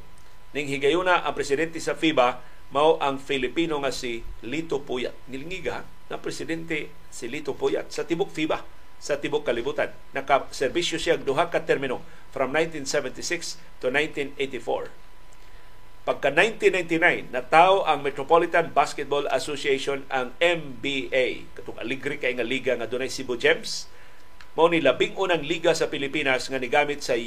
[0.55, 5.15] Ning higayuna ang presidente sa FIBA mao ang Filipino nga si Lito Puyat.
[5.31, 8.63] Nilingiga na presidente si Lito Puyat sa tibok FIBA
[8.97, 9.93] sa tibok kalibutan.
[10.17, 12.01] Nakaserbisyo siya duha ka termino
[12.33, 14.91] from 1976 to 1984.
[16.07, 21.51] Pagka 1999, nataw ang Metropolitan Basketball Association ang MBA.
[21.59, 23.91] Katong aligri kay nga liga nga dunay Cebu Gems.
[24.55, 27.19] Mao ni labing unang liga sa Pilipinas nga nigamit sa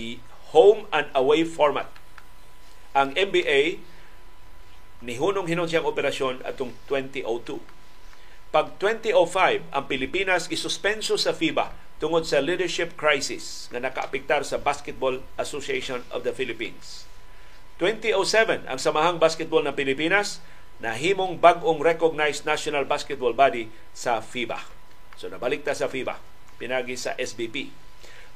[0.56, 1.92] home and away format.
[2.96, 3.84] Ang MBA
[5.00, 7.64] Nihunong hinon siyang operasyon atong 2002.
[8.52, 11.72] Pag 2005, ang Pilipinas isuspenso sa FIBA
[12.04, 17.08] tungod sa leadership crisis nga nakaapektar sa Basketball Association of the Philippines.
[17.80, 20.44] 2007, ang Samahang Basketball ng Pilipinas
[20.84, 24.60] nahimong bag-ong recognized national basketball body sa FIBA.
[25.16, 26.20] So nabalik ta sa FIBA,
[26.60, 27.72] pinagi sa SBP.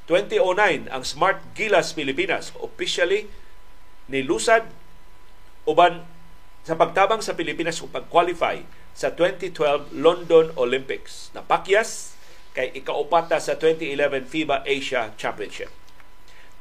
[0.08, 3.28] 2009, ang Smart Gilas Pilipinas officially
[4.08, 4.68] nilusad
[5.64, 6.04] uban
[6.64, 8.64] sa pagtabang sa Pilipinas o pag-qualify
[8.96, 11.28] sa 2012 London Olympics.
[11.36, 12.16] Napakyas
[12.56, 15.68] kay ikaupata sa 2011 FIBA Asia Championship.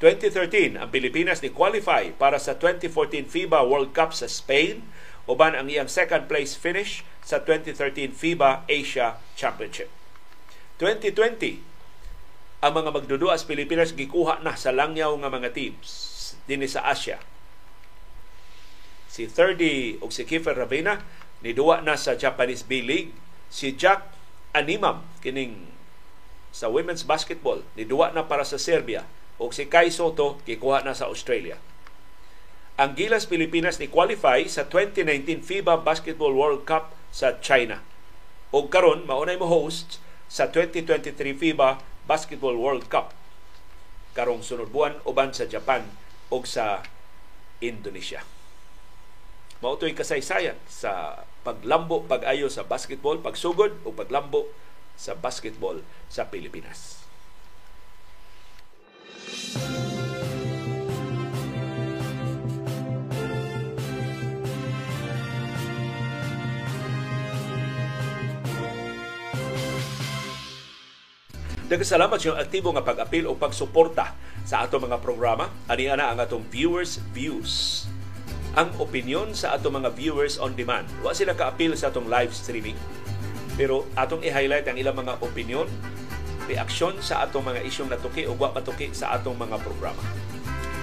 [0.04, 4.84] 2013, ang Pilipinas ni qualify para sa 2014 FIBA World Cup sa Spain
[5.24, 9.88] uban ang iyang second place finish sa 2013 FIBA Asia Championship.
[10.84, 11.64] 2020,
[12.60, 16.12] ang mga magdudua sa Pilipinas gikuha na sa langyaw nga mga teams
[16.44, 17.24] dinhi sa Asia
[19.14, 21.06] si 30 o si Kiefer Ravena
[21.46, 23.14] niduwa na sa Japanese B-League
[23.54, 24.10] si Jack
[24.58, 25.70] Animam kining
[26.50, 29.06] sa women's basketball niduwa na para sa Serbia.
[29.38, 31.62] O si Kai Soto gikuha na sa Australia.
[32.74, 37.86] Ang Gilas Pilipinas ni qualify sa 2019 FIBA Basketball World Cup sa China.
[38.50, 43.14] O karon maunay mo host sa 2023 FIBA Basketball World Cup.
[44.18, 45.86] Karong sunod buwan uban sa Japan
[46.34, 46.82] o sa
[47.62, 48.33] Indonesia.
[49.64, 54.52] Mautoy kasaysayan sa paglambo, pag-ayo sa basketball, pagsugod o paglambo
[55.00, 55.80] sa basketball
[56.12, 57.00] sa Pilipinas.
[71.72, 74.12] Daghang salamat sa aktibo nga pag-apil o pagsuporta
[74.44, 75.48] sa ato mga programa.
[75.72, 77.88] Ani ana ang atong viewers views
[78.54, 80.86] ang opinion sa ato mga viewers on demand.
[81.02, 82.78] Wa sila ka-appeal sa atong live streaming.
[83.58, 85.66] Pero atong i-highlight ang ilang mga opinion,
[86.46, 90.02] reaksyon sa atong mga isyong natuki o wa matuki sa atong mga programa.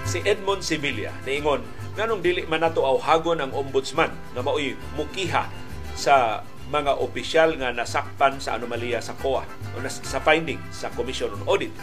[0.02, 1.62] Si Edmond Sevilla niingon
[1.94, 5.46] nganong dili man nato awhagon ang ombudsman nga maoy mukiha
[5.94, 9.42] sa mga opisyal nga nasakpan sa anomalya sa COA
[9.74, 11.74] o sa finding sa Commission on Audit.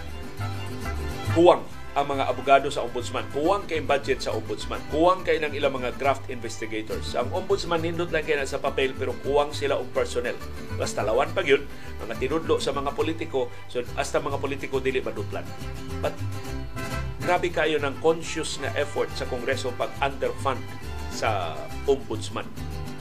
[1.36, 1.64] Huwang
[1.98, 3.26] ang mga abogado sa ombudsman.
[3.34, 4.78] Kuwang kay budget sa ombudsman.
[4.94, 7.18] Kuwang kay ng ilang mga graft investigators.
[7.18, 10.38] Ang ombudsman nindot lang kay sa papel pero kuwang sila og personnel.
[10.78, 11.66] Basta lawan pag yun,
[12.06, 15.42] mga tinudlo sa mga politiko, so hasta mga politiko dili maduplan.
[15.98, 16.14] But
[17.26, 20.62] grabe kayo ng conscious na effort sa Kongreso pag underfund
[21.10, 21.58] sa
[21.90, 22.46] ombudsman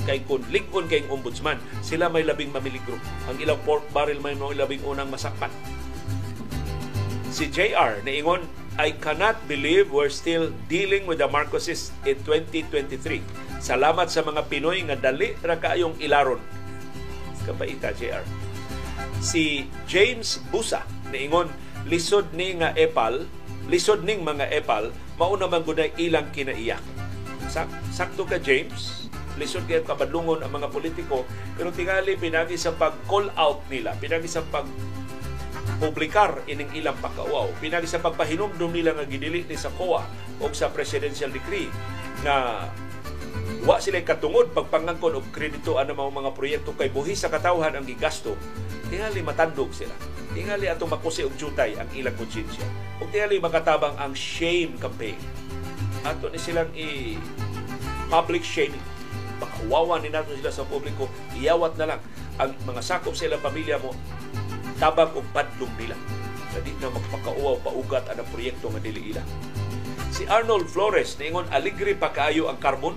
[0.09, 2.95] kay kung lingon kay ombudsman, sila may labing mamiligro.
[3.27, 5.51] Ang ilang pork barrel may mga labing unang masakpan.
[7.35, 8.47] Si JR, naingon,
[8.77, 13.25] I cannot believe we're still dealing with the Marcoses in 2023.
[13.57, 16.37] Salamat sa mga Pinoy nga dali ra kaayong ilaron.
[17.49, 18.21] Kapaita, JR.
[19.25, 21.49] Si James Busa niingon
[21.89, 23.25] lisod ni nga epal,
[23.65, 26.85] lisod ning mga epal, mauna man gud ilang kinaiyak.
[27.49, 29.09] Sak sakto ka James,
[29.41, 31.25] lisod kay kabadlungon ang mga politiko
[31.57, 34.69] pero tingali pinagi sa pag-call out nila, pinagi sa pag
[35.79, 37.53] publikar ining ilang pagkauaw.
[37.61, 40.03] Pinagi sa pagpahinumdum nila nga gidili ni sa COA
[40.41, 41.69] o sa presidential decree
[42.25, 42.67] na
[43.67, 47.85] wa sila katungod pagpangangkon og kredito ano mga mga proyekto kay buhi sa katawhan ang
[47.85, 48.39] gigasto.
[48.89, 49.93] Tingali matandog sila.
[50.33, 52.65] Tingali atong makusi og jutay ang ilang konsensya
[53.03, 55.19] ug tingali makatabang ang shame campaign.
[56.07, 57.19] Ato ni silang i
[58.09, 58.83] public shaming.
[59.37, 61.11] Makawawa ni nato sila sa publiko.
[61.37, 62.01] Iyawat na lang.
[62.37, 63.93] Ang mga sakop sa ilang pamilya mo
[64.77, 65.97] tabang og padlong nila
[66.53, 69.23] sa di na magpakauaw paugat ang proyekto nga dili ila.
[70.15, 72.97] Si Arnold Flores niingon aligre pa kaayo ang carbon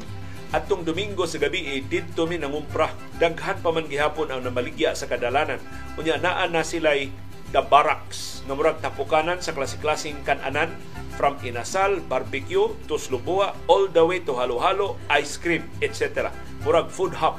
[0.49, 2.89] Atong Domingo sa gabi eh, dito mi nangumpra.
[3.21, 5.61] Daghan pa man gihapon ang namaligya sa kadalanan.
[5.93, 7.13] Unya naa na sila'y
[7.53, 10.73] the barracks nga murag tapukanan sa klase-klaseng kananan
[11.21, 16.33] from inasal, barbecue, to slubua, all the way to halo-halo, ice cream, etc.
[16.65, 17.37] Murag food hub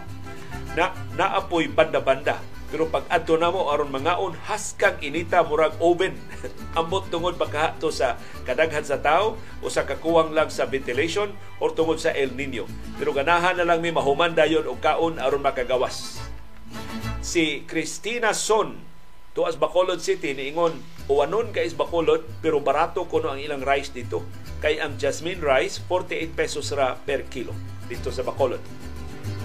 [0.79, 2.39] na naapoy banda-banda
[2.71, 6.15] pero pag adto na mo aron mangaon haskang inita murag oven.
[6.79, 8.15] Ambot tungod makahato sa
[8.47, 12.71] kadaghan sa tao o sa kakuwang lang sa ventilation o tungod sa El Nino.
[12.95, 16.23] Pero ganahan na lang mi mahuman dayon og kaon aron makagawas.
[17.21, 18.79] Si Christina Son
[19.35, 20.79] tuas Bacolod City niingon
[21.11, 24.23] uwanon ka is Bacolod pero barato kuno ang ilang rice dito.
[24.63, 27.51] Kay ang jasmine rice 48 pesos ra per kilo
[27.91, 28.63] dito sa Bacolod.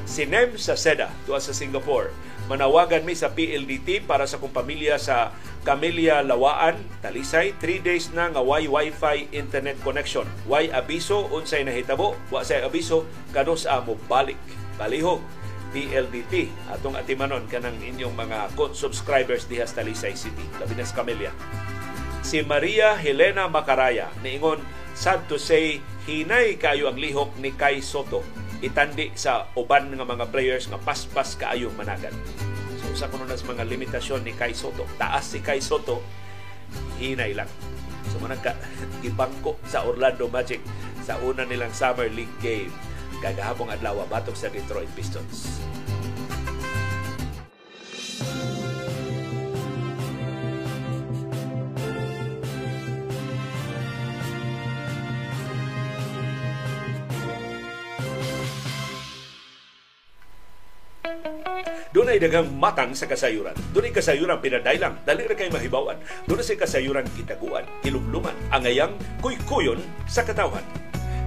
[0.06, 2.14] Si Nem sa Seda tuas sa Singapore
[2.46, 5.34] Manawagan mi sa PLDT para sa kong pamilya sa
[5.66, 10.30] Camellia Lawaan, Talisay, 3 days na nga way Wi-Fi internet connection.
[10.46, 14.38] Way abiso unsay nahitabo, wa say abiso kanos amo balik.
[14.78, 15.26] Balihog
[15.74, 21.34] PLDT atong atimanon kanang inyong mga subscribers diha sa Talisay City, labi na sa Camellia.
[22.22, 24.62] Si Maria Helena Macaraya niingon
[24.94, 28.22] sad to say hinay kayo ang lihok ni Kai Soto
[28.64, 32.14] itandi sa uban nga mga players nga paspas kaayo managan.
[32.80, 36.00] So sa kuno nas mga limitasyon ni Kai Soto, taas si Kai Soto,
[37.00, 37.50] hinay lang.
[38.12, 38.56] So manang ka
[39.04, 40.64] gibangko sa Orlando Magic
[41.04, 42.72] sa una nilang Summer League game
[43.24, 45.64] kagahapon adlaw batok sa Detroit Pistons.
[62.16, 63.52] Doon ay dagang matang sa kasayuran.
[63.76, 64.96] Doon ay kasayuran pinadailang.
[65.04, 66.00] Dali ra kay mahibawan.
[66.24, 70.64] Doon ay kasayuran kitaguan, kilumluman, angayang kuykuyon sa katawan.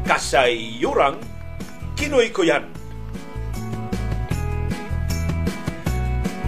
[0.08, 1.20] Kasayurang
[1.92, 2.64] kinoy ko yan.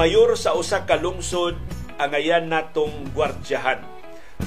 [0.00, 1.60] Mayor sa usa ka lungsod
[2.00, 3.84] angayan natong gwardyahan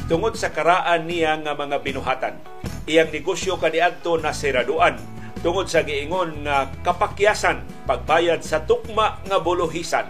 [0.10, 2.42] tungod sa karaan niya nga mga binuhatan.
[2.90, 4.98] Iyang negosyo kaniadto na seraduan
[5.44, 10.08] tungod sa giingon nga kapakyasan pagbayad sa tukma nga buluhisan.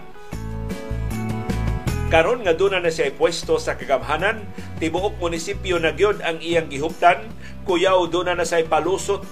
[2.06, 4.46] Karon nga duna na siya pwesto sa kagamhanan,
[4.78, 7.26] tibuok munisipyo na gyud ang iyang gihuptan,
[7.66, 9.26] kuyaw duna na siya palusot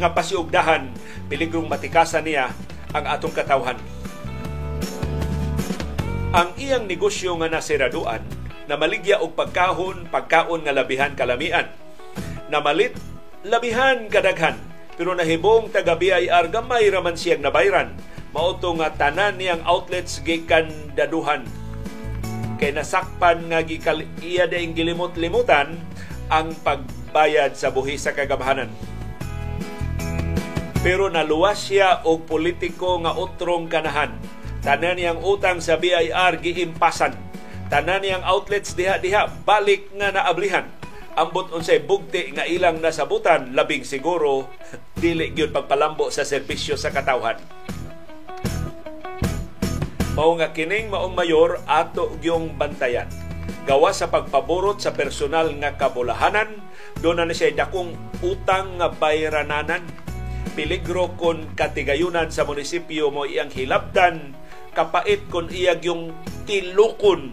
[0.00, 0.88] nga pasiugdahan,
[1.28, 2.56] piligrong matikasan niya
[2.96, 3.76] ang atong katawhan.
[6.32, 8.24] Ang iyang negosyo nga nasiraduan,
[8.64, 11.68] na maligya og pagkahon, pagkaon nga labihan kalamian.
[12.48, 12.96] Namalit
[13.44, 14.71] labihan kadaghan
[15.02, 17.90] pero nahibong taga BIR gamay raman siyang nabayran.
[18.30, 21.42] Mauto nga tanan niyang outlets gikan daduhan.
[22.62, 25.74] Kay nasakpan nga gikal iya daing gilimot-limutan
[26.30, 28.70] ang pagbayad sa buhi sa kagamhanan.
[30.86, 34.14] Pero naluwas siya og politiko nga utrong kanahan.
[34.62, 37.18] Tanan niyang utang sa BIR giimpasan.
[37.66, 40.70] Tanan niyang outlets diha-diha balik nga naablihan
[41.16, 44.48] ambot unsay bugti nga ilang nasabutan labing siguro
[45.02, 47.36] dili gyud pagpalambo sa serbisyo sa katawhan.
[50.12, 53.08] Mao nga kining maong mayor ato gyung bantayan.
[53.64, 56.60] Gawa sa pagpaborot sa personal nga kabulahanan
[57.00, 59.86] do na siya dakong utang nga bayrananan
[60.52, 64.36] peligro kon katigayunan sa munisipyo mo iyang hilabdan
[64.76, 66.12] kapait kon iya yung
[66.44, 67.32] tilukon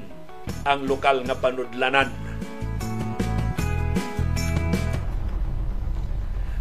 [0.63, 2.28] ang lokal nga panudlanan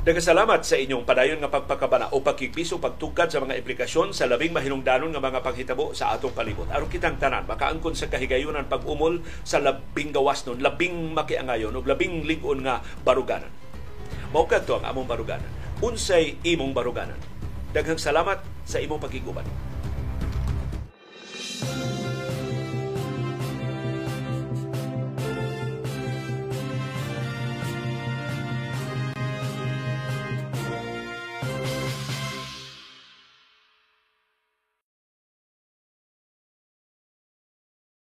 [0.08, 5.12] Nagkasalamat sa inyong padayon nga pagpakabana o pagkigpiso pagtugkad sa mga implikasyon sa labing mahinungdanon
[5.12, 6.64] nga mga paghitabo sa atong palibot.
[6.72, 12.24] Aron kitang tanan, makaangkon sa kahigayunan pag-umol sa labing gawas nun, labing makiangayon o labing
[12.24, 13.52] ligon nga baruganan.
[14.32, 15.52] Maukag to ang among baruganan.
[15.84, 17.20] Unsay imong baruganan.
[17.76, 19.44] Daghang salamat sa imong pakiguban.
[21.58, 22.07] thank you